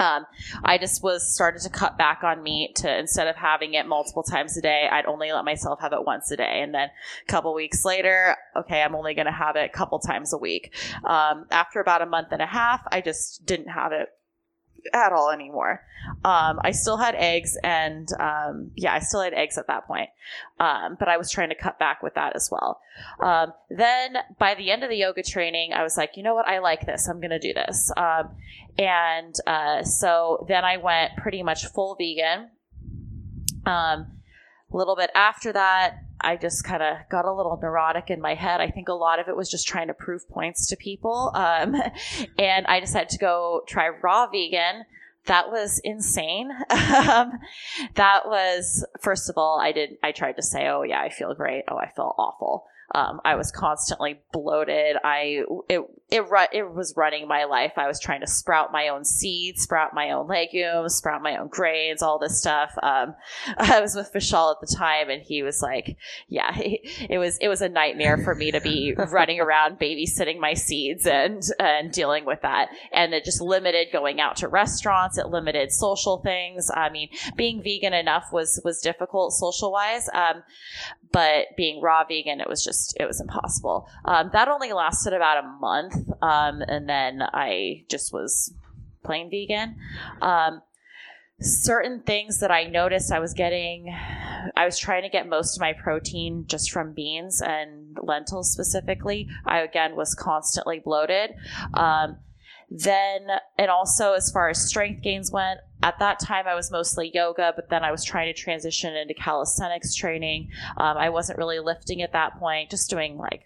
Um, 0.00 0.26
I 0.64 0.78
just 0.78 1.02
was 1.02 1.32
started 1.32 1.62
to 1.62 1.70
cut 1.70 1.96
back 1.96 2.24
on 2.24 2.42
meat 2.42 2.76
to 2.76 2.98
instead 2.98 3.28
of 3.28 3.36
having 3.36 3.74
it 3.74 3.86
multiple 3.86 4.24
times 4.24 4.56
a 4.56 4.60
day, 4.60 4.88
I'd 4.90 5.06
only 5.06 5.32
let 5.32 5.44
myself 5.44 5.80
have 5.80 5.92
it 5.92 6.04
once 6.04 6.30
a 6.30 6.36
day. 6.36 6.60
And 6.62 6.74
then 6.74 6.88
a 6.88 7.30
couple 7.30 7.54
weeks 7.54 7.84
later, 7.84 8.36
okay, 8.56 8.82
I'm 8.82 8.94
only 8.94 9.14
going 9.14 9.26
to 9.26 9.32
have 9.32 9.56
it 9.56 9.64
a 9.64 9.76
couple 9.76 9.98
times 10.00 10.32
a 10.32 10.38
week. 10.38 10.74
Um, 11.04 11.46
after 11.50 11.80
about 11.80 12.02
a 12.02 12.06
month 12.06 12.28
and 12.32 12.42
a 12.42 12.46
half, 12.46 12.82
I 12.90 13.00
just 13.00 13.46
didn't 13.46 13.68
have 13.68 13.92
it 13.92 14.08
at 14.92 15.12
all 15.12 15.30
anymore. 15.30 15.82
Um, 16.24 16.60
I 16.62 16.72
still 16.72 16.96
had 16.96 17.14
eggs, 17.14 17.56
and 17.62 18.08
um, 18.20 18.70
yeah, 18.76 18.94
I 18.94 18.98
still 18.98 19.22
had 19.22 19.34
eggs 19.34 19.56
at 19.58 19.66
that 19.68 19.86
point. 19.86 20.10
Um, 20.60 20.96
but 20.98 21.08
I 21.08 21.16
was 21.16 21.30
trying 21.30 21.48
to 21.48 21.54
cut 21.54 21.78
back 21.78 22.02
with 22.02 22.14
that 22.14 22.36
as 22.36 22.50
well. 22.50 22.80
Um, 23.20 23.52
then 23.70 24.16
by 24.38 24.54
the 24.54 24.70
end 24.70 24.84
of 24.84 24.90
the 24.90 24.96
yoga 24.96 25.22
training, 25.22 25.72
I 25.72 25.82
was 25.82 25.96
like, 25.96 26.16
you 26.16 26.22
know 26.22 26.34
what? 26.34 26.46
I 26.46 26.58
like 26.58 26.86
this. 26.86 27.08
I'm 27.08 27.20
going 27.20 27.30
to 27.30 27.38
do 27.38 27.52
this. 27.54 27.90
Um, 27.96 28.30
and 28.78 29.34
uh, 29.46 29.82
so 29.82 30.44
then 30.48 30.64
I 30.64 30.76
went 30.76 31.16
pretty 31.16 31.42
much 31.42 31.66
full 31.66 31.96
vegan. 31.96 32.50
Um, 33.66 34.06
a 34.72 34.76
little 34.76 34.96
bit 34.96 35.10
after 35.14 35.52
that, 35.52 36.02
I 36.24 36.36
just 36.36 36.64
kind 36.64 36.82
of 36.82 36.96
got 37.10 37.24
a 37.24 37.32
little 37.32 37.58
neurotic 37.60 38.10
in 38.10 38.20
my 38.20 38.34
head. 38.34 38.60
I 38.60 38.70
think 38.70 38.88
a 38.88 38.94
lot 38.94 39.18
of 39.18 39.28
it 39.28 39.36
was 39.36 39.50
just 39.50 39.68
trying 39.68 39.88
to 39.88 39.94
prove 39.94 40.28
points 40.28 40.66
to 40.68 40.76
people. 40.76 41.30
Um, 41.34 41.74
and 42.38 42.66
I 42.66 42.80
decided 42.80 43.10
to 43.10 43.18
go 43.18 43.62
try 43.66 43.88
raw 44.02 44.26
vegan. 44.26 44.84
That 45.26 45.50
was 45.50 45.80
insane. 45.82 46.50
um, 46.70 47.32
that 47.94 48.26
was, 48.26 48.84
first 49.00 49.30
of 49.30 49.38
all, 49.38 49.60
I 49.60 49.72
did, 49.72 49.96
I 50.02 50.12
tried 50.12 50.36
to 50.36 50.42
say, 50.42 50.68
oh 50.68 50.82
yeah, 50.82 51.00
I 51.00 51.08
feel 51.08 51.34
great. 51.34 51.64
Oh, 51.68 51.76
I 51.76 51.90
feel 51.90 52.14
awful. 52.18 52.66
Um, 52.92 53.20
I 53.24 53.34
was 53.36 53.50
constantly 53.50 54.20
bloated. 54.32 54.96
I 55.02 55.42
it 55.68 55.80
it 56.10 56.24
it 56.52 56.74
was 56.74 56.94
running 56.96 57.26
my 57.26 57.44
life. 57.44 57.72
I 57.76 57.86
was 57.86 57.98
trying 57.98 58.20
to 58.20 58.26
sprout 58.26 58.72
my 58.72 58.88
own 58.88 59.04
seeds, 59.04 59.62
sprout 59.62 59.94
my 59.94 60.10
own 60.10 60.28
legumes, 60.28 60.94
sprout 60.94 61.22
my 61.22 61.36
own 61.36 61.48
grains, 61.48 62.02
all 62.02 62.18
this 62.18 62.38
stuff. 62.38 62.70
Um, 62.82 63.14
I 63.58 63.80
was 63.80 63.94
with 63.94 64.12
Vishal 64.12 64.54
at 64.54 64.60
the 64.60 64.74
time, 64.74 65.08
and 65.10 65.22
he 65.22 65.42
was 65.42 65.62
like, 65.62 65.96
"Yeah, 66.28 66.52
it 66.56 67.18
was 67.18 67.38
it 67.38 67.48
was 67.48 67.62
a 67.62 67.68
nightmare 67.68 68.18
for 68.18 68.34
me 68.34 68.50
to 68.50 68.60
be 68.60 68.94
running 69.10 69.40
around 69.40 69.78
babysitting 69.78 70.38
my 70.38 70.54
seeds 70.54 71.06
and 71.06 71.42
and 71.58 71.90
dealing 71.90 72.24
with 72.24 72.42
that. 72.42 72.68
And 72.92 73.14
it 73.14 73.24
just 73.24 73.40
limited 73.40 73.88
going 73.92 74.20
out 74.20 74.36
to 74.36 74.48
restaurants. 74.48 75.18
It 75.18 75.28
limited 75.28 75.72
social 75.72 76.18
things. 76.18 76.70
I 76.72 76.90
mean, 76.90 77.08
being 77.34 77.62
vegan 77.62 77.94
enough 77.94 78.26
was 78.32 78.60
was 78.64 78.80
difficult 78.80 79.32
social 79.32 79.72
wise. 79.72 80.08
Um, 80.12 80.42
but 81.14 81.56
being 81.56 81.80
raw 81.80 82.02
vegan, 82.04 82.40
it 82.40 82.48
was 82.48 82.64
just 82.64 82.96
it 82.98 83.06
was 83.06 83.20
impossible. 83.20 83.88
Um, 84.04 84.30
that 84.32 84.48
only 84.48 84.72
lasted 84.72 85.12
about 85.12 85.44
a 85.44 85.46
month, 85.60 85.94
um, 86.20 86.60
and 86.66 86.88
then 86.88 87.22
I 87.22 87.84
just 87.88 88.12
was 88.12 88.52
plain 89.04 89.30
vegan. 89.30 89.76
Um, 90.20 90.60
certain 91.40 92.00
things 92.00 92.40
that 92.40 92.50
I 92.50 92.64
noticed 92.64 93.12
I 93.12 93.20
was 93.20 93.32
getting, 93.32 93.94
I 94.56 94.64
was 94.64 94.76
trying 94.76 95.02
to 95.02 95.08
get 95.08 95.28
most 95.28 95.56
of 95.56 95.60
my 95.60 95.72
protein 95.72 96.46
just 96.48 96.72
from 96.72 96.94
beans 96.94 97.40
and 97.40 97.96
lentils 98.02 98.50
specifically. 98.50 99.28
I 99.46 99.60
again 99.60 99.94
was 99.94 100.16
constantly 100.16 100.80
bloated. 100.80 101.30
Um, 101.74 102.16
then, 102.76 103.28
and 103.56 103.70
also 103.70 104.14
as 104.14 104.32
far 104.32 104.48
as 104.48 104.68
strength 104.68 105.00
gains 105.00 105.30
went, 105.30 105.60
at 105.84 106.00
that 106.00 106.18
time 106.18 106.48
I 106.48 106.56
was 106.56 106.72
mostly 106.72 107.12
yoga, 107.14 107.52
but 107.54 107.70
then 107.70 107.84
I 107.84 107.92
was 107.92 108.04
trying 108.04 108.34
to 108.34 108.38
transition 108.38 108.96
into 108.96 109.14
calisthenics 109.14 109.94
training. 109.94 110.50
Um, 110.76 110.96
I 110.96 111.10
wasn't 111.10 111.38
really 111.38 111.60
lifting 111.60 112.02
at 112.02 112.12
that 112.14 112.36
point, 112.40 112.70
just 112.70 112.90
doing 112.90 113.16
like 113.16 113.42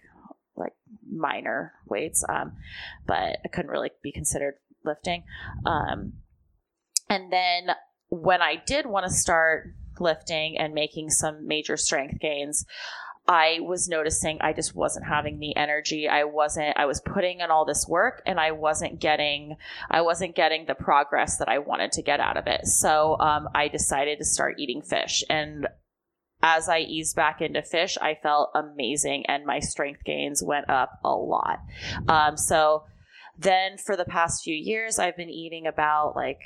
like 0.55 0.73
minor 1.07 1.73
weights, 1.87 2.25
um, 2.27 2.53
but 3.05 3.37
I 3.45 3.47
couldn't 3.53 3.69
really 3.69 3.91
be 4.01 4.11
considered 4.11 4.55
lifting. 4.83 5.23
Um, 5.63 6.13
and 7.07 7.31
then 7.31 7.75
when 8.09 8.41
I 8.41 8.55
did 8.65 8.87
want 8.87 9.05
to 9.05 9.11
start 9.11 9.75
lifting 9.99 10.57
and 10.57 10.73
making 10.73 11.11
some 11.11 11.45
major 11.45 11.77
strength 11.77 12.19
gains, 12.19 12.65
I 13.29 13.59
was 13.61 13.87
noticing 13.87 14.39
I 14.41 14.53
just 14.53 14.75
wasn't 14.75 15.05
having 15.05 15.39
the 15.39 15.55
energy. 15.55 16.09
I 16.09 16.23
wasn't 16.23 16.75
I 16.75 16.87
was 16.87 16.99
putting 16.99 17.41
in 17.41 17.51
all 17.51 17.63
this 17.63 17.87
work 17.87 18.23
and 18.25 18.39
I 18.39 18.51
wasn't 18.51 18.99
getting 18.99 19.55
I 19.91 20.01
wasn't 20.01 20.35
getting 20.35 20.65
the 20.65 20.73
progress 20.73 21.37
that 21.37 21.47
I 21.47 21.59
wanted 21.59 21.91
to 21.91 22.01
get 22.01 22.19
out 22.19 22.37
of 22.37 22.47
it. 22.47 22.65
So 22.65 23.19
um, 23.19 23.47
I 23.53 23.67
decided 23.67 24.17
to 24.17 24.25
start 24.25 24.55
eating 24.57 24.81
fish 24.81 25.23
and 25.29 25.67
as 26.41 26.69
I 26.69 26.79
eased 26.79 27.15
back 27.15 27.39
into 27.39 27.61
fish, 27.61 27.99
I 28.01 28.15
felt 28.15 28.49
amazing 28.55 29.25
and 29.27 29.45
my 29.45 29.59
strength 29.59 30.03
gains 30.03 30.41
went 30.43 30.67
up 30.67 30.99
a 31.03 31.13
lot. 31.13 31.59
Um, 32.07 32.35
so 32.35 32.85
then 33.37 33.77
for 33.77 33.95
the 33.95 34.05
past 34.05 34.43
few 34.43 34.55
years, 34.55 34.97
I've 34.97 35.17
been 35.17 35.29
eating 35.29 35.67
about 35.67 36.15
like, 36.15 36.41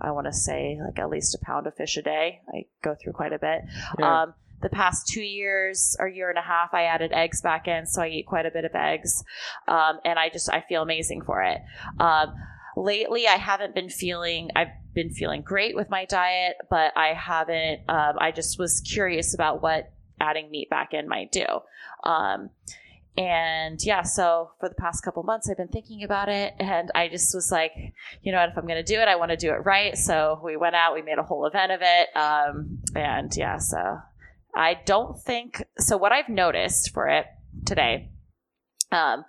I 0.00 0.10
want 0.10 0.26
to 0.26 0.32
say 0.32 0.80
like 0.84 0.98
at 0.98 1.10
least 1.10 1.36
a 1.36 1.44
pound 1.44 1.68
of 1.68 1.76
fish 1.76 1.96
a 1.96 2.02
day. 2.02 2.40
I 2.52 2.64
go 2.82 2.96
through 3.00 3.12
quite 3.12 3.32
a 3.32 3.38
bit. 3.38 3.60
Yeah. 4.00 4.22
Um, 4.22 4.34
the 4.60 4.68
past 4.68 5.06
two 5.06 5.22
years 5.22 5.96
or 5.98 6.08
year 6.08 6.28
and 6.30 6.38
a 6.38 6.42
half, 6.42 6.74
I 6.74 6.84
added 6.84 7.12
eggs 7.12 7.40
back 7.40 7.68
in, 7.68 7.86
so 7.86 8.02
I 8.02 8.08
eat 8.08 8.26
quite 8.26 8.46
a 8.46 8.50
bit 8.50 8.64
of 8.64 8.74
eggs, 8.74 9.22
um, 9.66 9.98
and 10.04 10.18
I 10.18 10.28
just 10.28 10.50
I 10.52 10.62
feel 10.68 10.82
amazing 10.82 11.22
for 11.22 11.42
it. 11.42 11.60
Um, 12.00 12.34
lately, 12.76 13.26
I 13.26 13.36
haven't 13.36 13.74
been 13.74 13.88
feeling 13.88 14.50
I've 14.56 14.68
been 14.94 15.10
feeling 15.10 15.42
great 15.42 15.76
with 15.76 15.90
my 15.90 16.04
diet, 16.04 16.56
but 16.70 16.92
I 16.96 17.14
haven't. 17.14 17.80
Um, 17.88 18.16
I 18.18 18.32
just 18.32 18.58
was 18.58 18.80
curious 18.80 19.34
about 19.34 19.62
what 19.62 19.92
adding 20.20 20.50
meat 20.50 20.68
back 20.70 20.92
in 20.92 21.08
might 21.08 21.30
do. 21.30 21.46
Um, 22.04 22.50
and 23.16 23.80
yeah, 23.82 24.02
so 24.02 24.52
for 24.60 24.68
the 24.68 24.76
past 24.76 25.02
couple 25.02 25.24
months, 25.24 25.50
I've 25.50 25.56
been 25.56 25.68
thinking 25.68 26.04
about 26.04 26.28
it, 26.28 26.54
and 26.60 26.90
I 26.94 27.08
just 27.08 27.34
was 27.34 27.50
like, 27.50 27.72
you 28.22 28.30
know 28.30 28.38
what, 28.38 28.50
if 28.50 28.56
I'm 28.56 28.66
going 28.66 28.84
to 28.84 28.94
do 28.94 29.00
it, 29.00 29.08
I 29.08 29.16
want 29.16 29.32
to 29.32 29.36
do 29.36 29.50
it 29.50 29.64
right. 29.64 29.98
So 29.98 30.40
we 30.44 30.56
went 30.56 30.76
out, 30.76 30.94
we 30.94 31.02
made 31.02 31.18
a 31.18 31.24
whole 31.24 31.44
event 31.46 31.72
of 31.72 31.80
it, 31.82 32.16
um, 32.16 32.78
and 32.94 33.36
yeah, 33.36 33.58
so 33.58 33.98
I 34.58 34.74
don't 34.84 35.18
think 35.18 35.64
so. 35.78 35.96
What 35.96 36.12
I've 36.12 36.28
noticed 36.28 36.92
for 36.92 37.08
it 37.08 37.26
today, 37.64 38.10
um, 38.92 39.24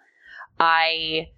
I 0.59 1.29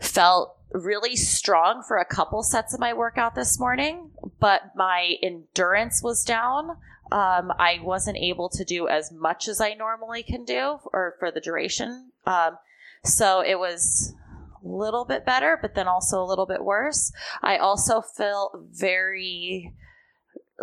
felt 0.00 0.56
really 0.72 1.14
strong 1.14 1.84
for 1.86 1.98
a 1.98 2.04
couple 2.04 2.42
sets 2.42 2.74
of 2.74 2.80
my 2.80 2.94
workout 2.94 3.34
this 3.34 3.60
morning, 3.60 4.10
but 4.40 4.62
my 4.74 5.16
endurance 5.22 6.02
was 6.02 6.24
down 6.24 6.78
um, 7.12 7.52
I 7.58 7.78
wasn't 7.82 8.16
able 8.16 8.48
to 8.48 8.64
do 8.64 8.88
as 8.88 9.12
much 9.12 9.46
as 9.46 9.60
I 9.60 9.74
normally 9.74 10.22
can 10.22 10.44
do 10.44 10.78
or 10.92 11.14
for 11.18 11.30
the 11.30 11.40
duration. 11.40 12.10
Um, 12.26 12.56
so 13.04 13.40
it 13.40 13.58
was 13.58 14.14
a 14.64 14.66
little 14.66 15.04
bit 15.04 15.26
better, 15.26 15.58
but 15.60 15.74
then 15.74 15.86
also 15.86 16.22
a 16.22 16.24
little 16.24 16.46
bit 16.46 16.64
worse. 16.64 17.12
I 17.42 17.58
also 17.58 18.00
felt 18.00 18.58
very 18.70 19.74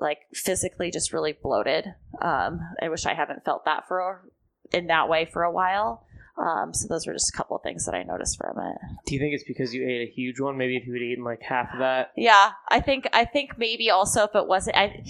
like 0.02 0.20
physically 0.34 0.92
just 0.92 1.14
really 1.14 1.34
bloated. 1.34 1.86
Um, 2.22 2.60
I 2.82 2.90
wish 2.90 3.06
I 3.06 3.14
haven't 3.14 3.46
felt 3.46 3.66
that 3.66 3.88
for 3.88 4.24
in 4.72 4.88
that 4.88 5.10
way 5.10 5.26
for 5.32 5.44
a 5.44 5.52
while. 5.52 6.06
Um, 6.40 6.74
so 6.74 6.88
those 6.88 7.06
were 7.06 7.14
just 7.14 7.30
a 7.34 7.38
couple 7.38 7.58
of 7.58 7.64
things 7.64 7.86
that 7.86 7.94
I 7.94 8.04
noticed 8.04 8.38
from 8.38 8.58
it. 8.58 8.78
Do 9.06 9.14
you 9.14 9.20
think 9.20 9.34
it's 9.34 9.44
because 9.44 9.74
you 9.74 9.86
ate 9.88 10.08
a 10.08 10.12
huge 10.12 10.40
one? 10.40 10.58
Maybe 10.58 10.78
if 10.78 10.88
you 10.88 10.94
had 10.94 11.02
eaten 11.02 11.24
like 11.24 11.42
half 11.42 11.74
of 11.74 11.80
that. 11.80 12.12
Yeah, 12.16 12.52
I 12.70 12.80
think 12.80 13.10
I 13.12 13.26
think 13.26 13.58
maybe 13.58 13.90
also 13.90 14.24
if 14.24 14.36
it 14.36 14.48
wasn't 14.48 14.78
I, 14.78 15.04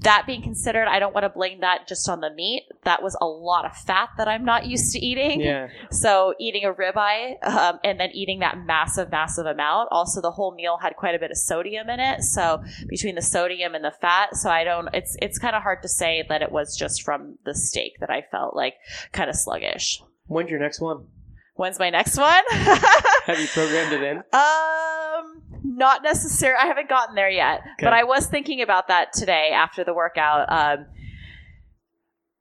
that 0.00 0.24
being 0.26 0.42
considered, 0.42 0.88
I 0.88 0.98
don't 0.98 1.14
want 1.14 1.24
to 1.24 1.28
blame 1.28 1.60
that 1.60 1.86
just 1.86 2.08
on 2.08 2.20
the 2.20 2.30
meat. 2.30 2.64
That 2.84 3.02
was 3.02 3.16
a 3.20 3.26
lot 3.26 3.64
of 3.64 3.76
fat 3.76 4.10
that 4.18 4.26
I'm 4.26 4.44
not 4.44 4.66
used 4.66 4.92
to 4.92 4.98
eating. 4.98 5.40
Yeah. 5.40 5.68
So 5.90 6.34
eating 6.40 6.64
a 6.64 6.72
ribeye 6.72 7.42
um, 7.46 7.78
and 7.84 7.98
then 8.00 8.10
eating 8.12 8.40
that 8.40 8.58
massive, 8.58 9.10
massive 9.10 9.46
amount. 9.46 9.88
Also, 9.90 10.20
the 10.20 10.32
whole 10.32 10.54
meal 10.54 10.76
had 10.76 10.96
quite 10.96 11.14
a 11.14 11.18
bit 11.18 11.30
of 11.30 11.36
sodium 11.36 11.88
in 11.88 12.00
it. 12.00 12.22
So 12.22 12.62
between 12.88 13.14
the 13.14 13.22
sodium 13.22 13.74
and 13.74 13.84
the 13.84 13.92
fat, 13.92 14.36
so 14.36 14.50
I 14.50 14.64
don't. 14.64 14.88
It's 14.92 15.16
it's 15.22 15.38
kind 15.38 15.54
of 15.54 15.62
hard 15.62 15.82
to 15.82 15.88
say 15.88 16.24
that 16.28 16.42
it 16.42 16.50
was 16.50 16.76
just 16.76 17.02
from 17.02 17.38
the 17.44 17.54
steak 17.54 18.00
that 18.00 18.10
I 18.10 18.22
felt 18.30 18.56
like 18.56 18.74
kind 19.12 19.30
of 19.30 19.36
sluggish. 19.36 20.02
When's 20.34 20.50
your 20.50 20.58
next 20.58 20.80
one? 20.80 21.06
When's 21.54 21.78
my 21.78 21.90
next 21.90 22.18
one? 22.18 22.42
Have 22.50 23.38
you 23.38 23.46
programmed 23.46 23.92
it 23.92 24.02
in? 24.02 24.16
Um, 24.16 25.42
not 25.62 26.02
necessarily. 26.02 26.58
I 26.60 26.66
haven't 26.66 26.88
gotten 26.88 27.14
there 27.14 27.30
yet, 27.30 27.60
okay. 27.60 27.84
but 27.84 27.92
I 27.92 28.02
was 28.02 28.26
thinking 28.26 28.60
about 28.60 28.88
that 28.88 29.12
today 29.12 29.50
after 29.54 29.84
the 29.84 29.94
workout. 29.94 30.50
Um, 30.50 30.86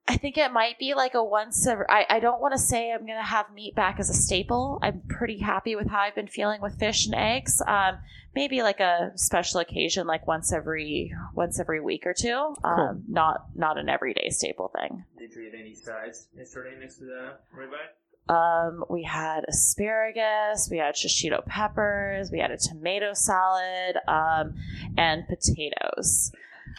I 0.05 0.17
think 0.17 0.37
it 0.37 0.51
might 0.51 0.77
be 0.77 0.93
like 0.95 1.13
a 1.13 1.23
once 1.23 1.65
every. 1.65 1.85
I, 1.87 2.05
I 2.09 2.19
don't 2.19 2.41
want 2.41 2.53
to 2.53 2.57
say 2.57 2.91
I'm 2.91 3.05
going 3.05 3.17
to 3.17 3.23
have 3.23 3.53
meat 3.53 3.73
back 3.73 3.99
as 3.99 4.09
a 4.09 4.13
staple. 4.13 4.79
I'm 4.81 5.01
pretty 5.07 5.39
happy 5.39 5.75
with 5.75 5.87
how 5.87 5.99
I've 5.99 6.15
been 6.15 6.27
feeling 6.27 6.61
with 6.61 6.77
fish 6.77 7.05
and 7.05 7.15
eggs. 7.15 7.61
Um, 7.65 7.99
maybe 8.35 8.61
like 8.63 8.81
a 8.81 9.11
special 9.15 9.61
occasion, 9.61 10.05
like 10.05 10.27
once 10.27 10.51
every 10.51 11.13
once 11.35 11.57
every 11.59 11.79
week 11.79 12.05
or 12.05 12.13
two. 12.13 12.55
Um, 12.63 12.75
cool. 12.75 13.01
not 13.07 13.45
not 13.55 13.77
an 13.77 13.87
everyday 13.87 14.29
staple 14.29 14.71
thing. 14.77 15.05
Did 15.17 15.33
you 15.35 15.43
eat 15.43 15.53
any 15.57 15.73
sides 15.73 16.27
yesterday 16.35 16.75
next 16.79 16.97
to 16.97 17.05
the 17.05 17.33
ribeye? 17.55 17.87
Um, 18.29 18.85
we 18.89 19.03
had 19.03 19.43
asparagus, 19.49 20.69
we 20.71 20.77
had 20.77 20.95
shishito 20.95 21.45
peppers, 21.45 22.31
we 22.31 22.39
had 22.39 22.51
a 22.51 22.57
tomato 22.57 23.13
salad, 23.13 23.97
um, 24.07 24.55
and 24.97 25.27
potatoes. 25.27 26.31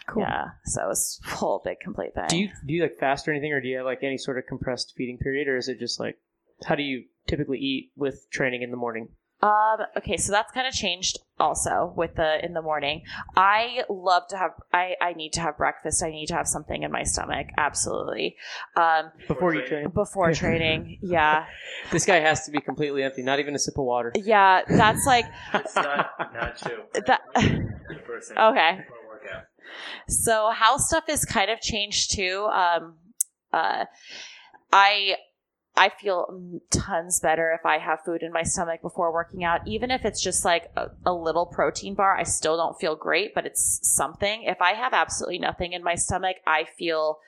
Cool. 0.07 0.23
Yeah, 0.23 0.45
so 0.65 0.83
it 0.83 0.87
was 0.87 1.19
whole 1.25 1.61
big 1.63 1.79
complete 1.79 2.13
thing. 2.13 2.27
Do 2.27 2.37
you 2.37 2.49
do 2.65 2.73
you 2.73 2.81
like 2.81 2.97
fast 2.97 3.27
or 3.27 3.31
anything, 3.31 3.53
or 3.53 3.61
do 3.61 3.67
you 3.67 3.77
have 3.77 3.85
like 3.85 4.03
any 4.03 4.17
sort 4.17 4.37
of 4.37 4.45
compressed 4.47 4.93
feeding 4.95 5.17
period, 5.17 5.47
or 5.47 5.57
is 5.57 5.67
it 5.67 5.79
just 5.79 5.99
like 5.99 6.17
how 6.65 6.75
do 6.75 6.83
you 6.83 7.05
typically 7.27 7.59
eat 7.59 7.91
with 7.95 8.27
training 8.31 8.61
in 8.61 8.71
the 8.71 8.77
morning? 8.77 9.09
Um, 9.41 9.77
okay, 9.97 10.17
so 10.17 10.31
that's 10.31 10.51
kind 10.53 10.65
of 10.65 10.73
changed 10.73 11.19
also 11.39 11.93
with 11.95 12.15
the 12.15 12.43
in 12.43 12.53
the 12.53 12.61
morning. 12.61 13.03
I 13.35 13.83
love 13.89 14.23
to 14.29 14.37
have 14.37 14.51
I, 14.73 14.95
I 15.01 15.13
need 15.13 15.33
to 15.33 15.41
have 15.41 15.57
breakfast. 15.57 16.01
I 16.01 16.09
need 16.09 16.27
to 16.27 16.35
have 16.35 16.47
something 16.47 16.83
in 16.83 16.91
my 16.91 17.03
stomach. 17.03 17.47
Absolutely. 17.57 18.37
Um, 18.75 19.11
before 19.27 19.53
you 19.53 19.67
train. 19.67 19.89
Before 19.89 20.33
training, 20.33 20.99
yeah. 21.01 21.45
this 21.91 22.05
guy 22.05 22.21
has 22.21 22.45
to 22.45 22.51
be 22.51 22.59
completely 22.59 23.03
empty, 23.03 23.21
not 23.21 23.39
even 23.39 23.53
a 23.53 23.59
sip 23.59 23.77
of 23.77 23.83
water. 23.83 24.13
Yeah, 24.15 24.61
that's 24.67 25.05
like 25.05 25.25
it's 25.53 25.75
not 25.75 26.09
not 26.33 26.57
true. 26.57 26.83
That, 27.05 27.21
okay. 28.31 28.79
So 30.07 30.51
how 30.53 30.77
stuff 30.77 31.05
has 31.07 31.25
kind 31.25 31.49
of 31.49 31.61
changed 31.61 32.15
too. 32.15 32.47
Um, 32.51 32.95
uh, 33.53 33.85
I 34.71 35.15
I 35.77 35.89
feel 35.89 36.61
tons 36.69 37.19
better 37.19 37.51
if 37.51 37.65
I 37.65 37.79
have 37.79 37.99
food 38.05 38.21
in 38.23 38.31
my 38.31 38.43
stomach 38.43 38.81
before 38.81 39.11
working 39.11 39.43
out. 39.43 39.67
Even 39.67 39.91
if 39.91 40.05
it's 40.05 40.21
just 40.21 40.45
like 40.45 40.71
a, 40.77 40.89
a, 41.05 41.13
little 41.13 41.45
protein 41.45 41.95
bar, 41.95 42.15
I 42.15 42.23
still 42.23 42.55
don't 42.55 42.79
feel 42.79 42.95
great, 42.95 43.35
but 43.35 43.45
it's 43.45 43.79
something. 43.83 44.43
If 44.43 44.61
I 44.61 44.71
have 44.71 44.93
absolutely 44.93 45.39
nothing 45.39 45.73
in 45.73 45.83
my 45.83 45.95
stomach, 45.95 46.37
I 46.47 46.65
feel 46.77 47.19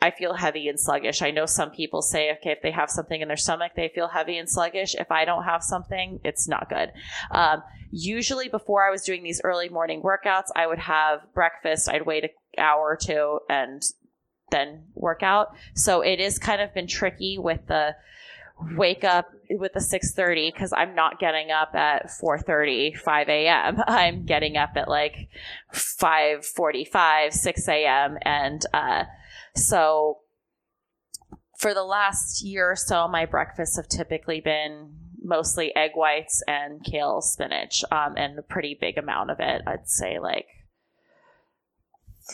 I 0.00 0.12
feel 0.12 0.34
heavy 0.34 0.68
and 0.68 0.78
sluggish. 0.78 1.22
I 1.22 1.32
know 1.32 1.46
some 1.46 1.70
people 1.70 2.02
say, 2.02 2.30
okay, 2.32 2.50
if 2.50 2.62
they 2.62 2.70
have 2.70 2.88
something 2.88 3.20
in 3.20 3.26
their 3.26 3.36
stomach, 3.36 3.72
they 3.74 3.90
feel 3.92 4.08
heavy 4.08 4.38
and 4.38 4.48
sluggish. 4.48 4.94
If 4.94 5.10
I 5.10 5.24
don't 5.24 5.44
have 5.44 5.62
something, 5.62 6.20
it's 6.22 6.46
not 6.46 6.68
good. 6.68 6.92
Um, 7.32 7.62
usually, 7.90 8.48
before 8.48 8.86
I 8.86 8.90
was 8.90 9.02
doing 9.02 9.24
these 9.24 9.40
early 9.42 9.68
morning 9.68 10.02
workouts, 10.02 10.48
I 10.54 10.68
would 10.68 10.78
have 10.78 11.22
breakfast. 11.34 11.88
I'd 11.88 12.06
wait 12.06 12.24
an 12.24 12.30
hour 12.58 12.80
or 12.80 12.96
two 12.96 13.40
and 13.50 13.82
then 14.50 14.84
work 14.94 15.22
out. 15.22 15.48
So 15.74 16.00
it 16.02 16.20
is 16.20 16.38
kind 16.38 16.62
of 16.62 16.72
been 16.72 16.86
tricky 16.86 17.38
with 17.38 17.66
the 17.66 17.96
wake 18.76 19.04
up 19.04 19.30
with 19.50 19.72
the 19.72 19.78
6.30 19.78 20.52
because 20.52 20.72
i'm 20.72 20.92
not 20.94 21.20
getting 21.20 21.52
up 21.52 21.76
at 21.76 22.06
4.30 22.06 22.96
5 22.96 23.28
a.m 23.28 23.76
i'm 23.86 24.24
getting 24.24 24.56
up 24.56 24.70
at 24.74 24.88
like 24.88 25.28
5.45 25.72 27.32
6 27.32 27.68
a.m 27.68 28.18
and 28.22 28.66
uh, 28.74 29.04
so 29.58 30.18
for 31.58 31.74
the 31.74 31.82
last 31.82 32.42
year 32.42 32.70
or 32.70 32.76
so 32.76 33.08
my 33.08 33.26
breakfasts 33.26 33.76
have 33.76 33.88
typically 33.88 34.40
been 34.40 34.94
mostly 35.22 35.74
egg 35.74 35.90
whites 35.94 36.42
and 36.46 36.84
kale 36.84 37.20
spinach 37.20 37.84
um, 37.90 38.14
and 38.16 38.38
a 38.38 38.42
pretty 38.42 38.76
big 38.80 38.96
amount 38.96 39.30
of 39.30 39.40
it 39.40 39.62
i'd 39.66 39.88
say 39.88 40.18
like 40.18 40.46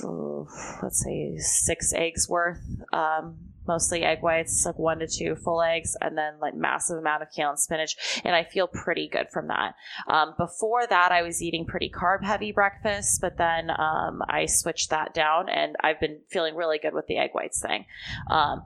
let's 0.02 1.02
say 1.02 1.36
six 1.38 1.92
eggs 1.92 2.28
worth, 2.28 2.60
um, 2.92 3.36
mostly 3.66 4.02
egg 4.02 4.22
whites, 4.22 4.66
like 4.66 4.78
one 4.78 4.98
to 4.98 5.06
two 5.06 5.36
full 5.36 5.62
eggs, 5.62 5.96
and 6.00 6.18
then 6.18 6.34
like 6.40 6.54
massive 6.54 6.98
amount 6.98 7.22
of 7.22 7.30
kale 7.30 7.50
and 7.50 7.58
spinach. 7.58 7.96
And 8.24 8.34
I 8.34 8.44
feel 8.44 8.66
pretty 8.66 9.08
good 9.08 9.28
from 9.32 9.48
that. 9.48 9.74
Um, 10.08 10.34
before 10.36 10.86
that, 10.86 11.12
I 11.12 11.22
was 11.22 11.42
eating 11.42 11.64
pretty 11.64 11.90
carb 11.90 12.24
heavy 12.24 12.52
breakfast, 12.52 13.20
but 13.20 13.38
then 13.38 13.70
um, 13.70 14.22
I 14.28 14.46
switched 14.46 14.90
that 14.90 15.14
down, 15.14 15.48
and 15.48 15.76
I've 15.80 16.00
been 16.00 16.20
feeling 16.28 16.54
really 16.54 16.78
good 16.78 16.94
with 16.94 17.06
the 17.06 17.16
egg 17.16 17.30
whites 17.32 17.60
thing. 17.60 17.86
Um, 18.30 18.64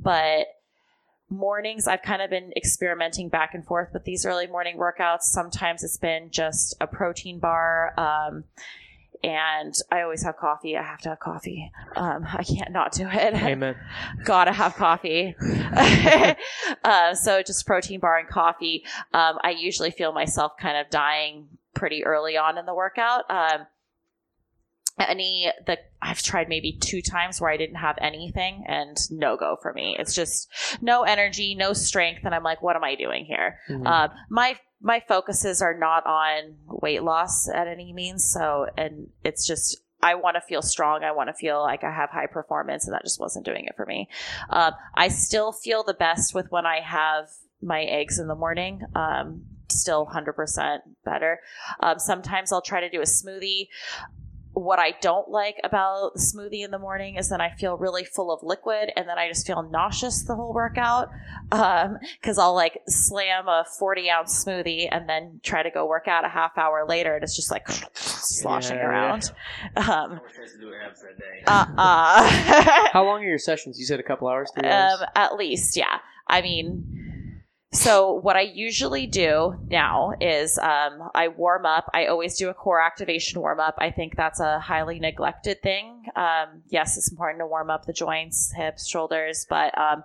but 0.00 0.46
mornings 1.28 1.88
i've 1.88 2.02
kind 2.02 2.20
of 2.20 2.28
been 2.28 2.52
experimenting 2.56 3.30
back 3.30 3.54
and 3.54 3.64
forth 3.64 3.88
with 3.94 4.04
these 4.04 4.26
early 4.26 4.46
morning 4.46 4.76
workouts 4.76 5.22
sometimes 5.22 5.82
it's 5.82 5.96
been 5.96 6.28
just 6.30 6.76
a 6.78 6.86
protein 6.86 7.38
bar 7.38 7.98
um, 7.98 8.44
and 9.22 9.74
I 9.90 10.02
always 10.02 10.22
have 10.24 10.36
coffee. 10.36 10.76
I 10.76 10.82
have 10.82 11.00
to 11.02 11.10
have 11.10 11.20
coffee. 11.20 11.70
Um, 11.94 12.26
I 12.26 12.42
can't 12.42 12.72
not 12.72 12.92
do 12.92 13.06
it. 13.06 13.34
Amen. 13.42 13.76
Gotta 14.24 14.52
have 14.52 14.74
coffee. 14.74 15.36
uh, 16.84 17.14
so 17.14 17.42
just 17.42 17.66
protein 17.66 18.00
bar 18.00 18.18
and 18.18 18.28
coffee. 18.28 18.84
Um, 19.12 19.38
I 19.42 19.50
usually 19.50 19.90
feel 19.90 20.12
myself 20.12 20.52
kind 20.60 20.76
of 20.76 20.90
dying 20.90 21.48
pretty 21.74 22.04
early 22.04 22.36
on 22.36 22.58
in 22.58 22.66
the 22.66 22.74
workout. 22.74 23.30
Um, 23.30 23.66
any 24.98 25.50
the 25.66 25.78
I've 26.00 26.22
tried 26.22 26.48
maybe 26.48 26.72
two 26.72 27.00
times 27.00 27.40
where 27.40 27.50
I 27.50 27.56
didn't 27.56 27.76
have 27.76 27.96
anything 28.00 28.64
and 28.66 28.96
no 29.10 29.36
go 29.36 29.56
for 29.60 29.72
me. 29.72 29.96
It's 29.98 30.14
just 30.14 30.48
no 30.80 31.02
energy, 31.02 31.54
no 31.54 31.72
strength, 31.72 32.24
and 32.24 32.34
I'm 32.34 32.42
like, 32.42 32.62
what 32.62 32.76
am 32.76 32.84
I 32.84 32.94
doing 32.94 33.24
here? 33.24 33.58
Mm-hmm. 33.68 33.86
Uh, 33.86 34.08
my 34.28 34.56
my 34.82 35.00
focuses 35.06 35.62
are 35.62 35.76
not 35.78 36.04
on 36.06 36.56
weight 36.66 37.02
loss 37.02 37.48
at 37.48 37.68
any 37.68 37.92
means. 37.92 38.24
So, 38.24 38.66
and 38.76 39.08
it's 39.24 39.46
just, 39.46 39.80
I 40.02 40.16
want 40.16 40.34
to 40.34 40.40
feel 40.40 40.60
strong. 40.60 41.04
I 41.04 41.12
want 41.12 41.28
to 41.28 41.34
feel 41.34 41.60
like 41.62 41.84
I 41.84 41.92
have 41.92 42.10
high 42.10 42.26
performance, 42.26 42.86
and 42.86 42.94
that 42.94 43.04
just 43.04 43.20
wasn't 43.20 43.46
doing 43.46 43.66
it 43.66 43.76
for 43.76 43.86
me. 43.86 44.08
Um, 44.50 44.72
I 44.94 45.08
still 45.08 45.52
feel 45.52 45.84
the 45.84 45.94
best 45.94 46.34
with 46.34 46.50
when 46.50 46.66
I 46.66 46.80
have 46.80 47.28
my 47.62 47.82
eggs 47.82 48.18
in 48.18 48.26
the 48.26 48.34
morning. 48.34 48.82
Um, 48.96 49.44
still 49.68 50.06
100% 50.06 50.78
better. 51.04 51.40
Um, 51.80 51.98
sometimes 51.98 52.52
I'll 52.52 52.60
try 52.60 52.80
to 52.80 52.90
do 52.90 53.00
a 53.00 53.04
smoothie. 53.04 53.68
What 54.54 54.78
I 54.78 54.92
don't 55.00 55.28
like 55.30 55.56
about 55.64 56.12
the 56.14 56.20
smoothie 56.20 56.62
in 56.64 56.70
the 56.70 56.78
morning 56.78 57.16
is 57.16 57.30
then 57.30 57.40
I 57.40 57.50
feel 57.54 57.76
really 57.76 58.04
full 58.04 58.30
of 58.30 58.42
liquid 58.42 58.90
and 58.96 59.08
then 59.08 59.18
I 59.18 59.26
just 59.28 59.46
feel 59.46 59.62
nauseous 59.62 60.24
the 60.24 60.34
whole 60.34 60.52
workout. 60.52 61.08
Um, 61.50 61.98
cause 62.22 62.38
I'll 62.38 62.54
like 62.54 62.82
slam 62.86 63.48
a 63.48 63.64
40 63.78 64.10
ounce 64.10 64.44
smoothie 64.44 64.88
and 64.90 65.08
then 65.08 65.40
try 65.42 65.62
to 65.62 65.70
go 65.70 65.86
work 65.86 66.06
out 66.06 66.24
a 66.26 66.28
half 66.28 66.58
hour 66.58 66.84
later 66.86 67.14
and 67.14 67.24
it's 67.24 67.34
just 67.34 67.50
like 67.50 67.66
sloshing 67.94 68.76
Yeah, 68.76 68.86
around. 68.86 69.32
Um, 69.76 69.84
How 69.84 70.08
much 70.08 70.36
has 70.38 70.52
to 70.52 70.58
do 70.58 70.72
abs 70.86 71.00
that 71.02 71.18
day? 71.18 71.42
uh, 71.46 71.66
uh. 71.78 72.88
How 72.92 73.04
long 73.04 73.22
are 73.22 73.28
your 73.28 73.38
sessions? 73.38 73.78
You 73.78 73.86
said 73.86 74.00
a 74.00 74.04
couple 74.04 74.28
hours, 74.28 74.50
three 74.54 74.68
hours. 74.68 75.00
Um, 75.00 75.06
at 75.14 75.36
least, 75.36 75.76
yeah. 75.76 75.98
I 76.26 76.42
mean, 76.42 77.11
so 77.72 78.12
what 78.12 78.36
I 78.36 78.42
usually 78.42 79.06
do 79.06 79.56
now 79.68 80.12
is 80.20 80.58
um, 80.58 81.10
I 81.14 81.28
warm 81.28 81.64
up. 81.64 81.88
I 81.94 82.06
always 82.06 82.36
do 82.36 82.50
a 82.50 82.54
core 82.54 82.80
activation 82.80 83.40
warm 83.40 83.60
up. 83.60 83.76
I 83.78 83.90
think 83.90 84.14
that's 84.16 84.40
a 84.40 84.60
highly 84.60 85.00
neglected 85.00 85.62
thing. 85.62 86.04
Um, 86.14 86.62
yes, 86.68 86.98
it's 86.98 87.10
important 87.10 87.40
to 87.40 87.46
warm 87.46 87.70
up 87.70 87.86
the 87.86 87.92
joints, 87.92 88.52
hips, 88.54 88.86
shoulders, 88.86 89.46
but 89.48 89.76
um, 89.78 90.04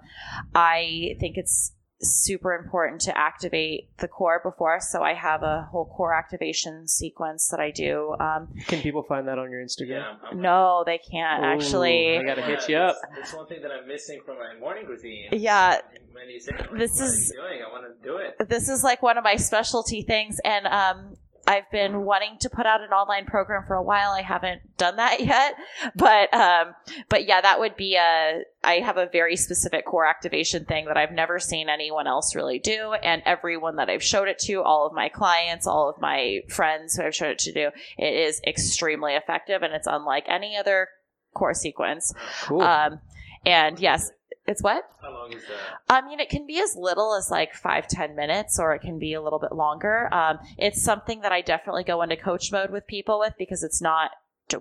I 0.55 1.18
think 1.20 1.38
it's 1.38 1.74
super 2.00 2.54
important 2.54 3.02
to 3.02 3.18
activate 3.18 3.89
the 3.98 4.08
core 4.08 4.39
before. 4.43 4.80
So 4.80 5.02
I 5.02 5.14
have 5.14 5.41
a 5.43 5.68
whole 5.72 5.86
core 5.86 6.14
activation 6.14 6.88
sequence 6.88 7.48
that 7.50 7.60
I 7.60 7.72
do. 7.72 8.16
Um, 8.20 8.50
Can 8.68 8.82
people 8.82 9.04
find 9.04 9.28
that 9.28 9.39
on 9.39 9.50
your 9.50 9.64
Instagram? 9.64 9.89
yeah, 9.89 10.08
I'm- 10.08 10.20
I'm- 10.26 10.41
no, 10.41 10.84
they 10.86 11.00
can't 11.00 11.41
Ooh, 11.43 11.48
actually. 11.48 12.18
I 12.20 12.24
gotta 12.24 12.41
Yeah, 12.41 12.48
hit 12.48 12.70
you 12.70 12.78
up. 12.78 12.98
That's, 13.02 13.16
that's 13.18 13.34
one 13.34 13.48
thing 13.48 13.62
that 13.64 13.72
I'm 13.72 13.88
missing 13.88 14.22
from 14.26 14.38
my 14.38 14.54
morning 14.60 14.86
routine. 14.86 15.30
Yeah, 15.32 15.82
When 16.14 16.30
you 16.30 16.39
say, 16.39 16.52
like, 16.58 16.72
This 16.72 17.00
what 17.00 17.06
is- 17.10 17.32
are 17.32 17.36
you 17.36 17.50
doing? 17.50 17.64
I 17.64 17.72
want 17.72 17.86
to 18.02 18.04
do 18.08 18.18
it. 18.18 18.50
this 18.50 18.70
is 18.70 18.84
like 18.84 19.02
one 19.04 19.18
of 19.18 19.24
my 19.24 19.36
specialty 19.36 20.02
things 20.02 20.39
and 20.43 20.66
um 20.68 21.16
I've 21.48 21.72
been 21.72 22.04
wanting 22.04 22.38
to 22.41 22.50
put 22.50 22.66
out 22.66 22.82
an 22.82 22.89
online 22.89 23.26
program 23.26 23.64
for 23.66 23.76
a 23.76 23.82
while. 23.82 24.12
I 24.12 24.22
haven't 24.22 24.78
done 24.78 24.98
that 24.98 25.20
yet, 25.24 25.56
but 25.95 26.34
um, 26.34 26.76
but 27.10 27.26
yeah, 27.26 27.39
that 27.41 27.60
would 27.60 27.78
be 27.78 27.95
a. 27.95 28.43
I 28.64 28.80
have 28.80 28.98
a 28.98 29.08
very 29.08 29.38
specific 29.38 29.86
core 29.86 30.06
activation 30.06 30.66
thing 30.66 30.86
that 30.86 30.98
I've 30.98 31.14
never 31.14 31.39
seen 31.39 31.70
anyone 31.70 32.06
else 32.06 32.36
really 32.36 32.60
do, 32.60 32.93
and 33.02 33.22
everyone 33.26 33.78
that 33.78 33.89
I've 33.89 34.04
showed 34.04 34.28
it 34.28 34.39
to, 34.39 34.62
all 34.62 34.86
of 34.86 34.93
my 34.93 35.08
clients, 35.08 35.66
all 35.66 35.89
of 35.89 36.02
my 36.02 36.41
friends 36.50 36.98
who 36.98 37.04
I've 37.04 37.16
showed 37.16 37.32
it 37.32 37.39
to 37.39 37.54
do, 37.54 37.70
it 37.98 38.14
is 38.14 38.41
extremely 38.45 39.14
effective, 39.14 39.64
and 39.64 39.74
it's 39.74 39.88
unlike 39.88 40.26
any 40.28 40.58
other 40.58 40.89
core 41.34 41.54
sequence. 41.54 42.14
Cool. 42.41 42.62
Um, 42.62 43.00
and 43.45 43.80
yes, 43.80 44.12
it's 44.48 44.64
what 44.64 44.89
How 45.02 45.12
long 45.12 45.34
is 45.34 45.41
that? 45.43 45.82
I 45.89 46.02
mean, 46.08 46.20
it 46.20 46.30
can 46.30 46.48
be 46.48 46.60
as 46.60 46.76
little 46.76 47.16
as 47.16 47.30
like 47.30 47.54
five, 47.54 47.88
ten 47.88 48.16
minutes, 48.16 48.60
or 48.60 48.74
it 48.74 48.82
can 48.82 48.98
be 48.98 49.14
a 49.14 49.22
little 49.22 49.39
bit 49.39 49.52
longer. 49.52 50.14
Um, 50.14 50.39
it's 50.58 50.82
something 50.82 51.22
that 51.22 51.32
I 51.32 51.41
definitely 51.41 51.84
go 51.84 52.02
into 52.02 52.16
coach 52.16 52.52
mode 52.52 52.72
with 52.72 52.88
people 52.88 53.20
with 53.20 53.34
because 53.38 53.64
it's 53.64 53.82
not 53.82 54.12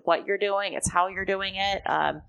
what 0.03 0.27
you're 0.27 0.39
doing, 0.39 0.73
it's 0.73 0.91
how 0.91 1.07
you're 1.07 1.25
doing 1.25 1.55
it. 1.55 1.83
Um, 1.89 2.23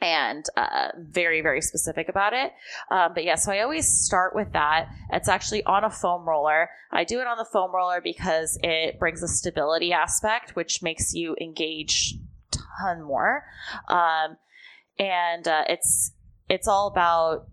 and 0.00 0.44
uh, 0.56 0.88
very, 0.98 1.40
very 1.40 1.60
specific 1.60 2.08
about 2.08 2.32
it. 2.32 2.52
Um, 2.90 3.12
but 3.14 3.24
yeah, 3.24 3.36
so 3.36 3.52
I 3.52 3.60
always 3.60 3.86
start 3.86 4.34
with 4.34 4.52
that. 4.52 4.88
It's 5.12 5.28
actually 5.28 5.62
on 5.64 5.84
a 5.84 5.90
foam 5.90 6.28
roller. 6.28 6.70
I 6.90 7.04
do 7.04 7.20
it 7.20 7.26
on 7.28 7.38
the 7.38 7.44
foam 7.44 7.72
roller 7.72 8.00
because 8.00 8.58
it 8.62 8.98
brings 8.98 9.22
a 9.22 9.28
stability 9.28 9.92
aspect, 9.92 10.56
which 10.56 10.82
makes 10.82 11.14
you 11.14 11.36
engage 11.40 12.16
ton 12.50 13.02
more. 13.02 13.44
Um, 13.86 14.38
and 14.98 15.46
uh, 15.46 15.64
it's 15.68 16.12
it's 16.52 16.68
all 16.68 16.86
about 16.86 17.48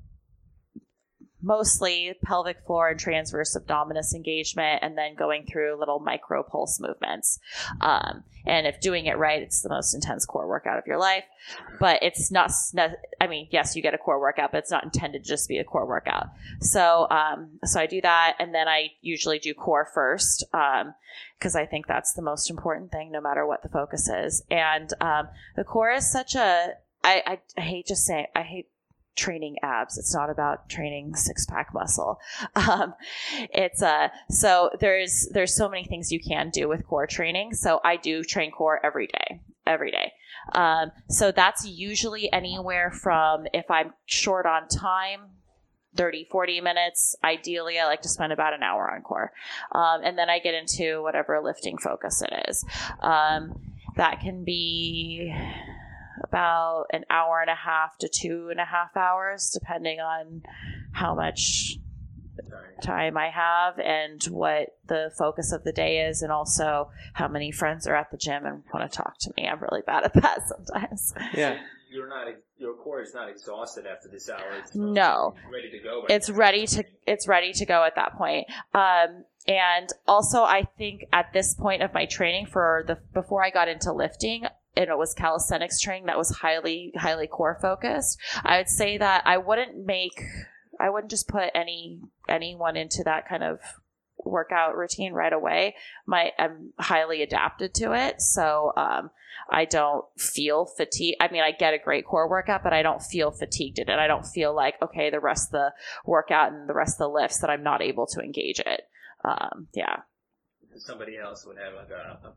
mostly 1.41 2.13
pelvic 2.25 2.57
floor 2.65 2.89
and 2.89 2.99
transverse 2.99 3.55
abdominis 3.55 4.13
engagement 4.13 4.79
and 4.81 4.97
then 4.97 5.15
going 5.15 5.45
through 5.45 5.79
little 5.79 6.01
micro 6.01 6.43
pulse 6.43 6.81
movements. 6.81 7.39
Um, 7.79 8.25
and 8.45 8.67
if 8.67 8.81
doing 8.81 9.05
it 9.05 9.17
right 9.17 9.41
it's 9.41 9.61
the 9.61 9.69
most 9.69 9.93
intense 9.93 10.25
core 10.25 10.49
workout 10.49 10.77
of 10.77 10.85
your 10.85 10.99
life. 10.99 11.23
But 11.79 12.03
it's 12.03 12.29
not 12.29 12.51
i 13.21 13.27
mean 13.27 13.47
yes 13.51 13.73
you 13.73 13.81
get 13.81 13.93
a 13.93 13.97
core 13.97 14.19
workout 14.19 14.51
but 14.51 14.57
it's 14.57 14.71
not 14.71 14.83
intended 14.83 15.23
to 15.23 15.29
just 15.29 15.47
be 15.47 15.59
a 15.59 15.63
core 15.63 15.87
workout. 15.87 16.27
So 16.59 17.07
um, 17.09 17.59
so 17.63 17.79
i 17.79 17.85
do 17.85 18.01
that 18.01 18.35
and 18.37 18.53
then 18.53 18.67
i 18.67 18.89
usually 19.01 19.39
do 19.39 19.53
core 19.53 19.87
first 19.93 20.43
because 21.37 21.55
i 21.55 21.65
think 21.65 21.87
that's 21.87 22.13
the 22.13 22.21
most 22.21 22.49
important 22.49 22.91
thing 22.91 23.11
no 23.13 23.21
matter 23.21 23.47
what 23.47 23.63
the 23.63 23.69
focus 23.69 24.09
is. 24.09 24.43
And 24.51 24.91
um, 24.99 25.29
the 25.55 25.63
core 25.63 25.91
is 25.91 26.11
such 26.11 26.35
a 26.35 26.73
I, 27.01 27.23
I, 27.25 27.39
I 27.57 27.61
hate 27.61 27.87
just 27.87 28.05
saying 28.05 28.25
I 28.35 28.41
hate 28.41 28.67
training 29.19 29.57
abs. 29.61 29.97
It's 29.97 30.15
not 30.15 30.29
about 30.29 30.69
training 30.69 31.15
six 31.15 31.45
pack 31.45 31.73
muscle. 31.73 32.19
Um, 32.55 32.93
it's 33.53 33.81
uh 33.81 34.09
so 34.29 34.69
there's 34.79 35.29
there's 35.31 35.55
so 35.55 35.69
many 35.69 35.85
things 35.85 36.11
you 36.11 36.19
can 36.19 36.49
do 36.49 36.67
with 36.67 36.85
core 36.85 37.07
training. 37.07 37.53
So 37.53 37.79
I 37.83 37.95
do 37.95 38.23
train 38.23 38.51
core 38.51 38.79
every 38.85 39.07
day, 39.07 39.41
every 39.65 39.91
day. 39.91 40.11
Um, 40.53 40.91
so 41.09 41.31
that's 41.31 41.65
usually 41.65 42.31
anywhere 42.31 42.91
from 42.91 43.47
if 43.53 43.69
I'm 43.69 43.93
short 44.05 44.45
on 44.45 44.67
time. 44.67 45.21
30 45.95 46.27
40 46.29 46.61
minutes 46.61 47.15
ideally 47.23 47.79
i 47.79 47.85
like 47.85 48.03
to 48.03 48.07
spend 48.07 48.31
about 48.31 48.53
an 48.53 48.61
hour 48.61 48.91
on 48.91 49.01
core 49.01 49.31
um, 49.71 50.01
and 50.03 50.19
then 50.19 50.29
i 50.29 50.37
get 50.37 50.53
into 50.53 51.01
whatever 51.01 51.41
lifting 51.43 51.79
focus 51.79 52.21
it 52.21 52.31
is 52.47 52.63
um, 53.01 53.59
that 53.95 54.19
can 54.21 54.43
be 54.43 55.33
about 56.23 56.85
an 56.91 57.05
hour 57.09 57.41
and 57.41 57.49
a 57.49 57.55
half 57.55 57.97
to 57.99 58.07
two 58.09 58.49
and 58.51 58.59
a 58.59 58.65
half 58.65 58.95
hours, 58.97 59.49
depending 59.53 59.99
on 59.99 60.43
how 60.93 61.15
much 61.15 61.77
time 62.81 63.17
I 63.17 63.29
have 63.29 63.77
and 63.79 64.23
what 64.25 64.69
the 64.87 65.11
focus 65.17 65.51
of 65.51 65.63
the 65.63 65.73
day 65.73 65.99
is, 66.07 66.21
and 66.21 66.31
also 66.31 66.89
how 67.13 67.27
many 67.27 67.51
friends 67.51 67.85
are 67.87 67.95
at 67.95 68.11
the 68.11 68.17
gym 68.17 68.45
and 68.45 68.63
want 68.73 68.89
to 68.89 68.95
talk 68.97 69.17
to 69.19 69.33
me. 69.35 69.47
I'm 69.47 69.59
really 69.59 69.81
bad 69.85 70.05
at 70.05 70.13
that 70.13 70.39
sometimes. 70.47 71.13
yeah. 71.33 71.59
You're 71.91 72.07
not. 72.07 72.27
Your 72.57 72.75
core 72.75 73.01
is 73.01 73.15
not 73.15 73.29
exhausted 73.29 73.85
after 73.87 74.09
this 74.09 74.29
hour. 74.29 74.43
It's 74.59 74.75
No. 74.75 75.33
ready 75.51 75.71
to 75.71 75.79
go. 75.79 76.05
It's 76.07 76.29
ready 76.29 76.67
to 76.67 76.83
it's 77.07 77.27
ready 77.27 77.51
to 77.53 77.65
go 77.65 77.83
at 77.83 77.95
that 77.95 78.15
point. 78.15 78.45
Um, 78.75 79.25
and 79.47 79.89
also, 80.07 80.43
I 80.43 80.67
think 80.77 81.05
at 81.11 81.33
this 81.33 81.55
point 81.55 81.81
of 81.81 81.91
my 81.91 82.05
training 82.05 82.45
for 82.45 82.83
the 82.85 82.99
before 83.15 83.43
I 83.43 83.49
got 83.49 83.67
into 83.69 83.91
lifting, 83.91 84.43
and 84.75 84.89
it 84.89 84.97
was 84.97 85.13
calisthenics 85.13 85.79
training 85.79 86.05
that 86.05 86.17
was 86.17 86.37
highly 86.37 86.91
highly 86.95 87.27
core 87.27 87.57
focused. 87.61 88.17
I 88.43 88.57
would 88.57 88.69
say 88.69 88.97
that 88.97 89.23
I 89.25 89.37
wouldn't 89.37 89.85
make 89.85 90.21
I 90.79 90.89
wouldn't 90.89 91.11
just 91.11 91.27
put 91.27 91.49
any 91.53 92.01
anyone 92.27 92.77
into 92.77 93.03
that 93.03 93.27
kind 93.27 93.43
of 93.43 93.59
workout 94.23 94.75
routine 94.75 95.13
right 95.13 95.33
away. 95.33 95.75
My 96.05 96.31
I'm 96.37 96.73
highly 96.79 97.21
adapted 97.21 97.73
to 97.75 97.93
it, 97.93 98.21
so 98.21 98.71
um, 98.77 99.11
I 99.49 99.65
don't 99.65 100.05
feel 100.17 100.65
fatigue. 100.65 101.15
I 101.19 101.31
mean, 101.31 101.41
I 101.41 101.51
get 101.51 101.73
a 101.73 101.79
great 101.79 102.05
core 102.05 102.29
workout, 102.29 102.63
but 102.63 102.73
I 102.73 102.81
don't 102.81 103.01
feel 103.01 103.31
fatigued 103.31 103.79
in 103.79 103.89
it. 103.89 103.99
I 103.99 104.07
don't 104.07 104.25
feel 104.25 104.55
like 104.55 104.75
okay, 104.81 105.09
the 105.09 105.19
rest 105.19 105.49
of 105.49 105.51
the 105.51 105.73
workout 106.05 106.53
and 106.53 106.69
the 106.69 106.73
rest 106.73 106.95
of 106.95 106.99
the 106.99 107.09
lifts 107.09 107.39
that 107.39 107.49
I'm 107.49 107.63
not 107.63 107.81
able 107.81 108.07
to 108.07 108.21
engage 108.21 108.59
it. 108.59 108.81
Um, 109.23 109.67
yeah. 109.73 110.01
Somebody 110.77 111.17
else 111.17 111.45
would 111.45 111.57
have 111.57 111.73
like 111.73 111.89
a, 111.89 112.33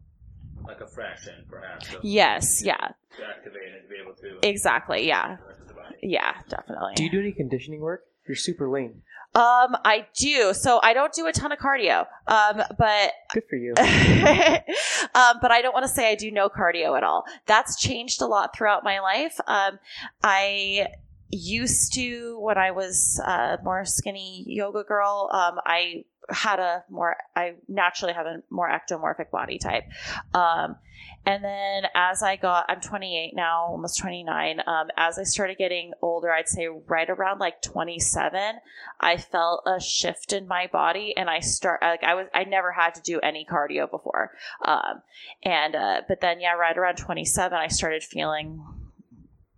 like 0.66 0.80
a 0.80 0.86
fraction, 0.86 1.44
perhaps. 1.50 1.92
of- 1.94 2.04
Yes. 2.04 2.62
Yeah. 2.64 2.76
To 2.76 3.26
activate 3.28 3.62
and 3.74 3.82
to 3.82 3.88
be 3.88 3.96
able 4.02 4.14
to. 4.14 4.46
Exactly. 4.48 5.06
Yeah. 5.06 5.36
the 5.36 5.46
rest 5.46 5.60
of 5.60 5.68
the 5.68 5.74
body. 5.74 5.96
Yeah. 6.02 6.32
Definitely. 6.48 6.94
Do 6.96 7.04
you 7.04 7.10
do 7.10 7.20
any 7.20 7.32
conditioning 7.32 7.80
work? 7.80 8.04
You're 8.26 8.36
super 8.36 8.68
lean. 8.68 9.02
Um, 9.34 9.74
I 9.84 10.06
do. 10.14 10.52
So 10.54 10.78
I 10.82 10.92
don't 10.92 11.12
do 11.12 11.26
a 11.26 11.32
ton 11.32 11.52
of 11.52 11.58
cardio. 11.58 12.06
Um, 12.26 12.62
but 12.78 13.12
Good 13.32 13.44
for 13.48 13.56
you. 13.56 13.70
um, 13.78 15.36
but 15.40 15.50
I 15.50 15.60
don't 15.62 15.72
want 15.72 15.84
to 15.84 15.88
say 15.92 16.10
I 16.10 16.14
do 16.14 16.30
no 16.30 16.48
cardio 16.50 16.96
at 16.96 17.02
all. 17.02 17.24
That's 17.46 17.80
changed 17.80 18.20
a 18.20 18.26
lot 18.26 18.54
throughout 18.54 18.84
my 18.84 19.00
life. 19.00 19.40
Um, 19.46 19.78
I 20.22 20.88
used 21.32 21.94
to 21.94 22.38
when 22.40 22.58
I 22.58 22.70
was 22.70 23.20
a 23.26 23.58
more 23.64 23.84
skinny 23.84 24.44
yoga 24.46 24.84
girl. 24.84 25.30
Um, 25.32 25.58
I 25.64 26.04
had 26.28 26.60
a 26.60 26.84
more 26.88 27.16
I 27.34 27.54
naturally 27.68 28.14
have 28.14 28.26
a 28.26 28.42
more 28.50 28.68
ectomorphic 28.68 29.30
body 29.30 29.58
type. 29.58 29.84
Um, 30.34 30.76
and 31.24 31.42
then 31.42 31.84
as 31.94 32.22
I 32.22 32.36
got, 32.36 32.66
I'm 32.68 32.80
28 32.80 33.32
now, 33.34 33.64
almost 33.66 33.98
29. 33.98 34.60
Um, 34.66 34.88
as 34.96 35.18
I 35.18 35.22
started 35.22 35.56
getting 35.56 35.92
older, 36.02 36.32
I'd 36.32 36.48
say 36.48 36.68
right 36.86 37.08
around 37.08 37.38
like 37.38 37.62
27, 37.62 38.56
I 39.00 39.16
felt 39.16 39.62
a 39.66 39.80
shift 39.80 40.32
in 40.32 40.46
my 40.46 40.68
body, 40.72 41.14
and 41.16 41.30
I 41.30 41.40
start 41.40 41.80
like 41.82 42.04
I 42.04 42.14
was 42.14 42.26
I 42.34 42.44
never 42.44 42.72
had 42.72 42.94
to 42.96 43.02
do 43.02 43.20
any 43.20 43.46
cardio 43.50 43.90
before. 43.90 44.32
Um, 44.64 45.02
and 45.42 45.74
uh, 45.74 46.02
but 46.08 46.20
then 46.20 46.40
yeah, 46.40 46.54
right 46.54 46.76
around 46.76 46.96
27, 46.96 47.56
I 47.56 47.68
started 47.68 48.02
feeling 48.02 48.64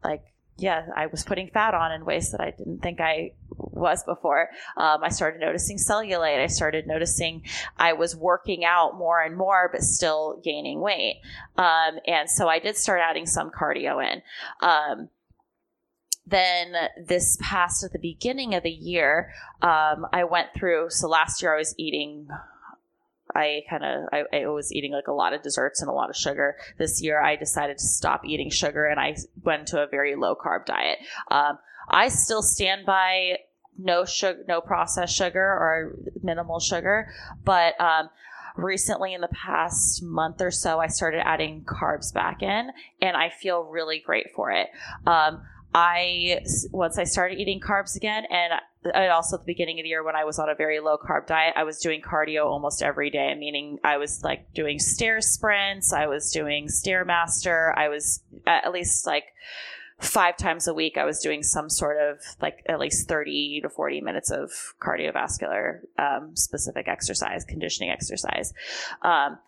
like 0.03 0.34
yeah, 0.57 0.87
I 0.95 1.07
was 1.07 1.25
putting 1.25 1.49
fat 1.49 1.75
on 1.75 1.91
in 1.93 2.05
ways 2.05 2.31
that 2.31 2.41
I 2.41 2.53
didn't 2.53 2.81
think 2.81 3.01
I 3.01 3.33
was 3.57 4.05
before. 4.05 4.51
Um, 4.77 5.03
I 5.03 5.09
started 5.09 5.41
noticing 5.41 5.79
cellulite. 5.79 6.41
I 6.41 6.47
started 6.47 6.87
noticing 6.87 7.43
I 7.77 7.95
was 7.95 8.15
working 8.15 8.65
out 8.65 8.97
more 8.97 9.21
and 9.21 9.37
more, 9.37 9.69
but 9.73 9.83
still 9.83 10.41
gaining 10.45 10.81
weight. 10.81 11.21
Um, 11.57 11.99
and 12.07 12.31
so 12.31 12.49
I 12.49 12.61
did 12.61 12.77
start 12.77 13.01
adding 13.03 13.27
some 13.27 13.51
cardio 13.51 14.05
in. 14.05 14.23
Um, 14.61 15.09
then 16.27 16.75
this 17.05 17.37
past 17.41 17.85
at 17.85 17.93
the 17.93 17.99
beginning 17.99 18.55
of 18.55 18.63
the 18.63 18.71
year, 18.71 19.33
um, 19.61 20.07
I 20.13 20.25
went 20.25 20.49
through. 20.57 20.91
So 20.91 21.09
last 21.09 21.43
year 21.43 21.55
I 21.55 21.59
was 21.59 21.75
eating 21.77 22.29
I 23.35 23.62
kind 23.68 23.85
of 23.85 24.09
I, 24.12 24.25
I 24.37 24.47
was 24.47 24.72
eating 24.72 24.93
like 24.93 25.09
a 25.09 25.12
lot 25.12 25.33
of 25.33 25.43
desserts 25.43 25.81
and 25.81 25.89
a 25.89 25.95
lot 25.95 26.11
of 26.11 26.16
sugar. 26.16 26.57
This 26.79 27.03
year, 27.03 27.20
I 27.20 27.37
decided 27.37 27.79
to 27.79 27.87
stop 27.87 28.25
eating 28.25 28.51
sugar 28.51 28.87
and 28.87 28.99
I 29.01 29.16
went 29.43 29.68
to 29.68 29.83
a 29.83 29.87
very 29.87 30.14
low 30.14 30.35
carb 30.35 30.66
diet. 30.66 30.99
Um, 31.31 31.59
I 31.89 32.09
still 32.09 32.43
stand 32.43 32.87
by 32.87 33.39
no 33.79 34.05
sugar, 34.05 34.45
no 34.47 34.61
processed 34.61 35.16
sugar 35.16 35.43
or 35.43 35.97
minimal 36.22 36.61
sugar, 36.61 37.09
but 37.45 37.81
um, 37.81 38.09
recently 38.57 39.14
in 39.14 39.20
the 39.20 39.29
past 39.29 40.03
month 40.03 40.41
or 40.41 40.51
so, 40.51 40.79
I 40.79 40.87
started 40.87 41.27
adding 41.27 41.64
carbs 41.64 42.12
back 42.12 42.43
in, 42.43 42.70
and 43.01 43.16
I 43.16 43.31
feel 43.31 43.64
really 43.64 44.03
great 44.05 44.27
for 44.35 44.51
it. 44.51 44.68
Um, 45.07 45.43
I 45.75 46.41
once 46.70 46.99
I 46.99 47.05
started 47.05 47.39
eating 47.41 47.61
carbs 47.61 47.97
again, 47.97 48.25
and 48.31 48.53
and 48.93 49.11
also 49.11 49.37
at 49.37 49.43
the 49.43 49.47
beginning 49.47 49.78
of 49.80 49.85
the 49.85 49.89
year 49.89 50.05
when 50.05 50.16
I 50.16 50.24
was 50.24 50.39
on 50.39 50.49
a 50.49 50.55
very 50.55 50.80
low 50.80 50.97
carb 50.97 51.26
diet, 51.26 51.55
I 51.57 51.64
was 51.64 51.78
doing 51.78 52.03
cardio 52.03 52.47
almost 52.47 52.82
every 52.82 53.11
day. 53.11 53.35
Meaning, 53.35 53.78
I 53.85 53.97
was 53.97 54.22
like 54.22 54.53
doing 54.53 54.78
stair 54.78 55.20
sprints, 55.20 55.93
I 55.93 56.07
was 56.07 56.30
doing 56.30 56.68
stairmaster, 56.68 57.76
I 57.76 57.89
was 57.89 58.22
at 58.47 58.72
least 58.72 59.07
like 59.07 59.24
five 60.01 60.37
times 60.37 60.68
a 60.68 60.74
week. 60.74 60.99
I 60.99 61.05
was 61.05 61.20
doing 61.20 61.43
some 61.43 61.70
sort 61.70 61.99
of 61.99 62.18
like 62.41 62.62
at 62.68 62.80
least 62.80 63.09
thirty 63.09 63.61
to 63.62 63.68
forty 63.68 64.01
minutes 64.01 64.30
of 64.30 64.51
cardiovascular 64.80 65.80
um, 65.99 66.37
specific 66.37 66.89
exercise, 66.89 67.45
conditioning 67.45 67.91
exercise. 67.91 68.53
Um, 69.03 69.39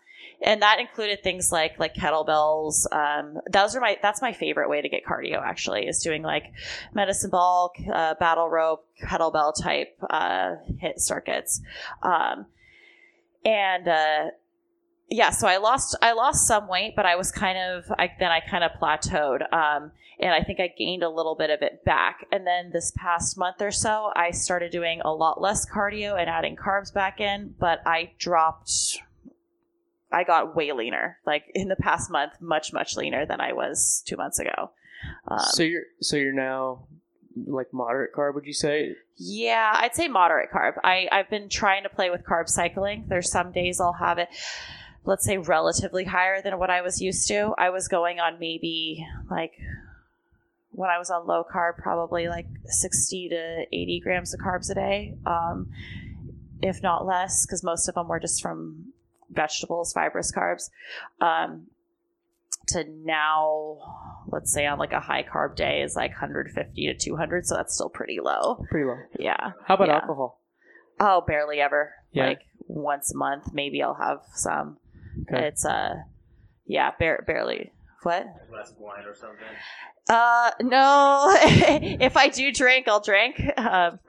and 0.41 0.61
that 0.61 0.79
included 0.79 1.23
things 1.23 1.51
like 1.51 1.79
like 1.79 1.93
kettlebells. 1.93 2.85
Um, 2.91 3.39
those 3.51 3.75
are 3.75 3.81
my 3.81 3.97
that's 4.01 4.21
my 4.21 4.33
favorite 4.33 4.69
way 4.69 4.81
to 4.81 4.89
get 4.89 5.05
cardio. 5.05 5.41
Actually, 5.41 5.87
is 5.87 5.99
doing 5.99 6.21
like 6.21 6.45
medicine 6.93 7.29
ball, 7.29 7.73
uh, 7.91 8.15
battle 8.19 8.49
rope, 8.49 8.85
kettlebell 9.01 9.53
type 9.59 9.97
uh, 10.09 10.55
HIIT 10.81 10.99
circuits, 10.99 11.61
um, 12.03 12.45
and. 13.43 13.87
Uh, 13.87 14.25
yeah, 15.09 15.29
so 15.29 15.47
I 15.47 15.55
lost 15.55 15.95
I 16.01 16.11
lost 16.11 16.47
some 16.47 16.67
weight, 16.67 16.93
but 16.93 17.05
I 17.05 17.15
was 17.15 17.31
kind 17.31 17.57
of 17.57 17.89
I, 17.97 18.11
then 18.19 18.29
I 18.29 18.41
kind 18.41 18.65
of 18.65 18.71
plateaued, 18.71 19.41
um, 19.53 19.91
and 20.19 20.33
I 20.33 20.43
think 20.43 20.59
I 20.59 20.67
gained 20.67 21.01
a 21.01 21.09
little 21.09 21.33
bit 21.33 21.49
of 21.49 21.61
it 21.61 21.85
back. 21.85 22.25
And 22.29 22.45
then 22.45 22.71
this 22.73 22.91
past 22.91 23.37
month 23.37 23.61
or 23.61 23.71
so, 23.71 24.11
I 24.17 24.31
started 24.31 24.69
doing 24.71 25.01
a 25.05 25.13
lot 25.13 25.39
less 25.39 25.65
cardio 25.65 26.19
and 26.19 26.29
adding 26.29 26.57
carbs 26.57 26.93
back 26.93 27.21
in, 27.21 27.55
but 27.57 27.79
I 27.85 28.11
dropped 28.19 28.97
I 30.11 30.23
got 30.23 30.55
way 30.55 30.71
leaner. 30.71 31.17
Like 31.25 31.43
in 31.53 31.67
the 31.67 31.75
past 31.75 32.09
month, 32.09 32.33
much 32.41 32.73
much 32.73 32.95
leaner 32.95 33.25
than 33.25 33.41
I 33.41 33.53
was 33.53 34.03
two 34.05 34.17
months 34.17 34.39
ago. 34.39 34.71
Um, 35.27 35.39
so 35.39 35.63
you're 35.63 35.83
so 36.01 36.17
you're 36.17 36.33
now 36.33 36.87
like 37.45 37.73
moderate 37.73 38.13
carb, 38.13 38.35
would 38.35 38.45
you 38.45 38.53
say? 38.53 38.95
Yeah, 39.17 39.71
I'd 39.75 39.95
say 39.95 40.07
moderate 40.07 40.49
carb. 40.51 40.73
I 40.83 41.07
I've 41.11 41.29
been 41.29 41.49
trying 41.49 41.83
to 41.83 41.89
play 41.89 42.09
with 42.09 42.23
carb 42.23 42.49
cycling. 42.49 43.05
There's 43.07 43.31
some 43.31 43.51
days 43.51 43.79
I'll 43.79 43.93
have 43.93 44.17
it. 44.17 44.29
Let's 45.03 45.25
say 45.25 45.37
relatively 45.37 46.03
higher 46.03 46.41
than 46.41 46.59
what 46.59 46.69
I 46.69 46.81
was 46.81 47.01
used 47.01 47.27
to. 47.29 47.53
I 47.57 47.69
was 47.69 47.87
going 47.87 48.19
on 48.19 48.39
maybe 48.39 49.05
like 49.29 49.53
when 50.71 50.89
I 50.89 50.99
was 50.99 51.09
on 51.09 51.25
low 51.25 51.43
carb, 51.43 51.77
probably 51.77 52.27
like 52.27 52.45
60 52.65 53.29
to 53.29 53.65
80 53.71 54.01
grams 54.03 54.33
of 54.33 54.39
carbs 54.39 54.69
a 54.69 54.75
day, 54.75 55.15
um, 55.25 55.71
if 56.61 56.83
not 56.83 57.05
less, 57.05 57.45
because 57.45 57.63
most 57.63 57.87
of 57.87 57.95
them 57.95 58.07
were 58.07 58.19
just 58.19 58.43
from 58.43 58.93
vegetables, 59.29 59.93
fibrous 59.93 60.31
carbs, 60.31 60.69
um, 61.21 61.67
to 62.67 62.83
now, 63.03 64.25
let's 64.27 64.51
say 64.51 64.65
on 64.65 64.77
like 64.77 64.91
a 64.91 64.99
high 64.99 65.23
carb 65.23 65.55
day 65.55 65.81
is 65.81 65.95
like 65.95 66.11
150 66.11 66.85
to 66.87 66.93
200. 66.93 67.45
So 67.45 67.55
that's 67.55 67.73
still 67.73 67.89
pretty 67.89 68.19
low. 68.21 68.63
Pretty 68.69 68.85
low. 68.85 68.97
Yeah. 69.17 69.51
How 69.65 69.75
about 69.75 69.87
yeah. 69.87 69.95
alcohol? 69.95 70.41
Oh, 70.99 71.23
barely 71.25 71.59
ever. 71.59 71.93
Yeah. 72.11 72.27
Like 72.27 72.41
once 72.67 73.13
a 73.13 73.17
month, 73.17 73.53
maybe 73.53 73.81
I'll 73.81 73.93
have 73.93 74.21
some. 74.33 74.77
Okay. 75.21 75.47
It's 75.47 75.65
uh, 75.65 75.95
yeah, 76.65 76.91
bar- 76.99 77.23
barely. 77.25 77.71
What? 78.03 78.27
Glass 78.49 78.71
of 78.71 78.79
wine 78.79 79.05
or 79.05 79.15
something. 79.15 79.45
Uh, 80.09 80.51
no. 80.61 81.35
if 81.99 82.15
I 82.15 82.29
do 82.29 82.51
drink, 82.51 82.87
I'll 82.87 83.01
drink. 83.01 83.41
Um, 83.57 83.99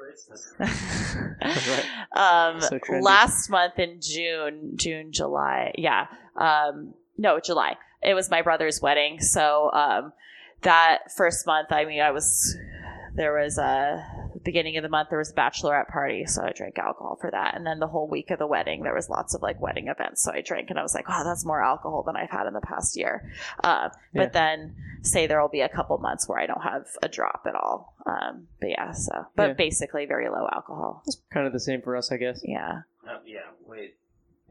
um 2.12 2.60
so 2.60 2.78
last 3.00 3.48
month 3.50 3.78
in 3.78 4.00
June, 4.00 4.72
June, 4.76 5.12
July, 5.12 5.72
yeah. 5.76 6.06
Um, 6.36 6.94
no, 7.16 7.40
July. 7.40 7.76
It 8.02 8.14
was 8.14 8.30
my 8.30 8.42
brother's 8.42 8.80
wedding, 8.80 9.20
so 9.20 9.70
um, 9.72 10.12
that 10.62 11.12
first 11.16 11.46
month, 11.46 11.72
I 11.72 11.84
mean, 11.84 12.00
I 12.00 12.10
was 12.10 12.56
there 13.14 13.34
was 13.34 13.58
a 13.58 14.27
beginning 14.48 14.78
of 14.78 14.82
the 14.82 14.88
month 14.88 15.10
there 15.10 15.18
was 15.18 15.30
a 15.30 15.34
bachelorette 15.34 15.88
party 15.88 16.24
so 16.24 16.42
i 16.42 16.52
drank 16.52 16.78
alcohol 16.78 17.18
for 17.20 17.30
that. 17.30 17.54
And 17.54 17.66
then 17.66 17.80
the 17.80 17.86
whole 17.86 18.08
week 18.08 18.30
of 18.30 18.38
the 18.38 18.46
wedding 18.46 18.82
there 18.82 18.94
was 18.94 19.10
lots 19.10 19.34
of 19.34 19.42
like 19.42 19.60
wedding 19.60 19.88
events. 19.88 20.22
So 20.22 20.32
i 20.32 20.40
drank 20.40 20.70
and 20.70 20.78
i 20.78 20.82
was 20.82 20.94
like 20.94 21.06
wow, 21.06 21.22
that's 21.22 21.44
more 21.44 21.62
alcohol 21.62 22.02
than 22.02 22.16
i've 22.16 22.30
had 22.30 22.46
in 22.46 22.54
the 22.54 22.62
past 22.62 22.96
year. 22.96 23.30
Uh, 23.62 23.90
yeah. 24.14 24.22
but 24.22 24.32
then 24.32 24.74
say 25.02 25.26
there 25.26 25.42
will 25.42 25.50
be 25.50 25.60
a 25.60 25.68
couple 25.68 25.98
months 25.98 26.26
where 26.26 26.38
i 26.38 26.46
don't 26.46 26.62
have 26.62 26.86
a 27.02 27.08
drop 27.08 27.42
at 27.46 27.54
all. 27.54 27.94
Um, 28.06 28.48
but 28.58 28.70
yeah 28.70 28.92
so 28.92 29.26
but 29.36 29.48
yeah. 29.48 29.52
basically 29.52 30.06
very 30.06 30.30
low 30.30 30.48
alcohol. 30.50 31.02
It's 31.06 31.20
kind 31.30 31.46
of 31.46 31.52
the 31.52 31.60
same 31.60 31.82
for 31.82 31.94
us 31.94 32.10
i 32.10 32.16
guess. 32.16 32.40
Yeah. 32.42 32.82
Uh, 33.06 33.18
yeah 33.26 33.50
wait 33.66 33.96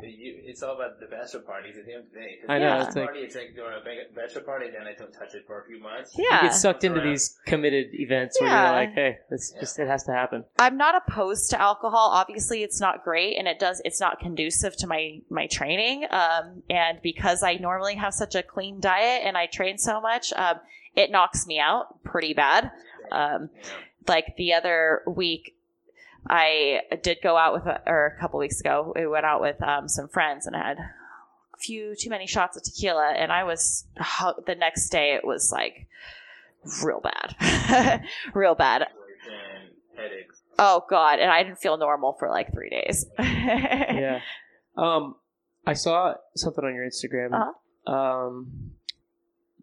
you, 0.02 0.36
it's 0.44 0.62
all 0.62 0.76
about 0.76 1.00
the 1.00 1.08
bachelor 1.08 1.40
parties 1.42 1.76
at 1.78 1.86
the 1.86 1.94
end 1.94 2.06
of 2.06 2.12
the 2.12 2.20
day. 2.20 2.38
I 2.48 2.60
know. 2.60 2.68
Yeah. 2.68 2.86
It's 2.86 2.96
like, 2.96 3.06
party, 3.06 3.20
it's 3.22 3.36
like 3.36 3.56
during 3.56 3.78
a 3.78 4.14
bachelor 4.16 4.42
party, 4.42 4.68
then 4.72 4.88
I 4.88 4.94
don't 4.94 5.12
touch 5.12 5.34
it 5.34 5.46
for 5.48 5.62
a 5.62 5.66
few 5.66 5.80
months. 5.82 6.14
Yeah. 6.16 6.44
You 6.44 6.50
get 6.50 6.54
sucked 6.54 6.84
into 6.84 7.02
these 7.02 7.38
committed 7.46 7.88
events 7.94 8.38
yeah. 8.40 8.48
where 8.48 8.64
you're 8.64 8.86
like, 8.86 8.96
hey, 8.96 9.18
it's 9.32 9.52
yeah. 9.54 9.60
just, 9.60 9.80
it 9.80 9.88
has 9.88 10.04
to 10.04 10.12
happen. 10.12 10.44
I'm 10.60 10.78
not 10.78 10.96
opposed 10.96 11.50
to 11.50 11.62
alcohol. 11.62 12.12
Obviously, 12.14 12.64
it's 12.64 12.80
not 12.80 13.04
great 13.04 13.38
and 13.38 13.48
it 13.48 13.60
does, 13.60 13.82
it's 13.86 14.00
not 14.00 14.20
conducive 14.20 14.76
to 14.78 14.88
my, 14.88 15.20
my 15.30 15.48
training. 15.48 16.06
Um, 16.12 16.64
and 16.70 17.00
because 17.02 17.42
I 17.42 17.56
normally 17.56 17.96
have 17.96 18.14
such 18.14 18.36
a 18.36 18.44
clean 18.44 18.80
diet 18.80 19.24
and 19.26 19.36
I 19.36 19.48
train 19.48 19.78
so 19.78 20.00
much, 20.00 20.32
um, 20.34 20.60
it 20.96 21.12
knocks 21.12 21.48
me 21.48 21.60
out 21.60 22.04
pretty 22.04 22.34
bad. 22.34 22.72
Um, 23.12 23.50
like 24.08 24.36
the 24.38 24.54
other 24.54 25.02
week, 25.08 25.56
I 26.30 26.82
did 27.04 27.20
go 27.22 27.38
out 27.38 27.54
with, 27.54 27.66
a, 27.66 27.82
or 27.86 28.16
a 28.18 28.20
couple 28.20 28.40
weeks 28.40 28.60
ago, 28.60 28.94
we 28.96 29.08
went 29.08 29.26
out 29.26 29.42
with 29.42 29.62
um, 29.62 29.88
some 29.88 30.08
friends 30.08 30.46
and 30.46 30.56
I 30.56 30.68
had 30.68 30.78
a 30.78 31.58
few 31.58 31.96
too 31.96 32.10
many 32.10 32.28
shots 32.28 32.58
of 32.58 32.64
tequila. 32.64 33.14
And 33.18 33.32
I 33.32 33.44
was, 33.44 33.86
the 34.46 34.56
next 34.56 34.90
day, 34.90 35.14
it 35.14 35.26
was 35.26 35.52
like 35.52 35.88
real 36.84 37.02
bad. 37.02 38.04
real 38.34 38.56
bad. 38.56 38.88
Oh, 40.60 40.84
God. 40.90 41.20
And 41.20 41.32
I 41.32 41.44
didn't 41.44 41.60
feel 41.60 41.78
normal 41.78 42.14
for 42.14 42.30
like 42.30 42.52
three 42.52 42.70
days. 42.70 43.06
yeah. 43.20 44.20
Um, 44.76 45.16
I 45.66 45.74
saw 45.74 46.16
something 46.36 46.64
on 46.64 46.74
your 46.74 46.88
Instagram. 46.88 47.34
Uh-huh. 47.34 47.94
Um, 47.94 48.72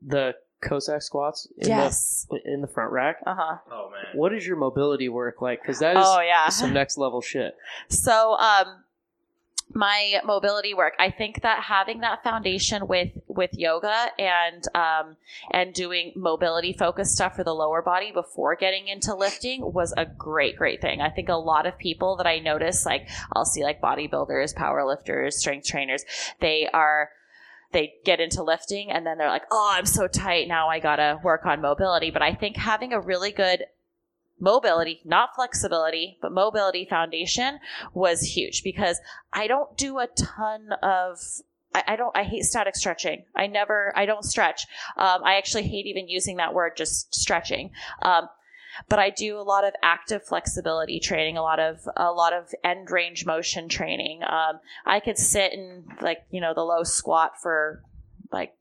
the 0.07 0.35
Cossack 0.65 1.03
squats 1.03 1.47
in 1.59 1.69
yes. 1.69 2.27
the 2.31 2.41
in 2.45 2.61
the 2.61 2.67
front 2.67 2.93
rack. 2.93 3.19
Uh 3.27 3.35
huh. 3.37 3.57
Oh 3.71 3.91
man. 3.91 4.05
What 4.15 4.31
does 4.31 4.47
your 4.47 4.57
mobility 4.57 5.09
work 5.09 5.41
like? 5.41 5.63
Because 5.63 5.79
that 5.79 5.97
is 5.97 6.05
oh, 6.07 6.21
yeah. 6.21 6.49
some 6.49 6.73
next 6.75 6.99
level 6.99 7.21
shit. 7.21 7.57
So 7.89 8.37
um, 8.39 8.85
my 9.73 10.21
mobility 10.25 10.75
work. 10.75 10.95
I 10.99 11.11
think 11.11 11.43
that 11.43 11.63
having 11.65 12.01
that 12.01 12.23
foundation 12.23 12.87
with 12.87 13.11
with 13.27 13.51
yoga 13.55 14.09
and 14.19 14.65
um, 14.75 15.17
and 15.51 15.73
doing 15.73 16.13
mobility 16.15 16.73
focused 16.73 17.15
stuff 17.15 17.37
for 17.37 17.45
the 17.45 17.55
lower 17.55 17.83
body 17.83 18.13
before 18.13 18.57
getting 18.57 18.89
into 18.89 19.15
lifting 19.15 19.73
was 19.73 19.93
a 19.97 20.07
great 20.07 20.57
great 20.57 20.81
thing. 20.81 21.01
I 21.01 21.11
think 21.11 21.29
a 21.29 21.35
lot 21.35 21.67
of 21.67 21.79
people 21.79 22.17
that 22.17 22.27
I 22.27 22.39
notice, 22.39 22.87
like 22.87 23.09
I'll 23.33 23.45
see 23.45 23.63
like 23.63 23.81
bodybuilders, 23.81 24.55
power 24.55 24.87
lifters, 24.87 25.39
strength 25.39 25.67
trainers, 25.67 26.05
they 26.41 26.69
are 26.73 27.11
they 27.75 27.95
get 28.05 28.21
into 28.21 28.43
lifting 28.43 28.91
and 28.91 29.07
then 29.07 29.19
they're 29.19 29.29
like, 29.29 29.45
oh, 29.51 29.71
I'm 29.77 29.85
so 29.85 30.07
tight. 30.07 30.49
Now 30.49 30.69
I 30.69 30.79
got 30.79 30.97
to 30.97 31.21
work 31.23 31.45
on 31.45 31.61
mobility. 31.61 32.11
But 32.11 32.23
I 32.23 32.35
think 32.35 32.57
having 32.57 32.95
a 32.95 33.01
really 33.01 33.33
good 33.33 33.65
mobility, 34.41 35.01
not 35.05 35.35
flexibility, 35.35 36.17
but 36.23 36.33
mobility 36.33 36.87
foundation 36.89 37.59
was 37.93 38.23
huge 38.23 38.63
because 38.65 38.99
I 39.33 39.47
don't 39.47 39.77
do 39.77 39.99
a 39.99 40.07
ton 40.07 40.71
of 40.83 41.19
I, 41.77 41.97
don't 41.97 42.17
I 42.17 42.23
hate 42.23 42.45
static 42.45 42.77
stretching. 42.77 43.25
I 43.35 43.49
never 43.49 43.93
I 43.97 44.07
don't 44.07 44.25
stretch. 44.25 44.67
Um, 44.97 45.25
I 45.25 45.35
actually 45.35 45.65
hate 45.65 45.87
even 45.87 46.09
using 46.09 46.37
that 46.37 46.55
word, 46.55 46.77
just 46.77 47.13
stretching. 47.13 47.73
Um, 48.01 48.29
but 48.89 48.99
I 48.99 49.11
do 49.11 49.39
a 49.39 49.43
lot 49.43 49.65
of 49.65 49.75
active 49.83 50.25
flexibility 50.25 51.01
training, 51.01 51.37
a 51.37 51.43
lot 51.43 51.61
of 51.61 51.89
a 51.97 52.13
lot 52.13 52.33
of 52.33 52.53
end 52.63 52.91
range 52.91 53.27
motion 53.27 53.69
training. 53.69 54.23
Um, 54.23 54.61
I 54.87 55.01
could 55.01 55.19
sit 55.19 55.53
in 55.53 55.85
like 56.01 56.25
you 56.31 56.41
know 56.41 56.55
the 56.55 56.63
low 56.63 56.83
squat 56.83 57.41
for 57.41 57.83
like 58.33 58.55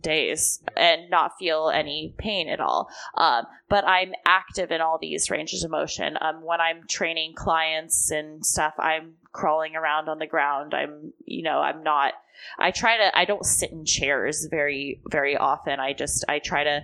days 0.00 0.62
and 0.76 1.10
not 1.10 1.32
feel 1.38 1.70
any 1.72 2.14
pain 2.18 2.48
at 2.48 2.60
all. 2.60 2.88
Um, 3.16 3.44
but 3.68 3.86
I'm 3.86 4.12
active 4.26 4.70
in 4.70 4.80
all 4.80 4.98
these 5.00 5.30
ranges 5.30 5.64
of 5.64 5.70
motion. 5.70 6.16
Um, 6.20 6.42
when 6.42 6.60
I'm 6.60 6.86
training 6.86 7.34
clients 7.34 8.10
and 8.10 8.44
stuff, 8.44 8.74
I'm 8.78 9.14
crawling 9.32 9.76
around 9.76 10.08
on 10.08 10.18
the 10.18 10.26
ground. 10.26 10.74
I'm, 10.74 11.12
you 11.24 11.42
know, 11.42 11.60
I'm 11.60 11.82
not, 11.82 12.14
I 12.58 12.70
try 12.70 12.96
to, 12.96 13.16
I 13.16 13.24
don't 13.24 13.44
sit 13.44 13.70
in 13.70 13.84
chairs 13.84 14.46
very, 14.50 15.00
very 15.08 15.36
often. 15.36 15.78
I 15.78 15.92
just, 15.92 16.24
I 16.28 16.38
try 16.38 16.64
to 16.64 16.82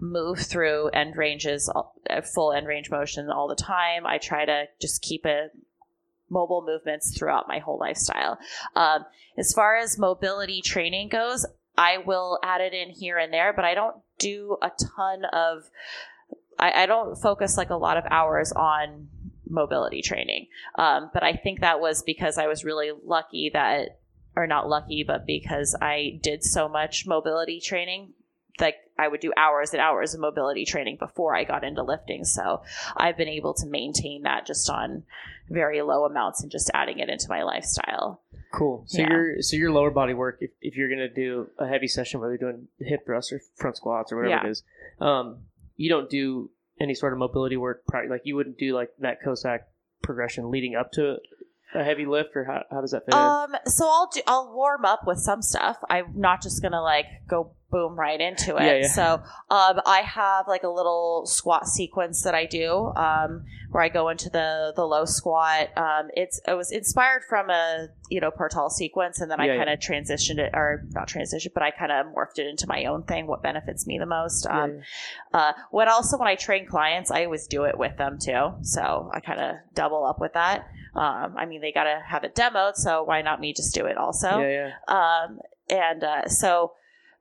move 0.00 0.40
through 0.40 0.88
end 0.88 1.16
ranges, 1.16 1.70
uh, 2.10 2.20
full 2.20 2.52
end 2.52 2.66
range 2.66 2.90
motion 2.90 3.30
all 3.30 3.48
the 3.48 3.54
time. 3.54 4.06
I 4.06 4.18
try 4.18 4.44
to 4.44 4.64
just 4.80 5.02
keep 5.02 5.24
it 5.24 5.52
mobile 6.28 6.64
movements 6.66 7.16
throughout 7.16 7.48
my 7.48 7.60
whole 7.60 7.78
lifestyle. 7.78 8.38
Um, 8.74 9.04
as 9.38 9.52
far 9.52 9.76
as 9.76 9.98
mobility 9.98 10.60
training 10.60 11.08
goes, 11.08 11.46
I 11.76 11.98
will 11.98 12.38
add 12.42 12.60
it 12.60 12.72
in 12.72 12.90
here 12.90 13.18
and 13.18 13.32
there, 13.32 13.52
but 13.52 13.64
I 13.64 13.74
don't 13.74 13.96
do 14.18 14.56
a 14.62 14.70
ton 14.96 15.24
of. 15.32 15.64
I, 16.58 16.84
I 16.84 16.86
don't 16.86 17.16
focus 17.16 17.56
like 17.56 17.70
a 17.70 17.76
lot 17.76 17.98
of 17.98 18.04
hours 18.10 18.50
on 18.52 19.08
mobility 19.48 20.02
training. 20.02 20.48
Um, 20.76 21.10
but 21.12 21.22
I 21.22 21.34
think 21.34 21.60
that 21.60 21.80
was 21.80 22.02
because 22.02 22.38
I 22.38 22.46
was 22.46 22.64
really 22.64 22.90
lucky 23.04 23.50
that, 23.52 24.00
or 24.34 24.46
not 24.46 24.68
lucky, 24.68 25.04
but 25.06 25.26
because 25.26 25.76
I 25.80 26.18
did 26.22 26.42
so 26.42 26.68
much 26.68 27.06
mobility 27.06 27.60
training. 27.60 28.12
Like 28.60 28.76
I 28.98 29.08
would 29.08 29.20
do 29.20 29.32
hours 29.36 29.72
and 29.72 29.80
hours 29.80 30.14
of 30.14 30.20
mobility 30.20 30.64
training 30.64 30.96
before 30.98 31.36
I 31.36 31.44
got 31.44 31.64
into 31.64 31.82
lifting. 31.82 32.24
So 32.24 32.62
I've 32.96 33.16
been 33.16 33.28
able 33.28 33.54
to 33.54 33.66
maintain 33.66 34.22
that 34.22 34.46
just 34.46 34.68
on 34.70 35.02
very 35.50 35.82
low 35.82 36.04
amounts 36.04 36.42
and 36.42 36.50
just 36.50 36.70
adding 36.74 36.98
it 36.98 37.08
into 37.08 37.26
my 37.28 37.42
lifestyle. 37.42 38.22
Cool. 38.52 38.84
So 38.86 39.02
Yeah. 39.02 39.10
your 39.10 39.42
so 39.42 39.56
your 39.56 39.70
lower 39.72 39.90
body 39.90 40.14
work, 40.14 40.38
if, 40.40 40.50
if 40.62 40.76
you're 40.76 40.88
gonna 40.88 41.08
do 41.08 41.50
a 41.58 41.66
heavy 41.66 41.88
session, 41.88 42.20
whether 42.20 42.32
you're 42.32 42.50
doing 42.52 42.68
hip 42.78 43.04
thrusts 43.04 43.32
or 43.32 43.40
front 43.56 43.76
squats 43.76 44.12
or 44.12 44.16
whatever 44.16 44.34
Yeah. 44.42 44.46
it 44.46 44.50
is, 44.50 44.62
um, 45.00 45.44
you 45.76 45.90
don't 45.90 46.08
do 46.08 46.50
any 46.80 46.94
sort 46.94 47.12
of 47.12 47.18
mobility 47.18 47.56
work. 47.56 47.84
Prior, 47.86 48.08
like 48.08 48.22
you 48.24 48.36
wouldn't 48.36 48.58
do 48.58 48.74
like 48.74 48.90
that 49.00 49.22
Cossack 49.22 49.68
progression 50.02 50.50
leading 50.50 50.74
up 50.74 50.92
to 50.92 51.16
a 51.74 51.82
heavy 51.84 52.06
lift, 52.06 52.30
or 52.36 52.44
how, 52.44 52.62
how 52.70 52.80
does 52.80 52.92
that 52.92 53.04
fit 53.04 53.12
in? 53.12 53.20
Um, 53.20 53.56
so 53.66 53.86
I'll 53.88 54.08
do, 54.12 54.20
I'll 54.26 54.54
warm 54.54 54.84
up 54.84 55.00
with 55.06 55.18
some 55.18 55.42
stuff. 55.42 55.76
I'm 55.90 56.12
not 56.14 56.40
just 56.42 56.62
gonna 56.62 56.80
like 56.82 57.06
go 57.28 57.50
boom 57.70 57.98
right 57.98 58.20
into 58.20 58.56
it. 58.56 58.62
Yeah, 58.62 58.74
yeah. 58.82 58.88
So, 58.88 59.14
um, 59.50 59.80
I 59.86 60.02
have 60.04 60.46
like 60.48 60.62
a 60.62 60.68
little 60.68 61.24
squat 61.26 61.66
sequence 61.66 62.22
that 62.22 62.34
I 62.34 62.46
do, 62.46 62.92
um, 62.96 63.44
where 63.70 63.82
I 63.82 63.88
go 63.88 64.08
into 64.08 64.30
the 64.30 64.72
the 64.76 64.84
low 64.84 65.04
squat. 65.04 65.76
Um, 65.76 66.08
it's 66.14 66.40
it 66.46 66.54
was 66.54 66.70
inspired 66.70 67.22
from 67.28 67.50
a 67.50 67.88
you 68.08 68.20
know 68.20 68.30
Portal 68.30 68.70
sequence, 68.70 69.20
and 69.20 69.30
then 69.30 69.40
I 69.40 69.46
Yeah, 69.46 69.52
yeah. 69.54 69.64
kind 69.64 69.70
of 69.70 69.78
transitioned 69.80 70.38
it, 70.38 70.50
or 70.54 70.84
not 70.90 71.08
transitioned, 71.08 71.54
but 71.54 71.62
I 71.62 71.70
kind 71.70 71.92
of 71.92 72.06
morphed 72.06 72.38
it 72.38 72.46
into 72.46 72.66
my 72.66 72.84
own 72.84 73.02
thing. 73.02 73.26
What 73.26 73.42
benefits 73.42 73.86
me 73.86 73.98
the 73.98 74.06
most? 74.06 74.46
Um, 74.46 74.82
uh, 75.32 75.52
when 75.70 75.88
also 75.88 76.16
when 76.18 76.28
I 76.28 76.36
train 76.36 76.66
clients, 76.66 77.10
I 77.10 77.24
always 77.24 77.46
do 77.46 77.64
it 77.64 77.76
with 77.76 77.96
them 77.96 78.18
too. 78.18 78.54
So 78.62 79.10
I 79.12 79.20
kind 79.20 79.40
of 79.40 79.56
double 79.74 80.04
up 80.04 80.20
with 80.20 80.34
that. 80.34 80.68
Um, 80.94 81.34
I 81.36 81.44
mean, 81.44 81.60
they 81.60 81.72
got 81.72 81.84
to 81.84 82.00
have 82.06 82.24
it 82.24 82.34
demoed, 82.34 82.76
so 82.76 83.02
why 83.02 83.20
not 83.20 83.38
me 83.40 83.52
just 83.52 83.74
do 83.74 83.84
it 83.86 83.98
also? 83.98 84.40
yeah, 84.40 84.70
yeah. 84.88 85.24
Um, 85.26 85.40
and 85.68 86.02
uh, 86.02 86.28
so 86.28 86.72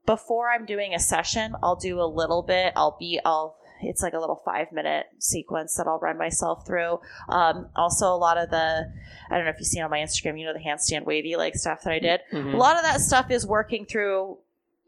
before 0.05 0.49
I'm 0.49 0.65
doing 0.65 0.93
a 0.93 0.99
session, 0.99 1.55
I'll 1.63 1.75
do 1.75 1.99
a 1.99 2.05
little 2.05 2.41
bit. 2.43 2.73
I'll 2.75 2.97
be, 2.99 3.19
I'll, 3.25 3.57
it's 3.81 4.01
like 4.01 4.13
a 4.13 4.19
little 4.19 4.41
five 4.45 4.71
minute 4.71 5.07
sequence 5.19 5.75
that 5.75 5.85
I'll 5.87 5.99
run 5.99 6.17
myself 6.17 6.65
through. 6.65 6.99
Um, 7.29 7.67
also, 7.75 8.07
a 8.07 8.15
lot 8.17 8.37
of 8.37 8.49
the, 8.49 8.91
I 9.29 9.35
don't 9.35 9.45
know 9.45 9.51
if 9.51 9.57
you've 9.59 9.67
seen 9.67 9.83
on 9.83 9.89
my 9.89 9.99
Instagram, 9.99 10.39
you 10.39 10.45
know, 10.45 10.53
the 10.53 10.59
handstand 10.59 11.05
wavy 11.05 11.35
leg 11.35 11.55
stuff 11.55 11.83
that 11.83 11.93
I 11.93 11.99
did. 11.99 12.21
Mhm. 12.31 12.53
A 12.53 12.57
lot 12.57 12.77
of 12.77 12.83
that 12.83 13.01
stuff 13.01 13.29
is 13.31 13.45
working 13.45 13.85
through 13.85 14.37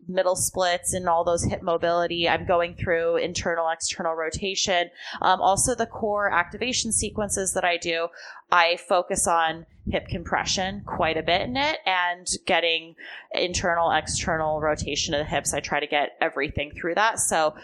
middle 0.07 0.35
splits 0.35 0.93
and 0.93 1.07
all 1.07 1.23
those 1.23 1.43
hip 1.43 1.61
mobility. 1.61 2.27
I'm 2.27 2.45
going 2.45 2.75
through 2.75 3.17
internal, 3.17 3.69
external 3.69 4.13
rotation. 4.13 4.89
Um, 5.21 5.41
also, 5.41 5.75
the 5.75 5.85
core 5.85 6.31
activation 6.31 6.91
sequences 6.91 7.53
that 7.53 7.65
I 7.65 7.77
do, 7.77 8.07
I 8.51 8.77
focus 8.87 9.27
on 9.27 9.65
hip 9.89 10.07
compression 10.07 10.83
quite 10.85 11.17
a 11.17 11.23
bit 11.23 11.41
in 11.41 11.55
it 11.57 11.79
and 11.85 12.27
getting 12.45 12.95
internal, 13.33 13.91
external 13.91 14.59
rotation 14.59 15.13
of 15.13 15.19
the 15.19 15.25
hips. 15.25 15.53
I 15.53 15.59
try 15.59 15.79
to 15.79 15.87
get 15.87 16.17
everything 16.21 16.71
through 16.71 16.95
that. 16.95 17.19
So, 17.19 17.55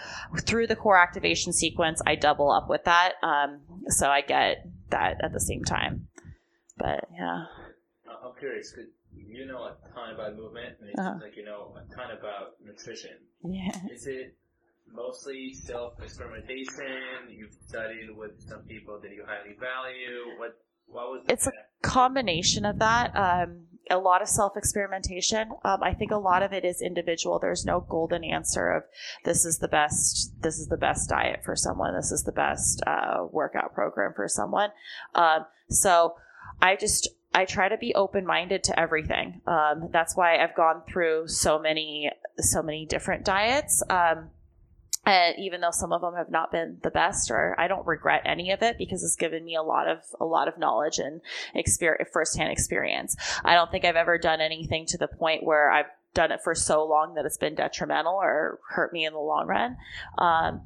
through 0.41 0.67
the 0.67 0.75
core 0.75 0.97
activation 0.97 1.53
sequence, 1.53 2.01
I 2.05 2.15
double 2.15 2.51
up 2.51 2.69
with 2.69 2.83
that. 2.85 3.13
Um, 3.21 3.61
so, 3.87 4.09
I 4.09 4.21
get 4.21 4.67
that 4.89 5.23
at 5.23 5.33
the 5.33 5.39
same 5.39 5.63
time. 5.63 6.07
But 6.77 7.07
yeah. 7.13 7.45
I'm 8.07 8.33
curious, 8.39 8.71
'cause 8.73 8.85
you 9.15 9.45
know 9.45 9.63
a 9.63 9.75
ton 9.93 10.13
about 10.15 10.35
movement, 10.35 10.77
and 10.79 10.89
it 10.89 10.95
Uh-huh. 10.99 11.11
seems 11.13 11.23
like 11.23 11.35
you 11.37 11.45
know 11.45 11.75
a 11.77 11.95
ton 11.95 12.11
about 12.11 12.55
nutrition. 12.63 13.17
Yeah. 13.43 13.71
Is 13.91 14.07
it 14.07 14.35
mostly 14.91 15.53
self-experimentation? 15.53 17.29
You've 17.29 17.53
studied 17.67 18.15
with 18.15 18.39
some 18.47 18.61
people 18.63 18.99
that 19.01 19.11
you 19.11 19.25
highly 19.25 19.55
value. 19.59 20.37
What? 20.39 20.57
What 20.87 21.09
was 21.11 21.23
the 21.25 21.33
It's 21.33 21.47
a 21.47 21.51
combination 21.81 22.65
of 22.65 22.79
that. 22.79 23.15
Um, 23.15 23.67
a 23.89 23.97
lot 23.97 24.21
of 24.21 24.27
self 24.29 24.55
experimentation. 24.55 25.49
Um, 25.65 25.83
I 25.83 25.93
think 25.93 26.11
a 26.11 26.17
lot 26.17 26.41
of 26.43 26.53
it 26.53 26.63
is 26.63 26.81
individual. 26.81 27.39
There's 27.39 27.65
no 27.65 27.81
golden 27.81 28.23
answer 28.23 28.69
of 28.71 28.83
this 29.25 29.43
is 29.45 29.59
the 29.59 29.67
best. 29.67 30.33
This 30.41 30.59
is 30.59 30.67
the 30.67 30.77
best 30.77 31.09
diet 31.09 31.41
for 31.43 31.55
someone. 31.55 31.93
This 31.95 32.11
is 32.11 32.23
the 32.23 32.31
best 32.31 32.81
uh, 32.87 33.25
workout 33.31 33.73
program 33.73 34.13
for 34.15 34.27
someone. 34.27 34.69
Um, 35.15 35.45
so 35.69 36.15
I 36.61 36.75
just 36.75 37.09
I 37.33 37.45
try 37.45 37.69
to 37.69 37.77
be 37.77 37.95
open 37.95 38.25
minded 38.25 38.63
to 38.65 38.79
everything. 38.79 39.41
Um, 39.47 39.89
that's 39.91 40.15
why 40.15 40.37
I've 40.37 40.55
gone 40.55 40.83
through 40.87 41.27
so 41.27 41.59
many 41.59 42.11
so 42.39 42.61
many 42.61 42.85
different 42.85 43.25
diets. 43.25 43.83
Um, 43.89 44.29
and 45.05 45.35
even 45.37 45.59
though 45.59 45.71
some 45.71 45.91
of 45.91 46.01
them 46.01 46.15
have 46.15 46.29
not 46.29 46.51
been 46.51 46.77
the 46.81 46.89
best, 46.89 47.29
or 47.29 47.59
I 47.59 47.67
don't 47.67 47.85
regret 47.85 48.21
any 48.25 48.51
of 48.51 48.61
it 48.61 48.77
because 48.77 49.03
it's 49.03 49.17
given 49.17 49.43
me 49.43 49.55
a 49.55 49.61
lot 49.61 49.87
of 49.87 49.99
a 50.19 50.25
lot 50.25 50.47
of 50.47 50.57
knowledge 50.57 50.99
and 50.99 51.21
experience, 51.53 52.09
firsthand 52.13 52.51
experience. 52.51 53.17
I 53.43 53.55
don't 53.55 53.69
think 53.69 53.83
I've 53.83 53.97
ever 53.97 54.17
done 54.17 54.39
anything 54.39 54.85
to 54.87 54.97
the 54.97 55.07
point 55.07 55.43
where 55.43 55.69
I've 55.71 55.91
done 56.13 56.31
it 56.31 56.41
for 56.43 56.55
so 56.55 56.85
long 56.85 57.15
that 57.15 57.25
it's 57.25 57.37
been 57.37 57.55
detrimental 57.55 58.13
or 58.13 58.59
hurt 58.69 58.93
me 58.93 59.05
in 59.05 59.13
the 59.13 59.19
long 59.19 59.47
run. 59.47 59.77
Um, 60.17 60.61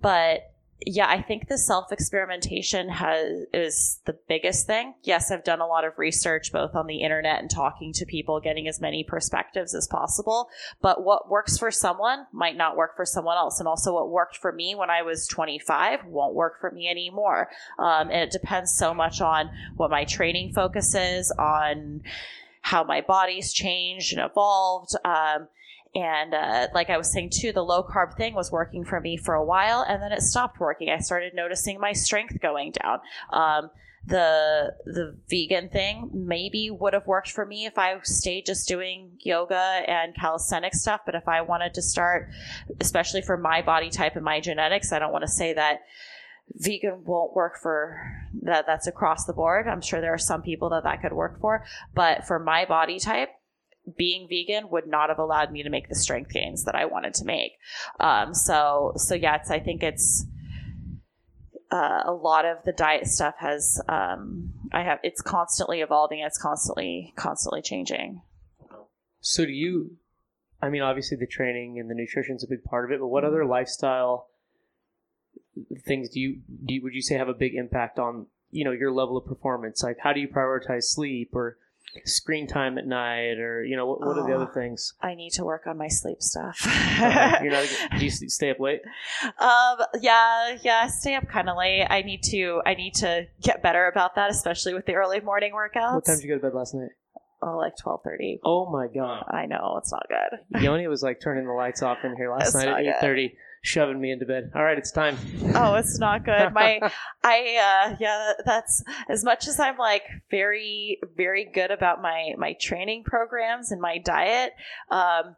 but 0.00 0.53
yeah, 0.86 1.08
I 1.08 1.22
think 1.22 1.48
the 1.48 1.58
self 1.58 1.92
experimentation 1.92 2.88
has 2.88 3.46
is 3.52 4.00
the 4.04 4.16
biggest 4.28 4.66
thing. 4.66 4.94
Yes, 5.02 5.30
I've 5.30 5.44
done 5.44 5.60
a 5.60 5.66
lot 5.66 5.84
of 5.84 5.98
research 5.98 6.52
both 6.52 6.74
on 6.74 6.86
the 6.86 6.98
internet 7.02 7.40
and 7.40 7.50
talking 7.50 7.92
to 7.94 8.04
people, 8.04 8.40
getting 8.40 8.68
as 8.68 8.80
many 8.80 9.02
perspectives 9.02 9.74
as 9.74 9.86
possible. 9.86 10.48
But 10.82 11.02
what 11.02 11.30
works 11.30 11.58
for 11.58 11.70
someone 11.70 12.26
might 12.32 12.56
not 12.56 12.76
work 12.76 12.96
for 12.96 13.06
someone 13.06 13.36
else, 13.36 13.58
and 13.58 13.68
also 13.68 13.94
what 13.94 14.10
worked 14.10 14.36
for 14.36 14.52
me 14.52 14.74
when 14.74 14.90
I 14.90 15.02
was 15.02 15.26
25 15.28 16.06
won't 16.06 16.34
work 16.34 16.60
for 16.60 16.70
me 16.70 16.88
anymore. 16.88 17.48
Um, 17.78 18.10
and 18.10 18.22
it 18.22 18.30
depends 18.30 18.72
so 18.76 18.92
much 18.92 19.20
on 19.20 19.50
what 19.76 19.90
my 19.90 20.04
training 20.04 20.52
focuses 20.52 21.30
on. 21.32 22.02
How 22.60 22.82
my 22.82 23.02
body's 23.02 23.52
changed 23.52 24.14
and 24.16 24.22
evolved. 24.22 24.96
Um, 25.04 25.48
and 25.94 26.34
uh, 26.34 26.68
like 26.74 26.90
I 26.90 26.98
was 26.98 27.12
saying 27.12 27.30
too, 27.30 27.52
the 27.52 27.62
low 27.62 27.82
carb 27.82 28.16
thing 28.16 28.34
was 28.34 28.50
working 28.50 28.84
for 28.84 29.00
me 29.00 29.16
for 29.16 29.34
a 29.34 29.44
while, 29.44 29.84
and 29.86 30.02
then 30.02 30.12
it 30.12 30.22
stopped 30.22 30.58
working. 30.58 30.90
I 30.90 30.98
started 30.98 31.34
noticing 31.34 31.78
my 31.78 31.92
strength 31.92 32.40
going 32.40 32.72
down. 32.72 33.00
Um, 33.30 33.70
the 34.06 34.74
the 34.84 35.16
vegan 35.30 35.68
thing 35.70 36.10
maybe 36.12 36.70
would 36.70 36.92
have 36.92 37.06
worked 37.06 37.30
for 37.30 37.46
me 37.46 37.64
if 37.64 37.78
I 37.78 37.96
stayed 38.02 38.44
just 38.44 38.68
doing 38.68 39.12
yoga 39.20 39.82
and 39.86 40.14
calisthenic 40.14 40.74
stuff. 40.74 41.02
But 41.06 41.14
if 41.14 41.28
I 41.28 41.40
wanted 41.40 41.74
to 41.74 41.82
start, 41.82 42.28
especially 42.80 43.22
for 43.22 43.36
my 43.36 43.62
body 43.62 43.88
type 43.88 44.16
and 44.16 44.24
my 44.24 44.40
genetics, 44.40 44.92
I 44.92 44.98
don't 44.98 45.12
want 45.12 45.22
to 45.22 45.30
say 45.30 45.54
that 45.54 45.82
vegan 46.52 47.04
won't 47.04 47.34
work 47.34 47.58
for 47.62 48.28
that. 48.42 48.66
That's 48.66 48.88
across 48.88 49.24
the 49.24 49.32
board. 49.32 49.68
I'm 49.68 49.80
sure 49.80 50.00
there 50.00 50.12
are 50.12 50.18
some 50.18 50.42
people 50.42 50.70
that 50.70 50.82
that 50.82 51.00
could 51.00 51.12
work 51.12 51.40
for, 51.40 51.64
but 51.94 52.26
for 52.26 52.38
my 52.38 52.64
body 52.66 52.98
type, 52.98 53.30
being 53.96 54.26
vegan 54.28 54.70
would 54.70 54.86
not 54.86 55.08
have 55.08 55.18
allowed 55.18 55.52
me 55.52 55.62
to 55.62 55.70
make 55.70 55.88
the 55.88 55.94
strength 55.94 56.30
gains 56.30 56.64
that 56.64 56.74
I 56.74 56.86
wanted 56.86 57.14
to 57.14 57.24
make. 57.24 57.52
Um, 58.00 58.34
so, 58.34 58.92
so 58.96 59.14
yeah, 59.14 59.36
it's, 59.36 59.50
I 59.50 59.58
think 59.60 59.82
it's, 59.82 60.26
uh, 61.70 62.02
a 62.04 62.12
lot 62.12 62.44
of 62.44 62.58
the 62.64 62.72
diet 62.72 63.06
stuff 63.06 63.34
has, 63.38 63.80
um, 63.88 64.52
I 64.72 64.82
have, 64.82 65.00
it's 65.02 65.20
constantly 65.20 65.80
evolving. 65.80 66.20
It's 66.20 66.38
constantly, 66.38 67.12
constantly 67.16 67.62
changing. 67.62 68.22
So 69.20 69.44
do 69.44 69.52
you? 69.52 69.96
I 70.62 70.68
mean, 70.68 70.82
obviously 70.82 71.16
the 71.18 71.26
training 71.26 71.78
and 71.78 71.90
the 71.90 71.94
nutrition 71.94 72.36
is 72.36 72.44
a 72.44 72.48
big 72.48 72.64
part 72.64 72.84
of 72.84 72.90
it, 72.92 73.00
but 73.00 73.08
what 73.08 73.24
other 73.24 73.44
lifestyle 73.44 74.28
things 75.84 76.08
do 76.10 76.20
you 76.20 76.40
do? 76.64 76.74
You, 76.74 76.82
would 76.82 76.94
you 76.94 77.02
say 77.02 77.16
have 77.16 77.28
a 77.28 77.34
big 77.34 77.54
impact 77.54 77.98
on 77.98 78.26
you 78.50 78.64
know 78.64 78.72
your 78.72 78.92
level 78.92 79.16
of 79.16 79.26
performance? 79.26 79.82
Like, 79.82 79.98
how 80.02 80.12
do 80.12 80.20
you 80.20 80.28
prioritize 80.28 80.84
sleep 80.84 81.30
or 81.34 81.58
screen 82.04 82.46
time 82.46 82.78
at 82.78 82.86
night, 82.86 83.38
or 83.38 83.64
you 83.64 83.76
know, 83.76 83.86
what, 83.86 84.00
what 84.00 84.16
are 84.18 84.26
the 84.26 84.32
Oh. 84.34 84.42
other 84.42 84.52
things? 84.52 84.94
I 85.00 85.14
need 85.14 85.30
to 85.34 85.44
work 85.44 85.66
on 85.66 85.76
my 85.78 85.88
sleep 85.88 86.20
stuff. 86.22 86.58
Uh, 86.94 87.38
you're 87.42 87.50
not. 87.52 87.66
Do 87.98 88.04
you 88.04 88.10
stay 88.10 88.50
up 88.50 88.60
late? 88.60 88.80
um, 89.38 89.78
yeah, 90.00 90.56
yeah, 90.62 90.82
I 90.84 90.88
stay 90.88 91.14
up 91.16 91.28
kind 91.28 91.48
of 91.48 91.56
late. 91.56 91.84
I 91.88 92.02
need 92.02 92.22
to, 92.24 92.62
I 92.64 92.74
need 92.74 92.94
to 92.96 93.26
get 93.42 93.62
better 93.62 93.86
about 93.88 94.14
that, 94.14 94.30
especially 94.30 94.74
with 94.74 94.86
the 94.86 94.94
early 94.94 95.20
morning 95.20 95.52
workouts. 95.52 95.94
What 95.94 96.04
time 96.04 96.16
did 96.16 96.24
you 96.24 96.28
go 96.30 96.36
to 96.36 96.42
bed 96.42 96.54
last 96.54 96.74
night? 96.74 96.90
Oh, 97.42 97.56
like 97.58 97.76
twelve 97.76 98.00
thirty. 98.04 98.40
Oh 98.44 98.70
my 98.70 98.86
god, 98.86 99.24
I 99.28 99.46
know 99.46 99.76
it's 99.78 99.92
not 99.92 100.06
good. 100.08 100.62
Yoni 100.62 100.86
was 100.88 101.02
like 101.02 101.20
turning 101.20 101.46
the 101.46 101.52
lights 101.52 101.82
off 101.82 101.98
in 102.04 102.16
here 102.16 102.30
last 102.30 102.52
That's 102.52 102.64
night 102.64 102.86
at 102.86 102.94
eight 102.96 103.00
thirty, 103.00 103.36
shoving 103.64 103.98
me 103.98 104.12
into 104.12 104.26
bed. 104.26 104.52
All 104.54 104.62
right, 104.62 104.76
it's 104.76 104.92
time. 104.92 105.16
Oh, 105.54 105.74
it's 105.74 105.98
not 105.98 106.24
good. 106.24 106.52
My, 106.52 106.78
I, 107.24 107.86
uh, 107.90 107.96
yeah, 107.98 108.32
that's 108.44 108.84
as 109.08 109.24
much 109.24 109.48
as 109.48 109.58
I'm 109.58 109.78
like 109.78 110.02
very, 110.30 110.98
very 111.16 111.50
good 111.52 111.70
about 111.70 112.02
my 112.02 112.34
my 112.36 112.54
training 112.60 113.04
programs 113.04 113.72
and 113.72 113.80
my 113.80 113.98
diet. 113.98 114.52
Um, 114.90 115.36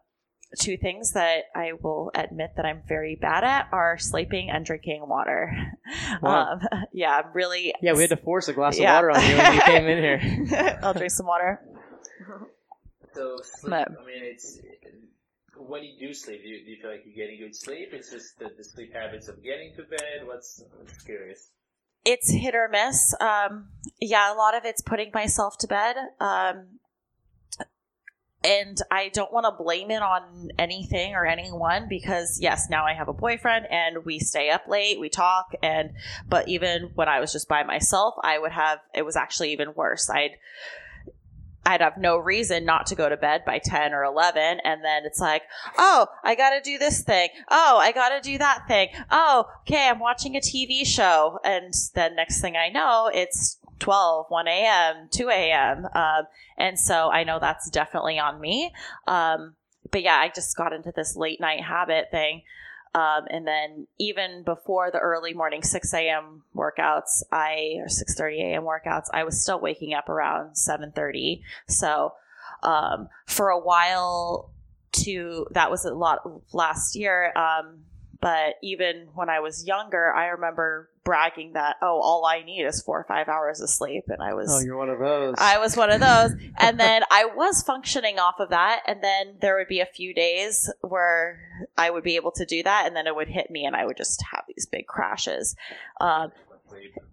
two 0.59 0.77
things 0.77 1.13
that 1.13 1.45
I 1.55 1.73
will 1.81 2.11
admit 2.15 2.51
that 2.57 2.65
I'm 2.67 2.83
very 2.89 3.15
bad 3.15 3.45
at 3.45 3.69
are 3.73 3.97
sleeping 3.99 4.51
and 4.51 4.65
drinking 4.65 5.05
water. 5.09 5.57
Wow. 6.21 6.53
Um, 6.55 6.61
yeah, 6.93 7.17
I'm 7.25 7.33
really. 7.33 7.75
Yeah, 7.81 7.93
we 7.95 8.01
had 8.03 8.11
to 8.11 8.17
force 8.17 8.49
a 8.49 8.53
glass 8.53 8.77
Yeah. 8.79 8.91
of 8.99 9.05
water 9.05 9.11
on 9.13 9.31
you 9.31 9.37
when 9.37 9.55
you 9.55 9.61
came 9.63 9.87
in 9.87 9.99
here. 10.03 10.79
I'll 10.83 10.95
drink 10.95 11.13
some 11.13 11.27
water. 11.27 11.61
So 13.15 13.37
sleep, 13.43 13.71
But- 13.71 13.89
I 13.89 14.05
mean, 14.07 14.23
it's 14.25 14.59
when 15.59 15.83
you 15.85 15.99
do 15.99 16.15
sleep, 16.15 16.43
do 16.43 16.49
you, 16.49 16.65
do 16.65 16.71
you 16.71 16.77
feel 16.81 16.91
like 16.91 17.03
you're 17.05 17.27
getting 17.27 17.41
good 17.41 17.55
sleep? 17.55 17.89
It's 17.93 18.11
just 18.11 18.39
the, 18.39 18.51
the 18.57 18.65
sleep 18.65 18.93
habits 18.93 19.29
of 19.29 19.43
getting 19.43 19.73
to 19.77 19.83
bed. 19.83 20.27
What's 20.27 20.63
I'm 20.79 20.87
curious. 21.05 21.51
It's 22.05 22.31
hit 22.31 22.55
or 22.55 22.69
miss. 22.71 23.15
Um, 23.21 23.69
yeah, 24.01 24.33
a 24.33 24.37
lot 24.37 24.57
of 24.57 24.65
it's 24.65 24.81
putting 24.81 25.11
myself 25.13 25.59
to 25.59 25.67
bed. 25.67 25.97
Um, 26.21 26.79
and 28.45 28.79
I 28.91 29.09
don't 29.13 29.33
want 29.33 29.45
to 29.45 29.63
blame 29.63 29.91
it 29.91 30.03
on 30.03 30.51
anything 30.59 31.15
or 31.15 31.27
anyone 31.27 31.87
because 31.89 32.39
yes, 32.41 32.69
now 32.71 32.85
I 32.87 32.95
have 32.95 33.09
a 33.09 33.13
boyfriend 33.13 33.67
and 33.71 34.05
we 34.05 34.21
stay 34.21 34.51
up 34.51 34.69
late, 34.69 35.01
we 35.01 35.09
talk, 35.09 35.53
and 35.63 35.91
but 36.29 36.49
even 36.49 36.91
when 36.95 37.09
I 37.09 37.19
was 37.19 37.33
just 37.33 37.49
by 37.49 37.65
myself, 37.65 38.15
I 38.23 38.39
would 38.39 38.53
have 38.53 38.79
it 38.95 39.05
was 39.05 39.17
actually 39.17 39.53
even 39.53 39.75
worse. 39.75 40.09
I'd 40.09 40.37
I'd 41.67 41.81
have 41.81 41.99
no 41.99 42.17
reason 42.17 42.65
not 42.65 42.87
to 42.87 42.95
go 42.95 43.09
to 43.09 43.17
bed 43.17 43.45
by 43.45 43.59
10 43.59 43.93
or 43.93 44.05
11. 44.05 44.61
And 44.65 44.85
then 44.85 45.05
it's 45.05 45.19
like, 45.19 45.43
oh, 45.77 46.07
I 46.23 46.37
got 46.37 46.51
to 46.51 46.61
do 46.61 46.79
this 46.79 47.03
thing. 47.03 47.29
Oh, 47.51 47.77
I 47.79 47.93
got 47.93 48.11
to 48.11 48.21
do 48.21 48.39
that 48.39 48.69
thing. 48.69 48.89
Oh, 49.11 49.47
okay, 49.63 49.89
I'm 49.89 49.99
watching 49.99 50.37
a 50.37 50.41
TV 50.41 50.87
show. 50.87 51.41
And 51.45 51.75
then 51.95 52.15
next 52.15 52.41
thing 52.41 52.57
I 52.57 52.69
know, 52.69 53.11
it's 53.13 53.59
12, 53.81 54.27
1 54.29 54.49
a.m., 54.49 55.09
2 55.11 55.29
a.m. 55.29 55.87
Um, 55.93 56.23
and 56.57 56.79
so 56.79 57.11
I 57.11 57.25
know 57.25 57.39
that's 57.41 57.69
definitely 57.69 58.19
on 58.19 58.41
me. 58.41 58.73
Um, 59.07 59.57
but 59.91 60.03
yeah, 60.03 60.17
I 60.17 60.31
just 60.35 60.57
got 60.57 60.73
into 60.73 60.93
this 60.95 61.17
late 61.17 61.41
night 61.41 61.63
habit 61.63 62.11
thing. 62.11 62.43
Um, 62.97 63.27
and 63.29 63.47
then 63.47 63.87
even 63.99 64.43
before 64.43 64.91
the 64.91 64.99
early 64.99 65.35
morning 65.35 65.63
6 65.63 65.93
a.m. 65.93 66.45
workouts, 66.57 67.23
I 67.31 67.75
or 67.77 67.89
6:30 67.89 68.41
a.m. 68.41 68.63
workouts, 68.63 69.09
I 69.13 69.23
was 69.25 69.39
still 69.39 69.61
waking 69.61 69.93
up 69.93 70.09
around 70.09 70.55
7:30. 70.55 71.43
So 71.69 72.15
um, 72.63 73.11
for 73.27 73.51
a 73.51 73.59
while, 73.59 74.51
to 74.93 75.47
that 75.51 75.71
was 75.71 75.85
a 75.85 75.95
lot 75.95 76.21
last 76.55 76.97
year. 76.97 77.37
Um, 77.37 77.85
but 78.19 78.55
even 78.63 79.09
when 79.15 79.29
I 79.29 79.41
was 79.41 79.67
younger, 79.67 80.15
I 80.15 80.29
remember 80.29 80.89
bragging 81.07 81.53
that 81.53 81.77
oh, 81.81 82.01
all 82.03 82.27
I 82.27 82.43
need 82.43 82.65
is 82.65 82.83
four 82.83 82.99
or 82.99 83.05
five 83.05 83.29
hours 83.29 83.61
of 83.61 83.71
sleep, 83.71 84.05
and 84.09 84.21
I 84.21 84.35
was 84.35 84.53
Oh, 84.53 84.59
you're 84.59 84.77
one 84.77 84.91
of 84.91 84.99
those. 84.99 85.37
I 85.39 85.59
was 85.59 85.77
one 85.77 85.91
of 85.91 86.01
those. 86.01 86.33
And 86.59 86.81
then 86.81 87.03
I 87.11 87.27
was 87.27 87.63
functioning 87.63 88.19
off 88.19 88.41
of 88.41 88.51
that. 88.51 88.81
And 88.87 89.03
then 89.03 89.37
there 89.41 89.57
would 89.57 89.69
be 89.69 89.81
a 89.81 89.87
few 89.87 90.15
days 90.15 90.73
where 90.81 91.39
I 91.77 91.91
would 91.91 92.03
be 92.03 92.17
able 92.17 92.33
to 92.33 92.45
do 92.45 92.63
that. 92.63 92.87
And 92.87 92.97
then 92.97 93.07
it 93.07 93.15
would 93.15 93.29
hit 93.29 93.51
me 93.51 93.67
and 93.67 93.77
I 93.77 93.85
would 93.85 93.97
just 93.97 94.23
have 94.33 94.45
these 94.49 94.67
big 94.67 94.87
crashes. 94.87 95.55
Um, 96.01 96.33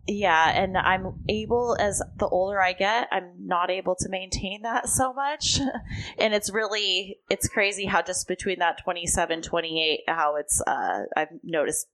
yeah. 0.07 0.51
And 0.55 0.77
I'm 0.77 1.23
able, 1.29 1.75
as 1.79 2.01
the 2.17 2.27
older 2.27 2.59
I 2.59 2.73
get, 2.73 3.09
I'm 3.11 3.31
not 3.45 3.69
able 3.69 3.95
to 3.95 4.09
maintain 4.09 4.63
that 4.63 4.89
so 4.89 5.13
much. 5.13 5.59
and 6.17 6.33
it's 6.33 6.49
really, 6.49 7.19
it's 7.29 7.47
crazy 7.47 7.85
how 7.85 8.01
just 8.01 8.27
between 8.27 8.59
that 8.59 8.81
27, 8.83 9.41
28, 9.41 9.99
how 10.07 10.37
it's, 10.37 10.61
uh, 10.65 11.03
I've 11.15 11.29
noticed 11.43 11.87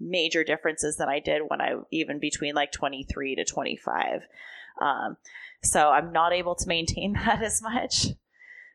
major 0.00 0.42
differences 0.44 0.96
than 0.96 1.08
I 1.08 1.20
did 1.20 1.42
when 1.48 1.60
I 1.60 1.74
even 1.90 2.18
between 2.18 2.54
like 2.54 2.72
23 2.72 3.36
to 3.36 3.44
25. 3.44 4.22
Um, 4.80 5.16
so 5.62 5.90
I'm 5.90 6.10
not 6.12 6.32
able 6.32 6.54
to 6.56 6.66
maintain 6.68 7.12
that 7.24 7.42
as 7.42 7.60
much, 7.62 8.06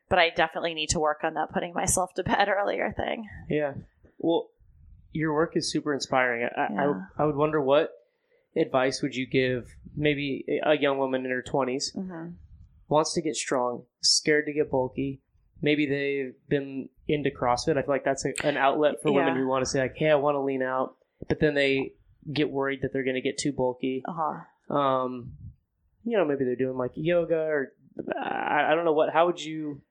but 0.08 0.18
I 0.18 0.30
definitely 0.30 0.74
need 0.74 0.90
to 0.90 1.00
work 1.00 1.20
on 1.24 1.34
that 1.34 1.52
putting 1.52 1.74
myself 1.74 2.14
to 2.14 2.22
bed 2.22 2.48
earlier 2.56 2.92
thing. 2.96 3.28
Yeah. 3.50 3.74
Well, 4.18 4.50
your 5.12 5.34
work 5.34 5.56
is 5.56 5.70
super 5.70 5.92
inspiring. 5.94 6.48
I, 6.56 6.66
Yeah. 6.72 6.94
I, 7.18 7.22
I 7.22 7.26
would 7.26 7.36
wonder 7.36 7.60
what 7.60 7.90
advice 8.56 9.02
would 9.02 9.14
you 9.14 9.26
give 9.26 9.74
maybe 9.96 10.44
a 10.64 10.76
young 10.78 10.98
woman 10.98 11.24
in 11.24 11.30
her 11.30 11.42
20s 11.42 11.96
Mm-hmm. 11.96 12.28
wants 12.88 13.14
to 13.14 13.22
get 13.22 13.34
strong, 13.36 13.82
scared 14.00 14.46
to 14.46 14.52
get 14.52 14.70
bulky. 14.70 15.20
Maybe 15.62 15.86
they've 15.86 16.34
been 16.48 16.88
into 17.08 17.30
CrossFit. 17.30 17.76
I 17.78 17.82
feel 17.82 17.90
like 17.90 18.04
that's 18.04 18.24
a, 18.26 18.32
an 18.46 18.56
outlet 18.58 18.96
for 19.02 19.10
women 19.10 19.36
who 19.36 19.46
want 19.48 19.64
to 19.64 19.70
say 19.70 19.80
like, 19.80 19.96
"Hey, 19.96 20.10
I 20.10 20.14
want 20.16 20.34
to 20.34 20.40
lean 20.40 20.60
out," 20.62 20.96
but 21.28 21.40
then 21.40 21.54
they 21.54 21.92
get 22.32 22.50
worried 22.50 22.80
that 22.82 22.92
they're 22.92 23.04
going 23.04 23.14
to 23.14 23.20
get 23.20 23.38
too 23.38 23.52
bulky. 23.52 24.02
Uh-huh. 24.06 24.74
Um, 24.76 25.32
you 26.04 26.16
know, 26.16 26.24
maybe 26.24 26.44
they're 26.44 26.56
doing 26.56 26.76
like 26.76 26.92
yoga 26.94 27.36
or 27.36 27.72
I, 28.14 28.72
I 28.72 28.74
don't 28.74 28.84
know 28.84 28.92
what. 28.92 29.12
How 29.12 29.26
would 29.26 29.40
you? 29.40 29.82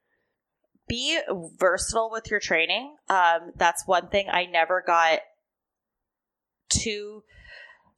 Be 0.88 1.20
versatile 1.58 2.12
with 2.12 2.30
your 2.30 2.40
training. 2.40 2.96
Um, 3.10 3.52
that's 3.56 3.88
one 3.88 4.10
thing 4.10 4.28
I 4.30 4.46
never 4.46 4.84
got 4.86 5.20
too 6.70 7.24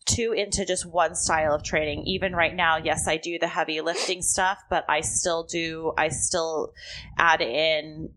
too 0.05 0.31
into 0.31 0.65
just 0.65 0.85
one 0.85 1.13
style 1.15 1.53
of 1.53 1.63
training. 1.63 2.03
Even 2.05 2.33
right 2.33 2.55
now, 2.55 2.77
yes, 2.77 3.07
I 3.07 3.17
do 3.17 3.37
the 3.37 3.47
heavy 3.47 3.81
lifting 3.81 4.21
stuff, 4.21 4.59
but 4.69 4.85
I 4.87 5.01
still 5.01 5.43
do. 5.43 5.91
I 5.97 6.07
still 6.07 6.71
add 7.17 7.41
in 7.41 8.11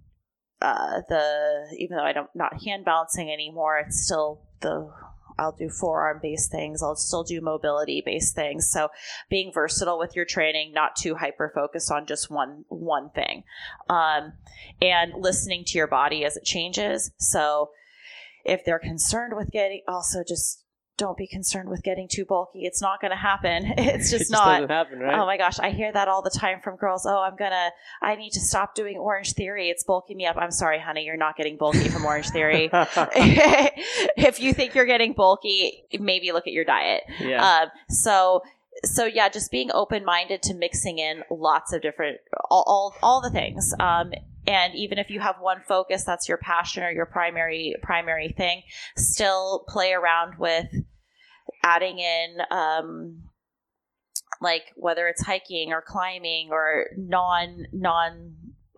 uh, 0.61 1.00
the 1.08 1.74
even 1.78 1.96
though 1.96 2.04
I 2.04 2.12
don't 2.12 2.30
not 2.34 2.62
hand 2.62 2.84
balancing 2.84 3.30
anymore. 3.30 3.78
It's 3.78 4.04
still 4.04 4.42
the 4.61 4.90
I'll 5.38 5.52
do 5.52 5.70
forearm 5.70 6.20
based 6.22 6.50
things. 6.50 6.82
I'll 6.82 6.96
still 6.96 7.24
do 7.24 7.40
mobility 7.40 8.02
based 8.04 8.34
things. 8.34 8.68
So 8.70 8.90
being 9.30 9.52
versatile 9.52 9.98
with 9.98 10.14
your 10.14 10.26
training, 10.26 10.72
not 10.74 10.96
too 10.96 11.14
hyper 11.14 11.50
focused 11.54 11.90
on 11.90 12.06
just 12.06 12.30
one 12.30 12.64
one 12.68 13.11
thing, 13.11 13.44
um, 13.88 14.34
and 14.82 15.14
listening 15.16 15.64
to 15.66 15.78
your 15.78 15.86
body 15.86 16.24
as 16.24 16.36
it 16.36 16.44
changes. 16.44 17.11
So 17.18 17.70
if 18.44 18.64
they're 18.64 18.78
concerned 18.78 19.34
with 19.36 19.50
getting, 19.50 19.82
also 19.88 20.22
just 20.26 20.64
don't 21.01 21.16
be 21.16 21.26
concerned 21.26 21.70
with 21.70 21.82
getting 21.82 22.07
too 22.07 22.26
bulky. 22.26 22.61
It's 22.64 22.82
not 22.82 23.01
going 23.01 23.11
to 23.11 23.16
happen. 23.16 23.72
It's 23.80 24.12
it 24.12 24.18
just 24.18 24.30
not. 24.30 24.68
happen, 24.68 24.98
right? 25.01 25.18
Oh 25.18 25.24
my 25.24 25.38
gosh, 25.38 25.59
I 25.59 25.70
hear 25.70 25.90
that 25.90 26.07
all 26.07 26.22
the 26.22 26.30
time 26.30 26.61
from 26.62 26.76
girls. 26.76 27.07
Oh, 27.07 27.18
I'm 27.18 27.34
gonna, 27.34 27.70
I 28.03 28.14
need 28.14 28.30
to 28.32 28.40
stop 28.40 28.74
doing 28.74 28.98
Orange 28.98 29.32
Theory. 29.32 29.70
It's 29.70 29.84
bulking 29.84 30.16
me 30.16 30.26
up. 30.26 30.36
I'm 30.36 30.51
sorry, 30.51 30.78
honey, 30.78 31.05
you're 31.05 31.16
not 31.16 31.36
getting 31.36 31.57
bulky 31.57 31.88
from 31.88 32.05
Orange 32.05 32.28
Theory. 32.28 32.68
if 32.72 34.38
you 34.38 34.53
think 34.53 34.74
you're 34.74 34.84
getting 34.84 35.14
bulky, 35.14 35.84
maybe 35.98 36.30
look 36.32 36.46
at 36.46 36.53
your 36.53 36.64
diet. 36.64 37.03
yeah. 37.18 37.62
Um, 37.62 37.68
so, 37.88 38.42
so 38.84 39.07
yeah, 39.07 39.28
just 39.30 39.51
being 39.51 39.70
open 39.72 40.05
minded 40.05 40.42
to 40.42 40.55
mixing 40.55 40.98
in 40.98 41.22
lots 41.30 41.72
of 41.72 41.80
different, 41.80 42.18
all, 42.51 42.64
all, 42.66 42.94
all 43.03 43.20
the 43.22 43.30
things. 43.30 43.72
Um, 43.80 44.12
and 44.46 44.74
even 44.74 44.98
if 44.98 45.11
you 45.11 45.20
have 45.20 45.36
one 45.40 45.62
focus, 45.66 46.05
that's 46.05 46.28
your 46.28 46.38
passion 46.38 46.82
or 46.82 46.90
your 46.90 47.07
primary 47.07 47.76
primary 47.82 48.34
thing. 48.36 48.62
Still 48.96 49.64
play 49.68 49.92
around 49.92 50.38
with 50.38 50.66
adding 51.62 51.98
in, 51.98 52.38
um, 52.50 53.22
like 54.40 54.72
whether 54.76 55.08
it's 55.08 55.24
hiking 55.24 55.72
or 55.72 55.82
climbing 55.82 56.48
or 56.50 56.86
non 56.96 57.66
non 57.72 58.34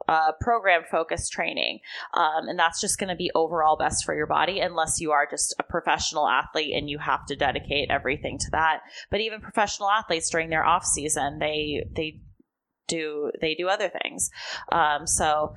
uh, 0.08 0.32
program 0.40 0.82
focused 0.90 1.32
training 1.32 1.78
um, 2.14 2.48
and 2.48 2.58
that's 2.58 2.80
just 2.80 2.98
going 2.98 3.08
to 3.08 3.16
be 3.16 3.30
overall 3.34 3.76
best 3.76 4.04
for 4.04 4.14
your 4.14 4.26
body 4.26 4.60
unless 4.60 5.00
you 5.00 5.12
are 5.12 5.26
just 5.30 5.54
a 5.58 5.62
professional 5.62 6.28
athlete 6.28 6.74
and 6.74 6.90
you 6.90 6.98
have 6.98 7.24
to 7.26 7.36
dedicate 7.36 7.88
everything 7.90 8.36
to 8.38 8.50
that. 8.50 8.80
But 9.10 9.20
even 9.20 9.40
professional 9.40 9.88
athletes 9.88 10.28
during 10.28 10.50
their 10.50 10.64
off 10.64 10.84
season 10.84 11.38
they 11.38 11.84
they 11.94 12.20
do 12.88 13.30
they 13.40 13.54
do 13.54 13.68
other 13.68 13.90
things. 14.02 14.30
Um, 14.70 15.06
so 15.06 15.54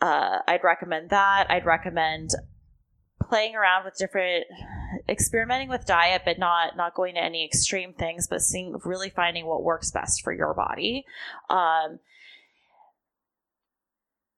uh, 0.00 0.38
i'd 0.48 0.64
recommend 0.64 1.10
that. 1.10 1.46
I'd 1.48 1.64
recommend 1.66 2.30
playing 3.28 3.54
around 3.54 3.84
with 3.84 3.94
different 3.96 4.46
experimenting 5.08 5.68
with 5.68 5.86
diet 5.86 6.22
but 6.24 6.38
not 6.38 6.76
not 6.76 6.94
going 6.94 7.14
to 7.14 7.22
any 7.22 7.44
extreme 7.44 7.92
things 7.92 8.26
but 8.26 8.40
seeing 8.40 8.76
really 8.84 9.10
finding 9.10 9.46
what 9.46 9.62
works 9.62 9.90
best 9.90 10.22
for 10.22 10.32
your 10.32 10.54
body. 10.54 11.04
Um, 11.50 11.98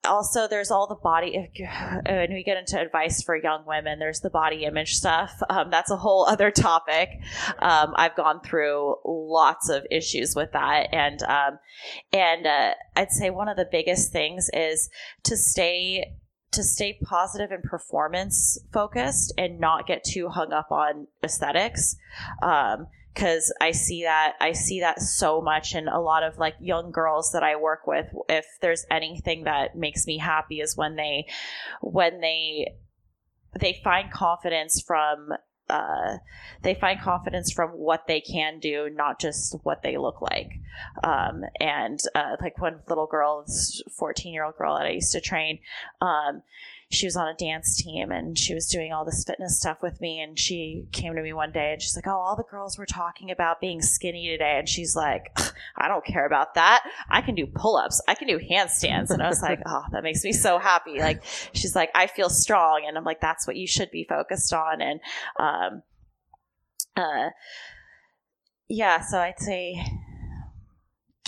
also 0.04 0.48
there's 0.48 0.70
all 0.70 0.86
the 0.86 0.94
body 0.94 1.50
and 2.06 2.32
we 2.32 2.42
get 2.42 2.56
into 2.56 2.80
advice 2.80 3.22
for 3.22 3.36
young 3.36 3.64
women 3.66 3.98
there's 3.98 4.20
the 4.20 4.30
body 4.30 4.64
image 4.64 4.94
stuff. 4.94 5.40
Um, 5.48 5.70
that's 5.70 5.90
a 5.90 5.96
whole 5.96 6.26
other 6.26 6.50
topic. 6.50 7.10
Um, 7.58 7.92
i've 7.96 8.16
gone 8.16 8.40
through 8.40 8.96
lots 9.04 9.68
of 9.68 9.86
issues 9.90 10.34
with 10.34 10.52
that. 10.52 10.88
And 10.92 11.22
um, 11.22 11.58
and 12.12 12.46
uh, 12.46 12.74
i'd 12.96 13.12
say 13.12 13.30
one 13.30 13.48
of 13.48 13.56
the 13.56 13.68
biggest 13.70 14.10
things 14.12 14.48
is 14.52 14.90
to 15.24 15.36
stay 15.36 16.16
to 16.52 16.64
stay 16.64 16.98
positive 17.04 17.50
and 17.52 17.62
performance 17.62 18.58
focused 18.72 19.32
and 19.38 19.60
not 19.60 19.86
get 19.86 20.02
too 20.02 20.28
hung 20.28 20.52
up 20.52 20.72
on 20.72 21.06
aesthetics 21.22 21.96
um, 22.42 22.86
because 23.14 23.52
I 23.60 23.72
see 23.72 24.04
that 24.04 24.34
I 24.40 24.52
see 24.52 24.80
that 24.80 25.00
so 25.00 25.40
much 25.40 25.74
in 25.74 25.88
a 25.88 26.00
lot 26.00 26.22
of 26.22 26.38
like 26.38 26.54
young 26.60 26.90
girls 26.90 27.32
that 27.32 27.42
I 27.42 27.56
work 27.56 27.86
with. 27.86 28.06
If 28.28 28.46
there's 28.60 28.86
anything 28.90 29.44
that 29.44 29.76
makes 29.76 30.06
me 30.06 30.18
happy 30.18 30.60
is 30.60 30.76
when 30.76 30.96
they 30.96 31.26
when 31.80 32.20
they 32.20 32.74
they 33.58 33.80
find 33.82 34.12
confidence 34.12 34.80
from 34.80 35.30
uh, 35.70 36.18
they 36.62 36.74
find 36.74 37.00
confidence 37.00 37.50
from 37.50 37.70
what 37.70 38.06
they 38.06 38.20
can 38.20 38.58
do, 38.58 38.90
not 38.90 39.20
just 39.20 39.56
what 39.62 39.82
they 39.82 39.96
look 39.96 40.20
like. 40.20 40.52
Um, 41.02 41.44
and 41.60 42.00
uh, 42.14 42.36
like 42.40 42.60
one 42.60 42.80
little 42.88 43.06
girl, 43.06 43.46
14 43.98 44.32
year 44.32 44.44
old 44.44 44.56
girl 44.56 44.76
that 44.76 44.86
I 44.86 44.90
used 44.90 45.12
to 45.12 45.20
train, 45.20 45.60
um, 46.00 46.42
she 46.90 47.06
was 47.06 47.16
on 47.16 47.28
a 47.28 47.34
dance 47.34 47.80
team 47.80 48.10
and 48.10 48.36
she 48.36 48.52
was 48.52 48.66
doing 48.66 48.92
all 48.92 49.04
this 49.04 49.22
fitness 49.22 49.56
stuff 49.56 49.80
with 49.80 50.00
me. 50.00 50.20
And 50.20 50.36
she 50.36 50.86
came 50.90 51.14
to 51.14 51.22
me 51.22 51.32
one 51.32 51.52
day 51.52 51.72
and 51.72 51.80
she's 51.80 51.94
like, 51.94 52.08
Oh, 52.08 52.18
all 52.18 52.34
the 52.34 52.42
girls 52.42 52.76
were 52.76 52.86
talking 52.86 53.30
about 53.30 53.60
being 53.60 53.80
skinny 53.80 54.28
today. 54.28 54.56
And 54.58 54.68
she's 54.68 54.96
like, 54.96 55.30
I 55.76 55.86
don't 55.86 56.04
care 56.04 56.26
about 56.26 56.54
that. 56.54 56.82
I 57.08 57.20
can 57.20 57.36
do 57.36 57.46
pull 57.46 57.76
ups, 57.76 58.02
I 58.08 58.16
can 58.16 58.26
do 58.26 58.40
handstands. 58.40 59.10
And 59.10 59.22
I 59.22 59.28
was 59.28 59.40
like, 59.40 59.60
Oh, 59.66 59.84
that 59.92 60.02
makes 60.02 60.24
me 60.24 60.32
so 60.32 60.58
happy. 60.58 60.98
Like, 60.98 61.22
she's 61.52 61.76
like, 61.76 61.90
I 61.94 62.08
feel 62.08 62.28
strong. 62.28 62.84
And 62.86 62.98
I'm 62.98 63.04
like, 63.04 63.20
That's 63.20 63.46
what 63.46 63.56
you 63.56 63.68
should 63.68 63.92
be 63.92 64.04
focused 64.08 64.52
on. 64.52 64.80
And, 64.82 65.00
um, 65.38 65.82
uh, 66.96 67.30
yeah, 68.68 69.00
so 69.00 69.18
I'd 69.18 69.38
say 69.38 69.80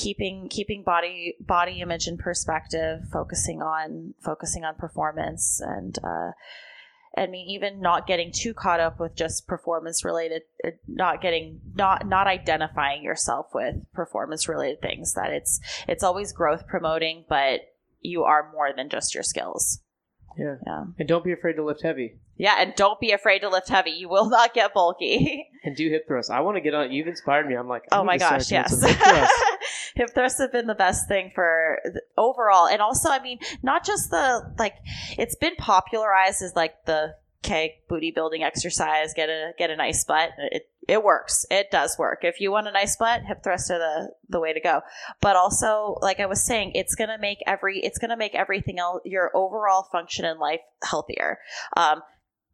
keeping 0.02 0.48
keeping 0.48 0.82
body 0.82 1.36
body 1.40 1.80
image 1.80 2.08
in 2.08 2.18
perspective, 2.18 3.00
focusing 3.12 3.62
on 3.62 4.14
focusing 4.20 4.64
on 4.64 4.74
performance, 4.74 5.60
and 5.64 5.98
uh, 6.02 6.32
I 7.16 7.26
mean 7.26 7.48
even 7.48 7.80
not 7.80 8.06
getting 8.06 8.32
too 8.32 8.52
caught 8.52 8.80
up 8.80 8.98
with 8.98 9.14
just 9.14 9.46
performance 9.46 10.04
related, 10.04 10.42
uh, 10.66 10.70
not 10.88 11.22
getting 11.22 11.60
not 11.74 12.06
not 12.06 12.26
identifying 12.26 13.02
yourself 13.02 13.46
with 13.54 13.76
performance 13.92 14.48
related 14.48 14.82
things. 14.82 15.14
That 15.14 15.32
it's 15.32 15.60
it's 15.86 16.02
always 16.02 16.32
growth 16.32 16.66
promoting, 16.66 17.24
but 17.28 17.60
you 18.00 18.24
are 18.24 18.50
more 18.52 18.70
than 18.76 18.88
just 18.88 19.14
your 19.14 19.22
skills. 19.22 19.80
Yeah. 20.36 20.56
Yeah. 20.66 20.84
And 20.98 21.08
don't 21.08 21.24
be 21.24 21.32
afraid 21.32 21.54
to 21.54 21.64
lift 21.64 21.82
heavy. 21.82 22.18
Yeah, 22.36 22.56
and 22.58 22.74
don't 22.74 22.98
be 22.98 23.12
afraid 23.12 23.40
to 23.40 23.48
lift 23.48 23.68
heavy. 23.68 23.90
You 23.90 24.08
will 24.08 24.28
not 24.28 24.54
get 24.54 24.74
bulky. 24.74 25.48
And 25.64 25.76
do 25.76 25.88
hip 25.90 26.08
thrusts. 26.08 26.28
I 26.28 26.40
want 26.40 26.56
to 26.56 26.60
get 26.60 26.74
on. 26.74 26.90
You've 26.90 27.06
inspired 27.06 27.46
me. 27.46 27.54
I'm 27.54 27.68
like, 27.68 27.84
oh 27.92 28.02
my 28.02 28.16
gosh, 28.16 28.50
yes. 28.50 28.72
hip 29.94 30.10
thrusts. 30.14 30.40
have 30.40 30.52
been 30.52 30.66
the 30.66 30.74
best 30.74 31.08
thing 31.08 31.30
for 31.34 31.80
overall, 32.16 32.66
and 32.66 32.80
also, 32.80 33.08
I 33.10 33.20
mean, 33.22 33.38
not 33.62 33.84
just 33.84 34.10
the 34.10 34.54
like. 34.58 34.74
It's 35.18 35.36
been 35.36 35.56
popularized 35.56 36.42
as 36.42 36.54
like 36.54 36.84
the 36.86 37.14
okay 37.44 37.80
booty 37.88 38.10
building 38.10 38.42
exercise. 38.42 39.12
Get 39.14 39.28
a 39.28 39.52
get 39.58 39.70
a 39.70 39.76
nice 39.76 40.04
butt. 40.04 40.30
It 40.38 40.68
it 40.88 41.04
works. 41.04 41.46
It 41.50 41.70
does 41.70 41.96
work. 41.98 42.20
If 42.22 42.40
you 42.40 42.50
want 42.50 42.66
a 42.66 42.72
nice 42.72 42.96
butt, 42.96 43.22
hip 43.22 43.42
thrusts 43.42 43.70
are 43.70 43.78
the 43.78 44.10
the 44.28 44.40
way 44.40 44.52
to 44.52 44.60
go. 44.60 44.82
But 45.20 45.36
also, 45.36 45.98
like 46.00 46.20
I 46.20 46.26
was 46.26 46.42
saying, 46.42 46.72
it's 46.74 46.94
gonna 46.94 47.18
make 47.18 47.38
every 47.46 47.80
it's 47.80 47.98
gonna 47.98 48.16
make 48.16 48.34
everything 48.34 48.78
else 48.78 49.02
your 49.04 49.30
overall 49.34 49.84
function 49.84 50.24
in 50.24 50.38
life 50.38 50.60
healthier. 50.82 51.38
Um, 51.76 52.02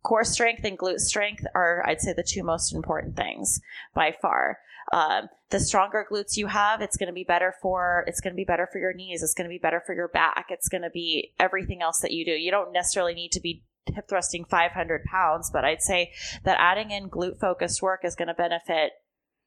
core 0.03 0.25
strength 0.25 0.65
and 0.65 0.79
glute 0.79 1.01
strength 1.01 1.45
are 1.55 1.85
i'd 1.87 2.01
say 2.01 2.13
the 2.13 2.23
two 2.23 2.43
most 2.43 2.73
important 2.73 3.17
things 3.17 3.61
by 3.95 4.15
far. 4.23 4.59
Um, 4.91 5.29
the 5.51 5.61
stronger 5.61 6.07
glutes 6.11 6.39
you 6.39 6.47
have 6.47 6.81
it's 6.81 6.97
going 6.97 7.09
to 7.09 7.13
be 7.13 7.25
better 7.25 7.55
for 7.61 8.05
it's 8.07 8.23
going 8.23 8.33
to 8.33 8.37
be 8.37 8.45
better 8.45 8.67
for 8.73 8.79
your 8.79 8.95
knees 8.95 9.23
it's 9.23 9.35
going 9.35 9.45
to 9.45 9.53
be 9.53 9.59
better 9.59 9.83
for 9.85 9.95
your 9.95 10.09
back 10.09 10.47
it's 10.49 10.71
going 10.71 10.81
to 10.81 10.89
be 10.89 11.35
everything 11.39 11.83
else 11.83 11.99
that 11.99 12.13
you 12.13 12.25
do. 12.25 12.31
You 12.31 12.51
don't 12.51 12.73
necessarily 12.73 13.13
need 13.13 13.33
to 13.33 13.41
be 13.41 13.65
hip 13.85 14.09
thrusting 14.09 14.47
500 14.47 15.05
pounds 15.05 15.51
but 15.51 15.65
i'd 15.65 15.83
say 15.83 16.13
that 16.45 16.57
adding 16.59 16.91
in 16.91 17.11
glute 17.11 17.39
focused 17.39 17.83
work 17.83 18.01
is 18.03 18.15
going 18.15 18.29
to 18.29 18.35
benefit 18.35 18.93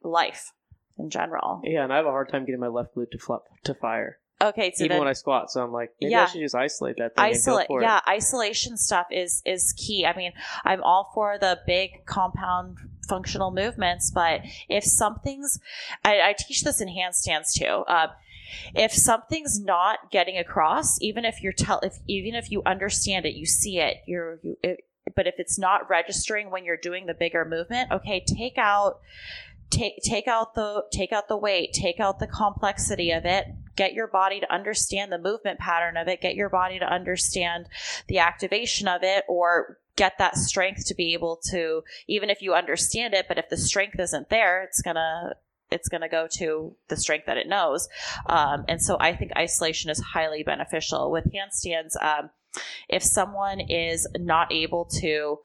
life 0.03 0.51
in 0.97 1.09
general. 1.09 1.61
Yeah, 1.63 1.83
and 1.83 1.93
I 1.93 1.97
have 1.97 2.05
a 2.05 2.11
hard 2.11 2.29
time 2.29 2.45
getting 2.45 2.59
my 2.59 2.67
left 2.67 2.95
glute 2.95 3.11
to 3.11 3.17
flip 3.17 3.41
to 3.63 3.73
fire, 3.73 4.19
okay 4.41 4.71
so 4.75 4.83
even 4.83 4.95
then 4.95 4.99
when 4.99 5.07
I 5.07 5.13
squat. 5.13 5.51
So 5.51 5.63
I'm 5.63 5.71
like, 5.71 5.93
maybe 5.99 6.11
Yeah. 6.11 6.23
I 6.23 6.25
should 6.25 6.41
just 6.41 6.55
isolate 6.55 6.97
that 6.97 7.15
thing 7.15 7.23
isolate 7.23 7.61
and 7.61 7.67
go 7.67 7.73
for 7.75 7.81
yeah 7.81 7.97
it. 7.97 8.09
isolation 8.09 8.77
stuff 8.77 9.07
is 9.11 9.41
is 9.45 9.73
key 9.73 10.05
i 10.05 10.15
mean 10.15 10.33
i'm 10.63 10.81
all 10.83 11.11
for 11.13 11.37
the 11.39 11.59
big 11.65 12.05
compound 12.05 12.77
functional 13.07 13.51
movements 13.51 14.11
but 14.11 14.41
if 14.69 14.83
something's 14.83 15.59
i, 16.05 16.21
I 16.21 16.35
teach 16.37 16.63
this 16.63 16.81
in 16.81 16.87
handstands 16.87 17.53
too 17.53 17.65
uh, 17.87 18.07
if 18.75 18.93
something's 18.93 19.59
not 19.59 20.11
getting 20.11 20.37
across 20.37 21.01
even 21.01 21.25
if 21.25 21.41
you're 21.41 21.53
tell 21.53 21.79
if 21.79 21.97
even 22.07 22.35
if 22.35 22.51
you 22.51 22.61
understand 22.65 23.25
it 23.25 23.35
you 23.35 23.45
see 23.45 23.79
it 23.79 23.97
you're 24.05 24.39
you 24.43 24.57
it, 24.63 24.85
but 25.15 25.27
if 25.27 25.35
it's 25.37 25.57
not 25.59 25.89
registering 25.89 26.51
when 26.51 26.63
you're 26.63 26.77
doing 26.77 27.05
the 27.05 27.13
bigger 27.13 27.43
movement 27.45 27.91
okay 27.91 28.23
take 28.25 28.57
out 28.57 28.99
take 29.69 29.93
take 30.03 30.27
out 30.27 30.53
the 30.55 30.83
take 30.91 31.11
out 31.11 31.27
the 31.27 31.37
weight 31.37 31.73
take 31.73 31.99
out 31.99 32.19
the 32.19 32.27
complexity 32.27 33.11
of 33.11 33.25
it 33.25 33.45
get 33.75 33.93
your 33.93 34.07
body 34.07 34.39
to 34.39 34.53
understand 34.53 35.11
the 35.11 35.17
movement 35.17 35.59
pattern 35.59 35.97
of 35.97 36.07
it 36.07 36.21
get 36.21 36.35
your 36.35 36.49
body 36.49 36.79
to 36.79 36.85
understand 36.85 37.67
the 38.07 38.19
activation 38.19 38.87
of 38.87 39.01
it 39.03 39.23
or 39.27 39.77
get 39.95 40.17
that 40.17 40.37
strength 40.37 40.85
to 40.85 40.95
be 40.95 41.13
able 41.13 41.39
to 41.43 41.83
even 42.07 42.29
if 42.29 42.41
you 42.41 42.53
understand 42.53 43.13
it 43.13 43.25
but 43.27 43.37
if 43.37 43.49
the 43.49 43.57
strength 43.57 43.99
isn't 43.99 44.29
there 44.29 44.63
it's 44.63 44.81
gonna 44.81 45.33
it's 45.71 45.87
going 45.87 46.01
to 46.01 46.09
go 46.09 46.27
to 46.29 46.75
the 46.89 46.97
strength 46.97 47.25
that 47.25 47.37
it 47.37 47.47
knows. 47.47 47.87
Um, 48.27 48.65
and 48.67 48.81
so 48.81 48.97
i 48.99 49.15
think 49.15 49.31
isolation 49.37 49.89
is 49.89 49.99
highly 49.99 50.43
beneficial. 50.43 51.11
With 51.11 51.31
handstands 51.33 52.01
um, 52.01 52.29
if 52.89 53.03
someone 53.03 53.59
is 53.59 54.07
not 54.17 54.51
able 54.51 54.85
to 54.99 55.37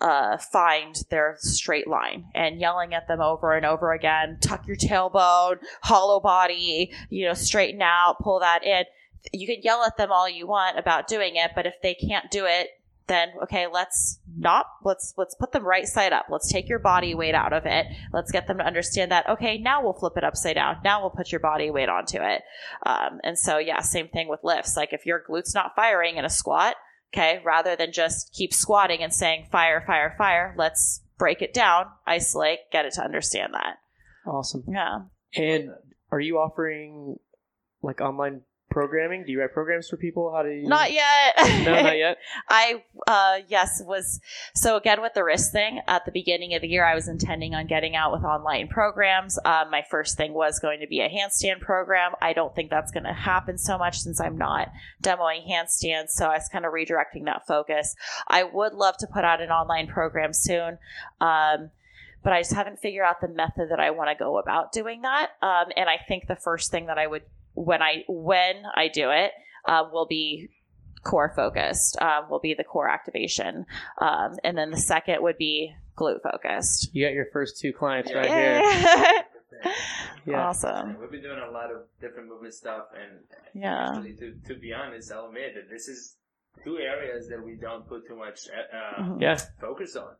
uh, 0.00 0.38
find 0.38 0.94
their 1.10 1.36
straight 1.38 1.88
line 1.88 2.26
and 2.34 2.60
yelling 2.60 2.94
at 2.94 3.08
them 3.08 3.20
over 3.20 3.54
and 3.54 3.66
over 3.66 3.92
again 3.92 4.38
tuck 4.40 4.66
your 4.66 4.76
tailbone 4.76 5.56
hollow 5.82 6.20
body 6.20 6.92
you 7.10 7.26
know 7.26 7.34
straighten 7.34 7.82
out 7.82 8.18
pull 8.20 8.40
that 8.40 8.64
in. 8.64 8.84
You 9.32 9.46
can 9.46 9.62
yell 9.62 9.82
at 9.84 9.96
them 9.96 10.12
all 10.12 10.28
you 10.28 10.46
want 10.46 10.78
about 10.78 11.08
doing 11.08 11.36
it 11.36 11.50
but 11.54 11.66
if 11.66 11.74
they 11.82 11.94
can't 11.94 12.30
do 12.30 12.44
it 12.46 12.68
then 13.08 13.30
okay 13.42 13.66
let's 13.66 14.20
not 14.36 14.66
let's 14.84 15.14
let's 15.16 15.34
put 15.34 15.50
them 15.52 15.64
right 15.64 15.88
side 15.88 16.12
up. 16.12 16.26
Let's 16.30 16.52
take 16.52 16.68
your 16.68 16.78
body 16.78 17.14
weight 17.14 17.34
out 17.34 17.52
of 17.52 17.66
it. 17.66 17.86
Let's 18.12 18.30
get 18.30 18.46
them 18.46 18.58
to 18.58 18.64
understand 18.64 19.10
that 19.10 19.28
okay 19.28 19.58
now 19.58 19.82
we'll 19.82 19.94
flip 19.94 20.16
it 20.16 20.24
upside 20.24 20.54
down. 20.54 20.76
Now 20.84 21.00
we'll 21.00 21.10
put 21.10 21.32
your 21.32 21.40
body 21.40 21.70
weight 21.70 21.88
onto 21.88 22.18
it. 22.18 22.42
Um, 22.86 23.20
and 23.24 23.36
so 23.36 23.58
yeah 23.58 23.80
same 23.80 24.08
thing 24.08 24.28
with 24.28 24.44
lifts. 24.44 24.76
Like 24.76 24.92
if 24.92 25.06
your 25.06 25.24
glutes 25.28 25.54
not 25.54 25.74
firing 25.74 26.16
in 26.16 26.24
a 26.24 26.30
squat 26.30 26.76
okay 27.12 27.40
rather 27.44 27.74
than 27.76 27.92
just 27.92 28.32
keep 28.32 28.52
squatting 28.52 29.02
and 29.02 29.12
saying 29.12 29.46
fire 29.50 29.82
fire 29.86 30.14
fire 30.18 30.54
let's 30.56 31.00
break 31.18 31.42
it 31.42 31.52
down 31.54 31.86
isolate 32.06 32.60
get 32.70 32.84
it 32.84 32.92
to 32.92 33.02
understand 33.02 33.52
that 33.54 33.76
Awesome. 34.26 34.62
yeah 34.68 35.00
And 35.34 35.70
are 36.12 36.20
you 36.20 36.38
offering 36.38 37.18
like 37.82 38.00
online 38.00 38.42
programming? 38.70 39.24
Do 39.24 39.32
you 39.32 39.40
write 39.40 39.52
programs 39.52 39.88
for 39.88 39.96
people? 39.96 40.32
How 40.32 40.42
do 40.42 40.50
you? 40.50 40.68
not 40.68 40.92
yet 40.92 41.34
No, 41.64 41.82
not 41.82 41.98
yet. 41.98 42.18
I 42.48 42.82
uh 43.06 43.38
yes 43.48 43.82
was 43.84 44.20
so 44.54 44.76
again 44.76 45.00
with 45.02 45.14
the 45.14 45.24
wrist 45.24 45.52
thing 45.52 45.80
at 45.86 46.04
the 46.04 46.12
beginning 46.12 46.54
of 46.54 46.62
the 46.62 46.68
year 46.68 46.84
I 46.84 46.94
was 46.94 47.08
intending 47.08 47.54
on 47.54 47.66
getting 47.66 47.96
out 47.96 48.12
with 48.12 48.24
online 48.24 48.68
programs. 48.68 49.38
Um, 49.44 49.70
my 49.70 49.82
first 49.90 50.16
thing 50.16 50.34
was 50.34 50.58
going 50.58 50.80
to 50.80 50.86
be 50.86 51.00
a 51.00 51.08
handstand 51.08 51.60
program. 51.60 52.12
I 52.20 52.32
don't 52.32 52.54
think 52.54 52.70
that's 52.70 52.92
going 52.92 53.04
to 53.04 53.12
happen 53.12 53.58
so 53.58 53.78
much 53.78 53.98
since 54.00 54.20
I'm 54.20 54.38
not 54.38 54.70
demoing 55.02 55.48
handstands, 55.48 56.10
so 56.10 56.26
I 56.26 56.34
was 56.34 56.48
kind 56.48 56.64
of 56.64 56.72
redirecting 56.72 57.24
that 57.24 57.46
focus. 57.46 57.96
I 58.26 58.44
would 58.44 58.74
love 58.74 58.96
to 58.98 59.06
put 59.06 59.24
out 59.24 59.40
an 59.40 59.50
online 59.50 59.86
program 59.86 60.32
soon. 60.32 60.78
Um, 61.20 61.70
but 62.22 62.32
I 62.32 62.40
just 62.40 62.52
haven't 62.52 62.80
figured 62.80 63.04
out 63.06 63.20
the 63.20 63.28
method 63.28 63.70
that 63.70 63.80
I 63.80 63.90
want 63.90 64.10
to 64.10 64.14
go 64.14 64.38
about 64.38 64.72
doing 64.72 65.02
that. 65.02 65.30
Um, 65.40 65.72
and 65.76 65.88
I 65.88 65.96
think 65.96 66.26
the 66.26 66.36
first 66.36 66.70
thing 66.70 66.86
that 66.86 66.98
I 66.98 67.06
would 67.06 67.22
when 67.64 67.82
I 67.82 68.04
when 68.08 68.62
I 68.74 68.88
do 68.88 69.10
it 69.10 69.32
um, 69.66 69.90
will 69.92 70.06
be 70.06 70.48
core 71.04 71.32
focused. 71.34 72.00
Um, 72.00 72.28
will 72.30 72.40
be 72.40 72.54
the 72.54 72.64
core 72.64 72.88
activation, 72.88 73.66
um, 74.00 74.36
and 74.44 74.56
then 74.56 74.70
the 74.70 74.76
second 74.76 75.22
would 75.22 75.38
be 75.38 75.74
glute 75.96 76.22
focused. 76.22 76.90
You 76.94 77.06
got 77.06 77.12
your 77.14 77.26
first 77.32 77.58
two 77.60 77.72
clients 77.72 78.10
Yeah. 78.10 78.18
right 78.18 78.30
here. 78.30 78.60
Yay. 78.60 79.22
Yeah. 79.62 79.68
Awesome. 80.48 80.98
We've 81.00 81.10
been 81.10 81.22
doing 81.22 81.38
a 81.40 81.50
lot 81.50 81.70
of 81.72 81.82
different 82.00 82.28
movement 82.28 82.54
stuff, 82.54 82.84
and 82.94 83.20
Yeah. 83.54 83.88
actually, 83.96 84.12
to, 84.14 84.34
to 84.48 84.54
be 84.60 84.72
honest, 84.74 85.10
I'll 85.10 85.26
admit 85.28 85.54
that 85.54 85.70
this 85.70 85.88
is 85.88 86.16
two 86.64 86.78
areas 86.78 87.28
that 87.28 87.42
we 87.42 87.54
don't 87.56 87.88
put 87.88 88.06
too 88.06 88.16
much 88.16 88.40
uh, 88.48 89.02
Mhm. 89.02 89.20
Yeah. 89.22 89.38
focus 89.60 89.96
on. 89.96 90.14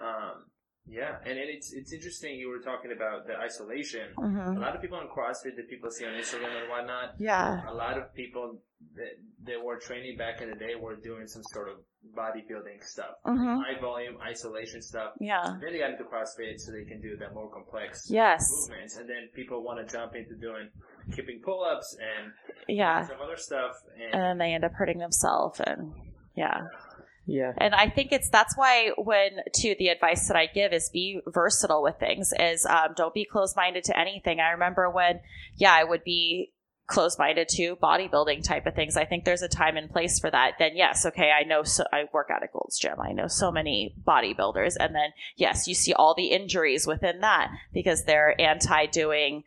Um, 0.00 0.44
yeah, 0.88 1.18
and 1.24 1.38
it, 1.38 1.48
it's 1.48 1.72
it's 1.72 1.92
interesting. 1.92 2.36
You 2.36 2.48
were 2.48 2.60
talking 2.60 2.92
about 2.92 3.26
the 3.26 3.36
isolation. 3.36 4.08
A 4.16 4.20
Mhm. 4.20 4.58
lot 4.60 4.74
of 4.74 4.80
people 4.82 4.98
on 4.98 5.08
CrossFit 5.08 5.56
that 5.56 5.68
people 5.68 5.90
see 5.90 6.06
on 6.06 6.14
Instagram 6.14 6.60
and 6.60 6.68
whatnot. 6.70 7.14
Yeah. 7.18 7.68
A 7.70 7.74
lot 7.74 7.98
of 7.98 8.12
people 8.14 8.60
that, 8.94 9.12
that 9.44 9.62
were 9.62 9.78
training 9.78 10.16
back 10.16 10.40
in 10.40 10.48
the 10.50 10.56
day 10.56 10.74
were 10.74 10.96
doing 10.96 11.26
some 11.26 11.42
sort 11.52 11.68
of 11.68 11.76
bodybuilding 12.16 12.82
stuff, 12.82 13.14
Mhm. 13.26 13.62
high 13.64 13.78
volume 13.80 14.16
isolation 14.22 14.80
stuff. 14.82 15.12
Yeah. 15.20 15.42
Then 15.60 15.72
they 15.72 15.78
got 15.78 15.90
into 15.90 16.04
CrossFit 16.04 16.58
so 16.58 16.72
they 16.72 16.84
can 16.84 17.00
do 17.00 17.16
the 17.16 17.28
more 17.30 17.50
complex 17.50 18.08
Yes. 18.10 18.42
movements, 18.68 18.96
and 18.98 19.08
then 19.08 19.28
people 19.34 19.62
want 19.62 19.78
to 19.86 19.92
jump 19.96 20.14
into 20.14 20.34
doing 20.36 20.70
kipping 21.14 21.40
pull-ups 21.44 21.96
and 22.00 22.32
Yeah. 22.68 23.02
some 23.06 23.20
other 23.20 23.36
stuff. 23.36 23.72
And, 23.94 24.14
And 24.14 24.22
then 24.22 24.38
they 24.38 24.54
end 24.54 24.64
up 24.64 24.72
hurting 24.72 24.98
themselves 24.98 25.60
and 25.60 25.92
yeah. 26.34 26.60
Yeah. 27.28 27.52
And 27.58 27.74
I 27.74 27.90
think 27.90 28.10
it's 28.10 28.30
that's 28.30 28.56
why 28.56 28.92
when 28.96 29.40
to 29.56 29.76
the 29.78 29.88
advice 29.88 30.28
that 30.28 30.36
I 30.36 30.46
give 30.46 30.72
is 30.72 30.88
be 30.88 31.20
versatile 31.26 31.82
with 31.82 31.96
things 32.00 32.32
is 32.40 32.64
um, 32.64 32.94
don't 32.96 33.12
be 33.12 33.26
closed 33.26 33.54
minded 33.54 33.84
to 33.84 33.98
anything. 33.98 34.40
I 34.40 34.52
remember 34.52 34.88
when 34.88 35.20
yeah 35.56 35.74
I 35.74 35.84
would 35.84 36.04
be 36.04 36.52
closed 36.86 37.18
minded 37.18 37.46
to 37.50 37.76
bodybuilding 37.76 38.42
type 38.42 38.64
of 38.64 38.74
things. 38.74 38.96
I 38.96 39.04
think 39.04 39.26
there's 39.26 39.42
a 39.42 39.48
time 39.48 39.76
and 39.76 39.90
place 39.90 40.18
for 40.18 40.30
that. 40.30 40.54
Then 40.58 40.70
yes, 40.74 41.04
okay, 41.04 41.30
I 41.30 41.44
know 41.44 41.64
so 41.64 41.84
I 41.92 42.04
work 42.14 42.30
at 42.30 42.42
a 42.42 42.46
Gold's 42.50 42.78
Gym. 42.78 42.98
I 42.98 43.12
know 43.12 43.28
so 43.28 43.52
many 43.52 43.94
bodybuilders. 44.06 44.76
And 44.80 44.94
then 44.94 45.10
yes, 45.36 45.68
you 45.68 45.74
see 45.74 45.92
all 45.92 46.14
the 46.14 46.28
injuries 46.28 46.86
within 46.86 47.20
that 47.20 47.50
because 47.74 48.04
they're 48.04 48.40
anti 48.40 48.86
doing 48.86 49.44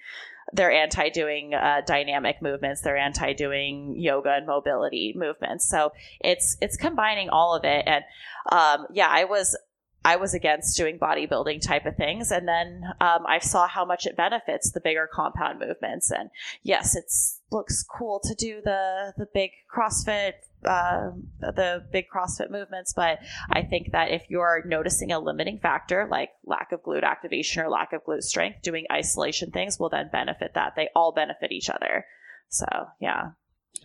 they're 0.53 0.71
anti 0.71 1.09
doing 1.09 1.53
uh, 1.53 1.81
dynamic 1.85 2.41
movements. 2.41 2.81
They're 2.81 2.97
anti 2.97 3.33
doing 3.33 3.95
yoga 3.97 4.33
and 4.33 4.45
mobility 4.45 5.13
movements. 5.15 5.67
So 5.67 5.91
it's 6.19 6.57
it's 6.61 6.77
combining 6.77 7.29
all 7.29 7.55
of 7.55 7.63
it. 7.63 7.83
And 7.87 8.03
um, 8.51 8.87
yeah 8.91 9.07
i 9.09 9.25
was 9.25 9.57
I 10.03 10.15
was 10.15 10.33
against 10.33 10.75
doing 10.77 10.97
bodybuilding 10.97 11.61
type 11.61 11.85
of 11.85 11.95
things. 11.95 12.31
And 12.31 12.47
then 12.47 12.83
um, 12.99 13.25
I 13.27 13.39
saw 13.39 13.67
how 13.67 13.85
much 13.85 14.05
it 14.05 14.17
benefits 14.17 14.71
the 14.71 14.81
bigger 14.81 15.07
compound 15.11 15.59
movements. 15.59 16.11
And 16.11 16.29
yes, 16.63 16.95
it 16.95 17.05
looks 17.51 17.83
cool 17.83 18.19
to 18.23 18.33
do 18.33 18.61
the, 18.63 19.13
the 19.17 19.27
big 19.31 19.51
CrossFit, 19.73 20.33
uh, 20.65 21.11
the 21.39 21.85
big 21.91 22.05
CrossFit 22.13 22.49
movements. 22.49 22.93
But 22.93 23.19
I 23.51 23.61
think 23.61 23.91
that 23.91 24.09
if 24.09 24.23
you're 24.27 24.63
noticing 24.65 25.11
a 25.11 25.19
limiting 25.19 25.59
factor 25.59 26.07
like 26.09 26.29
lack 26.45 26.71
of 26.71 26.81
glute 26.81 27.03
activation 27.03 27.63
or 27.63 27.69
lack 27.69 27.93
of 27.93 28.03
glute 28.03 28.23
strength, 28.23 28.63
doing 28.63 28.85
isolation 28.91 29.51
things 29.51 29.79
will 29.79 29.89
then 29.89 30.09
benefit 30.11 30.53
that. 30.55 30.73
They 30.75 30.89
all 30.95 31.11
benefit 31.11 31.51
each 31.51 31.69
other. 31.69 32.05
So, 32.49 32.65
yeah. 32.99 33.31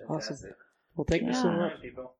Awesome. 0.08 0.36
Well, 0.96 1.04
thank 1.08 1.24
you 1.24 1.34
so 1.34 1.50
Yeah. 1.50 1.56
much. 1.58 1.72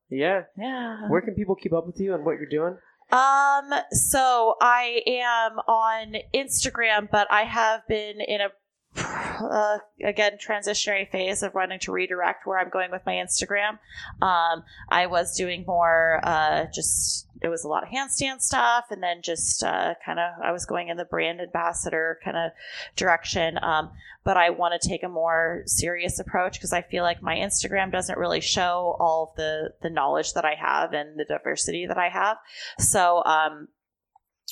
Yeah. 0.09 0.41
Yeah. 0.55 1.09
Where 1.09 1.21
can 1.21 1.33
people 1.33 1.55
keep 1.55 1.73
up 1.73 1.87
with 1.87 1.99
you 1.99 2.13
and 2.13 2.23
what 2.23 2.37
you're 2.37 2.45
doing? 2.49 2.77
Um, 3.09 3.73
so 3.91 4.55
I 4.61 5.01
am 5.07 5.59
on 5.59 6.15
Instagram, 6.35 7.09
but 7.09 7.27
I 7.31 7.43
have 7.43 7.87
been 7.87 8.19
in 8.19 8.41
a 8.41 8.49
uh, 8.97 9.77
again 10.03 10.37
transitionary 10.37 11.09
phase 11.09 11.43
of 11.43 11.53
wanting 11.53 11.79
to 11.79 11.91
redirect 11.91 12.45
where 12.45 12.59
I'm 12.59 12.69
going 12.69 12.91
with 12.91 13.05
my 13.05 13.13
Instagram. 13.13 13.79
Um, 14.21 14.63
I 14.89 15.07
was 15.07 15.35
doing 15.35 15.63
more 15.67 16.19
uh, 16.23 16.65
just 16.73 17.27
it 17.41 17.49
was 17.49 17.63
a 17.63 17.67
lot 17.67 17.83
of 17.83 17.89
handstand 17.89 18.41
stuff, 18.41 18.85
and 18.89 19.01
then 19.01 19.21
just 19.21 19.63
uh, 19.63 19.93
kind 20.03 20.19
of 20.19 20.41
I 20.43 20.51
was 20.51 20.65
going 20.65 20.89
in 20.89 20.97
the 20.97 21.05
brand 21.05 21.39
ambassador 21.39 22.19
kind 22.23 22.37
of 22.37 22.51
direction. 22.95 23.59
Um, 23.61 23.91
but 24.23 24.37
I 24.37 24.49
want 24.49 24.79
to 24.79 24.89
take 24.89 25.03
a 25.03 25.09
more 25.09 25.63
serious 25.65 26.19
approach 26.19 26.53
because 26.53 26.73
I 26.73 26.81
feel 26.81 27.03
like 27.03 27.21
my 27.21 27.35
Instagram 27.35 27.91
doesn't 27.91 28.17
really 28.17 28.41
show 28.41 28.97
all 28.99 29.29
of 29.29 29.37
the 29.37 29.73
the 29.81 29.89
knowledge 29.89 30.33
that 30.33 30.45
I 30.45 30.55
have 30.55 30.93
and 30.93 31.19
the 31.19 31.25
diversity 31.25 31.85
that 31.85 31.97
I 31.97 32.09
have. 32.09 32.37
So 32.79 33.23
um, 33.23 33.67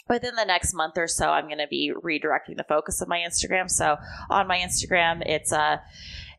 within 0.10 0.36
the 0.36 0.46
next 0.46 0.74
month 0.74 0.98
or 0.98 1.08
so, 1.08 1.30
I'm 1.30 1.46
going 1.46 1.60
to 1.60 1.68
be 1.68 1.94
redirecting 1.96 2.58
the 2.58 2.66
focus 2.68 3.02
of 3.02 3.08
my 3.08 3.20
Instagram. 3.20 3.70
So 3.70 3.98
on 4.30 4.48
my 4.48 4.58
Instagram, 4.58 5.24
it's 5.26 5.52
uh, 5.52 5.78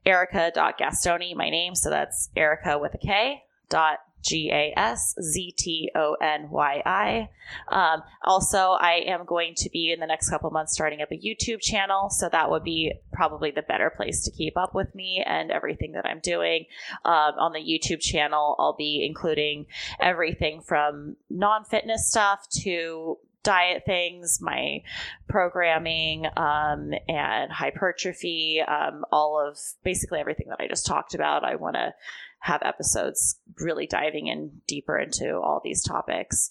erika.gasztonyi, 0.05 1.35
my 1.35 1.51
name. 1.51 1.75
So 1.75 1.91
that's 1.91 2.31
Erika 2.37 2.79
with 2.79 2.95
a 2.95 2.99
K 2.99 3.43
dot 3.69 3.99
G 4.27 4.51
A 4.53 4.73
S 4.77 5.14
Z 5.21 5.55
T 5.57 5.91
O 5.95 6.17
N 6.21 6.49
Y 6.51 6.83
I. 6.85 7.29
Um, 7.69 8.03
also, 8.25 8.73
I 8.73 9.05
am 9.07 9.25
going 9.25 9.55
to 9.57 9.71
be 9.71 9.93
in 9.93 10.01
the 10.01 10.07
next 10.07 10.31
couple 10.31 10.51
months 10.51 10.73
starting 10.73 11.01
up 11.01 11.12
a 11.12 11.17
YouTube 11.17 11.61
channel. 11.61 12.11
So 12.11 12.29
that 12.31 12.51
would 12.51 12.64
be 12.64 12.93
probably 13.12 13.53
the 13.53 13.62
better 13.62 13.91
place 13.91 14.25
to 14.25 14.31
keep 14.31 14.57
up 14.57 14.75
with 14.75 14.95
me 14.95 15.23
and 15.25 15.51
everything 15.51 15.93
that 15.93 16.07
I'm 16.07 16.21
doing. 16.21 16.67
Um, 17.05 17.35
on 17.39 17.53
the 17.53 17.61
YouTube 17.61 18.01
channel, 18.01 18.57
I'll 18.59 18.77
be 18.77 19.05
including 19.07 19.67
everything 20.01 20.61
from 20.61 21.17
non 21.31 21.64
fitness 21.64 22.09
stuff 22.09 22.49
to 22.62 23.19
diet 23.47 23.84
things, 23.86 24.40
my 24.42 24.82
programming, 25.28 26.26
um, 26.36 26.92
and 27.09 27.53
hypertrophy, 27.53 28.61
um, 28.66 29.05
all 29.12 29.40
of 29.40 29.57
basically 29.84 30.18
everything 30.18 30.49
that 30.49 30.61
I 30.61 30.66
just 30.66 30.84
talked 30.84 31.14
about. 31.14 31.44
I 31.44 31.55
want 31.55 31.76
to 31.76 31.94
have 32.40 32.62
episodes 32.64 33.38
really 33.61 33.86
diving 33.86 34.26
in 34.26 34.61
deeper 34.66 34.99
into 34.99 35.36
all 35.36 35.61
these 35.62 35.82
topics. 35.82 36.51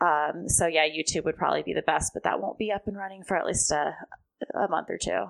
Um, 0.00 0.48
so 0.48 0.66
yeah, 0.66 0.86
YouTube 0.88 1.24
would 1.26 1.36
probably 1.36 1.62
be 1.62 1.74
the 1.74 1.82
best, 1.82 2.12
but 2.14 2.24
that 2.24 2.40
won't 2.40 2.58
be 2.58 2.72
up 2.72 2.86
and 2.88 2.96
running 2.96 3.22
for 3.22 3.36
at 3.36 3.44
least 3.46 3.70
a, 3.70 3.94
a 4.54 4.66
month 4.68 4.88
or 4.88 4.96
two. 4.98 5.26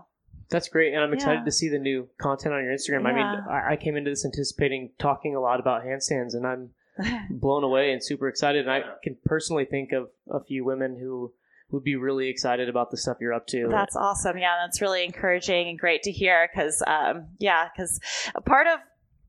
That's 0.48 0.68
great, 0.68 0.94
and 0.94 1.02
I'm 1.02 1.12
excited 1.12 1.40
Yeah. 1.40 1.44
to 1.44 1.52
see 1.52 1.68
the 1.68 1.78
new 1.78 2.08
content 2.20 2.54
on 2.54 2.62
your 2.64 2.72
Instagram. 2.72 3.06
I 3.06 3.12
mean, 3.12 3.26
I, 3.48 3.72
I 3.72 3.76
came 3.76 3.96
into 3.96 4.10
this 4.10 4.24
anticipating 4.24 4.90
talking 4.98 5.36
a 5.36 5.40
lot 5.40 5.60
about 5.60 5.84
handstands, 5.84 6.34
and 6.34 6.46
I'm 6.46 6.70
blown 7.30 7.64
away 7.64 7.92
and 7.92 8.02
super 8.02 8.28
excited. 8.28 8.66
And 8.66 8.70
I 8.70 8.82
can 9.02 9.16
personally 9.24 9.64
think 9.64 9.92
of 9.92 10.08
a 10.30 10.42
few 10.42 10.64
women 10.64 10.96
who 10.98 11.32
would 11.70 11.84
be 11.84 11.96
really 11.96 12.28
excited 12.28 12.68
about 12.68 12.90
the 12.90 12.96
stuff 12.96 13.18
you're 13.20 13.32
up 13.32 13.46
to. 13.48 13.68
That's 13.68 13.96
awesome. 13.96 14.38
Yeah, 14.38 14.56
that's 14.62 14.80
really 14.80 15.04
encouraging 15.04 15.68
and 15.68 15.78
great 15.78 16.02
to 16.04 16.12
hear 16.12 16.48
because, 16.52 16.82
um, 16.86 17.28
yeah, 17.38 17.68
because 17.72 18.00
part 18.44 18.66
of 18.66 18.80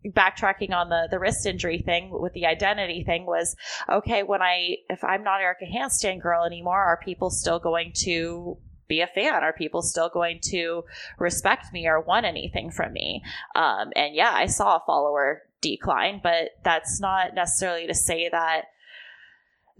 backtracking 0.09 0.72
on 0.72 0.89
the 0.89 1.07
the 1.11 1.19
wrist 1.19 1.45
injury 1.45 1.78
thing 1.78 2.09
with 2.09 2.34
the 2.34 2.47
identity 2.47 3.03
thing 3.03 3.26
was 3.26 3.55
okay 3.88 4.24
when 4.24 4.41
i 4.41 4.76
if 4.89 5.03
i'm 5.03 5.24
not 5.24 5.41
erika 5.41 5.65
handstand 5.65 6.19
girl 6.19 6.43
anymore 6.43 6.84
are 6.84 6.99
people 7.03 7.30
still 7.30 7.59
going 7.59 7.91
to 7.93 8.57
be 8.88 9.01
a 9.01 9.07
fan 9.07 9.43
are 9.43 9.53
people 9.53 9.84
still 9.84 10.09
going 10.09 10.39
to 10.41 10.84
respect 11.19 11.72
me 11.72 11.86
or 11.86 12.01
want 12.01 12.26
anything 12.26 12.72
from 12.72 12.91
me 12.91 13.22
um, 13.55 13.91
and 13.95 14.15
yeah 14.15 14.32
i 14.34 14.47
saw 14.47 14.78
a 14.78 14.84
follower 14.88 15.43
decline 15.62 16.20
but 16.22 16.49
that's 16.64 16.99
not 16.99 17.34
necessarily 17.34 17.88
to 17.88 17.93
say 17.93 18.30
that 18.30 18.66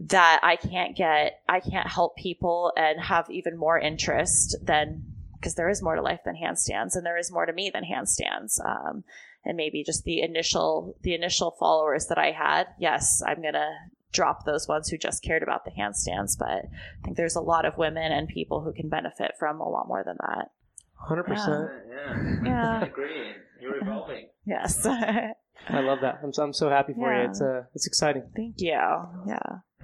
that 0.09 0.39
I 0.43 0.55
can't 0.55 0.95
get, 0.95 1.41
I 1.47 1.59
can't 1.59 1.88
help 1.88 2.17
people 2.17 2.73
and 2.75 2.99
have 2.99 3.29
even 3.29 3.57
more 3.57 3.77
interest 3.77 4.55
than, 4.61 5.03
because 5.34 5.55
there 5.55 5.69
is 5.69 5.82
more 5.82 5.95
to 5.95 6.01
life 6.01 6.21
than 6.25 6.36
handstands 6.36 6.95
and 6.95 7.05
there 7.05 7.17
is 7.17 7.32
more 7.32 7.45
to 7.45 7.53
me 7.53 7.69
than 7.71 7.84
handstands. 7.84 8.59
Um, 8.65 9.03
and 9.43 9.57
maybe 9.57 9.84
just 9.84 10.03
the 10.03 10.21
initial, 10.21 10.95
the 11.01 11.13
initial 11.13 11.51
followers 11.59 12.07
that 12.07 12.17
I 12.17 12.32
had, 12.32 12.67
yes, 12.79 13.21
I'm 13.25 13.41
going 13.41 13.53
to 13.53 13.71
drop 14.11 14.45
those 14.45 14.67
ones 14.67 14.89
who 14.89 14.97
just 14.97 15.23
cared 15.23 15.43
about 15.43 15.65
the 15.65 15.71
handstands. 15.71 16.38
But 16.38 16.47
I 16.47 17.03
think 17.03 17.17
there's 17.17 17.36
a 17.36 17.41
lot 17.41 17.65
of 17.65 17.77
women 17.77 18.11
and 18.11 18.27
people 18.27 18.61
who 18.61 18.73
can 18.73 18.89
benefit 18.89 19.34
from 19.39 19.59
a 19.59 19.69
lot 19.69 19.88
more 19.88 20.03
than 20.03 20.17
that. 20.19 20.51
Hundred 20.95 21.23
percent. 21.23 21.69
Yeah. 21.89 22.36
Yeah. 22.45 22.79
I 22.82 22.86
agree. 22.86 23.34
You're 23.59 23.77
evolving. 23.82 24.27
Yes. 24.45 24.88
I 25.70 25.80
love 25.82 25.99
that. 26.01 26.20
I'm 26.24 26.34
so, 26.34 26.43
I'm 26.43 26.53
so 26.53 26.70
happy 26.70 26.93
for 26.93 27.14
you. 27.14 27.30
It's 27.30 27.41
uh, 27.41 27.64
it's 27.74 27.88
exciting. 27.88 28.24
thank 28.36 28.55
you. 28.59 28.72
Yeah. 28.72 29.03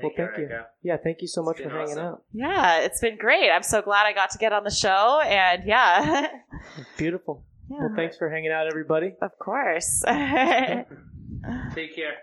Well, 0.02 0.12
thank 0.16 0.38
you. 0.38 0.44
Erika. 0.44 0.68
Yeah, 0.84 0.98
thank 0.98 1.22
you 1.22 1.28
so 1.28 1.42
much 1.44 1.58
for 1.58 1.64
been 1.64 1.72
hanging 1.72 1.92
awesome. 1.94 2.06
out. 2.06 2.24
Yeah. 2.34 2.80
It's 2.82 3.00
been 3.02 3.18
great. 3.18 3.50
I'm 3.50 3.64
so 3.64 3.82
glad 3.82 4.06
I 4.06 4.14
got 4.14 4.30
to 4.32 4.38
get 4.38 4.54
on 4.54 4.64
the 4.64 4.72
show. 4.72 5.22
And 5.26 5.64
yeah. 5.66 6.28
Beautiful. 6.98 7.44
yeah. 7.70 7.78
Well, 7.80 7.94
thanks 7.96 8.18
for 8.18 8.30
hanging 8.30 8.52
out, 8.52 8.68
everybody. 8.68 9.14
Of 9.22 9.38
course. 9.40 10.02
Take 10.06 11.96
care. 11.96 12.18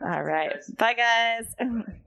All 0.00 0.22
right. 0.22 0.56
Bye, 0.78 0.94
guys. 0.94 1.54